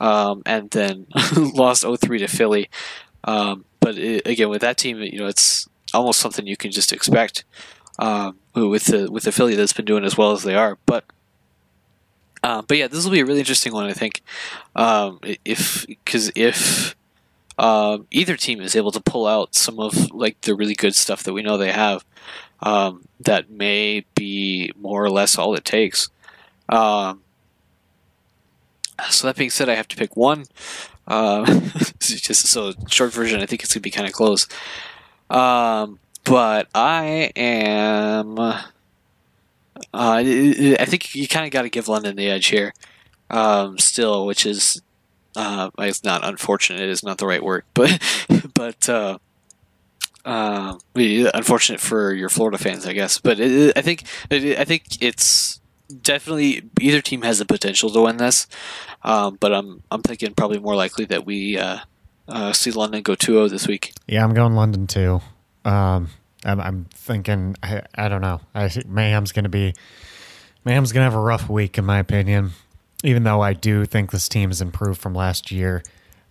um, 0.00 0.42
and 0.46 0.70
then 0.70 1.06
lost 1.36 1.84
0-3 1.84 2.18
to 2.18 2.28
Philly. 2.28 2.68
Um, 3.24 3.64
but 3.80 3.96
it, 3.98 4.26
again, 4.26 4.48
with 4.48 4.60
that 4.62 4.76
team, 4.76 5.00
you 5.00 5.18
know, 5.18 5.26
it's 5.26 5.68
almost 5.94 6.20
something 6.20 6.46
you 6.46 6.56
can 6.56 6.70
just 6.70 6.92
expect 6.92 7.44
um, 7.98 8.38
with 8.54 8.84
the 8.86 9.10
with 9.10 9.24
the 9.24 9.32
Philly 9.32 9.54
that's 9.54 9.72
been 9.72 9.84
doing 9.84 10.04
as 10.04 10.16
well 10.16 10.32
as 10.32 10.42
they 10.42 10.54
are. 10.54 10.78
But 10.86 11.04
uh, 12.42 12.62
but 12.62 12.76
yeah, 12.76 12.86
this 12.86 13.04
will 13.04 13.12
be 13.12 13.20
a 13.20 13.26
really 13.26 13.40
interesting 13.40 13.72
one, 13.72 13.86
I 13.86 13.92
think. 13.92 14.22
Um, 14.74 15.20
if 15.44 15.86
because 15.86 16.30
if 16.34 16.94
um, 17.58 18.06
either 18.10 18.36
team 18.36 18.60
is 18.60 18.76
able 18.76 18.92
to 18.92 19.00
pull 19.00 19.26
out 19.26 19.54
some 19.54 19.80
of 19.80 20.12
like 20.12 20.40
the 20.42 20.54
really 20.54 20.74
good 20.74 20.94
stuff 20.94 21.22
that 21.22 21.32
we 21.32 21.42
know 21.42 21.56
they 21.56 21.72
have, 21.72 22.04
um, 22.60 23.06
that 23.20 23.50
may 23.50 24.04
be 24.14 24.72
more 24.76 25.04
or 25.04 25.10
less 25.10 25.38
all 25.38 25.54
it 25.54 25.64
takes. 25.64 26.10
Um, 26.68 27.22
so 29.10 29.26
that 29.26 29.36
being 29.36 29.50
said, 29.50 29.68
I 29.68 29.74
have 29.74 29.88
to 29.88 29.96
pick 29.96 30.16
one. 30.16 30.44
Uh, 31.08 31.44
just 32.00 32.48
so 32.48 32.72
short 32.88 33.12
version, 33.12 33.40
I 33.40 33.46
think 33.46 33.62
it's 33.62 33.72
gonna 33.72 33.80
be 33.80 33.92
kind 33.92 34.08
of 34.08 34.12
close. 34.12 34.48
Um, 35.30 36.00
but 36.24 36.66
I 36.74 37.30
am. 37.36 38.40
Uh, 38.40 38.62
I 39.94 40.84
think 40.84 41.14
you 41.14 41.28
kind 41.28 41.46
of 41.46 41.52
got 41.52 41.62
to 41.62 41.68
give 41.68 41.86
London 41.86 42.16
the 42.16 42.28
edge 42.28 42.46
here. 42.46 42.74
Um, 43.30 43.78
still, 43.78 44.26
which 44.26 44.44
is 44.44 44.82
uh, 45.36 45.70
it's 45.78 46.02
not 46.02 46.24
unfortunate. 46.24 46.80
It 46.80 46.88
is 46.88 47.02
not 47.02 47.18
the 47.18 47.26
right 47.26 47.42
word, 47.42 47.64
but 47.74 48.02
but 48.54 48.88
uh, 48.88 49.18
uh, 50.24 50.78
unfortunate 50.94 51.80
for 51.80 52.12
your 52.12 52.28
Florida 52.28 52.58
fans, 52.58 52.86
I 52.86 52.92
guess. 52.92 53.18
But 53.18 53.38
it, 53.38 53.76
I 53.76 53.82
think 53.82 54.04
I 54.30 54.64
think 54.64 55.02
it's 55.02 55.60
definitely 56.02 56.68
either 56.80 57.00
team 57.00 57.22
has 57.22 57.38
the 57.38 57.44
potential 57.44 57.90
to 57.90 58.02
win 58.02 58.16
this. 58.16 58.46
Um, 59.02 59.36
but 59.40 59.52
I'm 59.52 59.82
I'm 59.90 60.02
thinking 60.02 60.34
probably 60.34 60.58
more 60.58 60.74
likely 60.74 61.04
that 61.06 61.24
we 61.24 61.58
uh, 61.58 61.78
uh, 62.28 62.52
see 62.52 62.70
London 62.70 63.02
go 63.02 63.14
2-0 63.14 63.50
this 63.50 63.68
week. 63.68 63.92
Yeah, 64.06 64.24
I'm 64.24 64.34
going 64.34 64.54
London 64.54 64.86
too. 64.86 65.20
Um, 65.64 66.10
I'm, 66.44 66.60
I'm 66.60 66.84
thinking. 66.92 67.56
I, 67.62 67.82
I 67.94 68.08
don't 68.08 68.20
know. 68.20 68.40
I 68.54 68.68
think 68.68 68.86
Mayhem's 68.86 69.32
going 69.32 69.44
to 69.44 69.48
be. 69.48 69.74
Mayhem's 70.64 70.92
going 70.92 71.06
to 71.06 71.10
have 71.10 71.18
a 71.18 71.22
rough 71.22 71.48
week, 71.48 71.78
in 71.78 71.84
my 71.84 71.98
opinion. 71.98 72.50
Even 73.04 73.24
though 73.24 73.40
I 73.40 73.52
do 73.52 73.84
think 73.84 74.10
this 74.10 74.28
team 74.28 74.50
has 74.50 74.60
improved 74.60 75.00
from 75.00 75.14
last 75.14 75.52
year, 75.52 75.82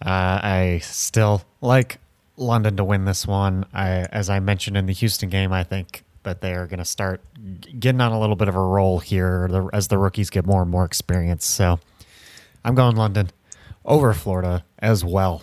uh, 0.02 0.40
I 0.44 0.80
still 0.84 1.44
like 1.62 2.00
London 2.36 2.76
to 2.78 2.84
win 2.84 3.06
this 3.06 3.28
one. 3.28 3.66
I, 3.74 4.08
as 4.12 4.30
I 4.30 4.40
mentioned 4.40 4.76
in 4.76 4.86
the 4.86 4.94
Houston 4.94 5.30
game, 5.30 5.54
I 5.54 5.64
think 5.64 6.04
that 6.26 6.42
they 6.42 6.54
are 6.54 6.68
going 6.68 6.80
to 6.80 6.86
start 6.86 7.22
getting 7.80 8.02
on 8.02 8.12
a 8.12 8.20
little 8.20 8.36
bit 8.36 8.48
of 8.48 8.56
a 8.56 8.62
roll 8.62 9.00
here 9.00 9.70
as 9.74 9.88
the 9.88 9.98
rookies 9.98 10.30
get 10.30 10.46
more 10.46 10.62
and 10.62 10.70
more 10.70 10.86
experience. 10.86 11.46
So 11.46 11.80
I'm 12.64 12.76
going 12.76 12.96
London 12.96 13.32
over 13.86 14.14
Florida 14.14 14.66
as 14.80 15.04
well. 15.06 15.42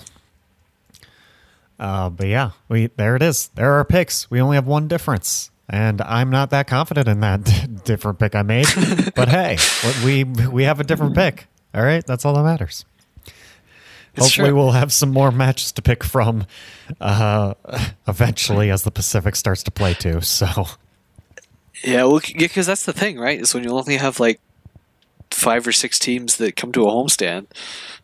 Uh, 1.78 2.10
but 2.10 2.28
yeah, 2.28 2.50
we 2.68 2.88
there 2.96 3.16
it 3.16 3.22
is. 3.22 3.48
There 3.54 3.72
are 3.72 3.84
picks. 3.84 4.30
We 4.30 4.40
only 4.40 4.56
have 4.56 4.66
one 4.66 4.86
difference, 4.86 5.50
and 5.68 6.00
I'm 6.02 6.30
not 6.30 6.50
that 6.50 6.68
confident 6.68 7.08
in 7.08 7.20
that 7.20 7.82
different 7.84 8.20
pick 8.20 8.36
I 8.36 8.42
made. 8.42 8.66
but 9.16 9.28
hey, 9.28 9.58
we 10.04 10.22
we 10.24 10.62
have 10.62 10.78
a 10.78 10.84
different 10.84 11.16
pick. 11.16 11.46
All 11.74 11.82
right, 11.82 12.06
that's 12.06 12.24
all 12.24 12.34
that 12.34 12.44
matters. 12.44 12.84
Hopefully, 14.18 14.48
true. 14.48 14.56
we'll 14.56 14.72
have 14.72 14.92
some 14.92 15.10
more 15.10 15.30
matches 15.30 15.72
to 15.72 15.82
pick 15.82 16.04
from 16.04 16.46
uh, 17.00 17.54
eventually 18.06 18.70
as 18.70 18.82
the 18.82 18.90
Pacific 18.90 19.36
starts 19.36 19.62
to 19.62 19.70
play 19.70 19.94
too. 19.94 20.20
So 20.20 20.66
Yeah, 21.82 22.04
well, 22.04 22.20
because 22.36 22.66
that's 22.66 22.84
the 22.84 22.92
thing, 22.92 23.18
right? 23.18 23.40
Is 23.40 23.54
when 23.54 23.64
you 23.64 23.70
only 23.70 23.96
have 23.96 24.20
like 24.20 24.40
five 25.30 25.66
or 25.66 25.72
six 25.72 25.98
teams 25.98 26.36
that 26.36 26.56
come 26.56 26.72
to 26.72 26.82
a 26.82 26.90
homestand. 26.90 27.46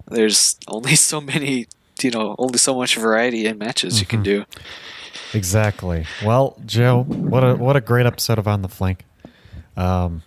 There's 0.07 0.57
only 0.67 0.95
so 0.97 1.21
many, 1.21 1.67
you 2.03 2.11
know, 2.11 2.35
only 2.39 2.59
so 2.59 2.75
much 2.75 2.97
variety 2.97 3.47
in 3.47 3.59
matches 3.59 3.95
mm-hmm. 3.95 4.01
you 4.01 4.07
can 4.07 4.23
mm-hmm. 4.23 4.53
do. 4.53 5.37
Exactly. 5.37 6.07
Well, 6.25 6.57
Joe, 6.65 7.05
what 7.05 7.45
a 7.45 7.55
what 7.55 7.77
a 7.77 7.81
great 7.81 8.07
episode 8.07 8.39
of 8.39 8.49
On 8.49 8.63
the 8.63 8.69
Flank. 8.69 9.05
Um, 9.77 10.23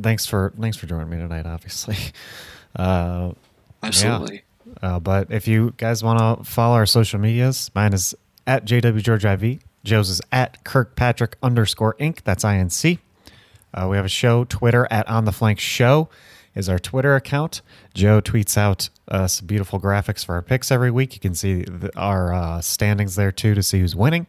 thanks 0.00 0.24
for 0.24 0.52
thanks 0.58 0.76
for 0.76 0.86
joining 0.86 1.10
me 1.10 1.16
tonight. 1.16 1.46
Obviously, 1.46 1.96
uh, 2.76 3.32
absolutely. 3.82 4.36
Yeah. 4.36 4.40
Uh, 4.82 4.98
but 4.98 5.30
if 5.30 5.46
you 5.46 5.74
guys 5.76 6.02
want 6.02 6.18
to 6.18 6.44
follow 6.44 6.74
our 6.74 6.86
social 6.86 7.20
medias, 7.20 7.70
mine 7.74 7.92
is 7.92 8.14
at 8.46 8.64
jwgeorgeiv. 8.64 9.60
Joe's 9.84 10.10
is 10.10 10.20
at 10.30 10.64
Kirkpatrick 10.64 11.36
underscore 11.42 11.94
Inc. 11.94 12.22
That's 12.24 12.44
INC. 12.44 12.98
Uh, 13.74 13.88
we 13.90 13.96
have 13.96 14.04
a 14.04 14.10
show, 14.10 14.44
Twitter 14.44 14.86
at 14.90 15.08
On 15.08 15.24
the 15.24 15.32
Flank 15.32 15.58
Show 15.58 16.08
is 16.54 16.68
our 16.68 16.78
Twitter 16.78 17.16
account. 17.16 17.62
Joe 17.94 18.20
tweets 18.20 18.56
out 18.56 18.90
uh, 19.08 19.26
some 19.26 19.46
beautiful 19.46 19.80
graphics 19.80 20.24
for 20.24 20.34
our 20.34 20.42
picks 20.42 20.70
every 20.70 20.90
week. 20.90 21.14
You 21.14 21.20
can 21.20 21.34
see 21.34 21.62
the, 21.62 21.90
our 21.96 22.32
uh, 22.32 22.60
standings 22.60 23.16
there 23.16 23.32
too 23.32 23.54
to 23.54 23.62
see 23.62 23.80
who's 23.80 23.96
winning. 23.96 24.26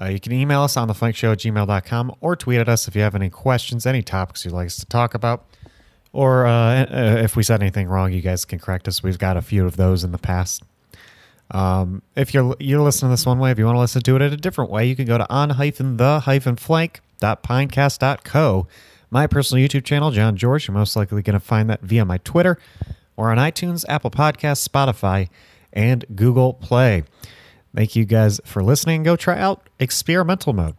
Uh, 0.00 0.06
you 0.06 0.18
can 0.18 0.32
email 0.32 0.62
us 0.62 0.76
on 0.76 0.88
the 0.88 0.94
flank 0.94 1.14
show 1.14 1.32
at 1.32 1.38
gmail.com 1.38 2.14
or 2.20 2.34
tweet 2.34 2.58
at 2.58 2.68
us 2.68 2.88
if 2.88 2.96
you 2.96 3.02
have 3.02 3.14
any 3.14 3.28
questions, 3.30 3.86
any 3.86 4.02
topics 4.02 4.44
you'd 4.44 4.54
like 4.54 4.66
us 4.66 4.76
to 4.76 4.86
talk 4.86 5.14
about. 5.14 5.46
Or 6.12 6.46
uh, 6.46 6.86
if 7.22 7.36
we 7.36 7.42
said 7.42 7.62
anything 7.62 7.88
wrong, 7.88 8.12
you 8.12 8.20
guys 8.20 8.44
can 8.44 8.58
correct 8.58 8.88
us. 8.88 9.02
We've 9.02 9.18
got 9.18 9.36
a 9.36 9.42
few 9.42 9.66
of 9.66 9.76
those 9.76 10.02
in 10.02 10.12
the 10.12 10.18
past. 10.18 10.62
Um, 11.52 12.02
if 12.14 12.34
you're 12.34 12.54
you're 12.60 12.80
listening 12.80 13.10
to 13.10 13.12
this 13.12 13.26
one 13.26 13.38
way, 13.38 13.50
if 13.50 13.58
you 13.58 13.64
want 13.64 13.76
to 13.76 13.80
listen 13.80 14.02
to 14.02 14.16
it 14.16 14.22
in 14.22 14.32
a 14.32 14.36
different 14.36 14.70
way, 14.70 14.86
you 14.86 14.96
can 14.96 15.06
go 15.06 15.18
to 15.18 15.32
on 15.32 15.50
hyphen 15.50 15.96
the 15.96 16.20
hyphen 16.20 16.56
flank.pinecast.co 16.56 18.66
my 19.10 19.26
personal 19.26 19.66
YouTube 19.66 19.84
channel, 19.84 20.10
John 20.10 20.36
George. 20.36 20.68
You're 20.68 20.76
most 20.76 20.96
likely 20.96 21.22
going 21.22 21.34
to 21.34 21.40
find 21.40 21.68
that 21.68 21.82
via 21.82 22.04
my 22.04 22.18
Twitter 22.18 22.58
or 23.16 23.30
on 23.30 23.38
iTunes, 23.38 23.84
Apple 23.88 24.10
Podcasts, 24.10 24.66
Spotify, 24.66 25.28
and 25.72 26.04
Google 26.14 26.54
Play. 26.54 27.04
Thank 27.74 27.96
you 27.96 28.04
guys 28.04 28.40
for 28.44 28.62
listening. 28.62 29.02
Go 29.02 29.16
try 29.16 29.38
out 29.38 29.68
experimental 29.78 30.52
mode. 30.52 30.76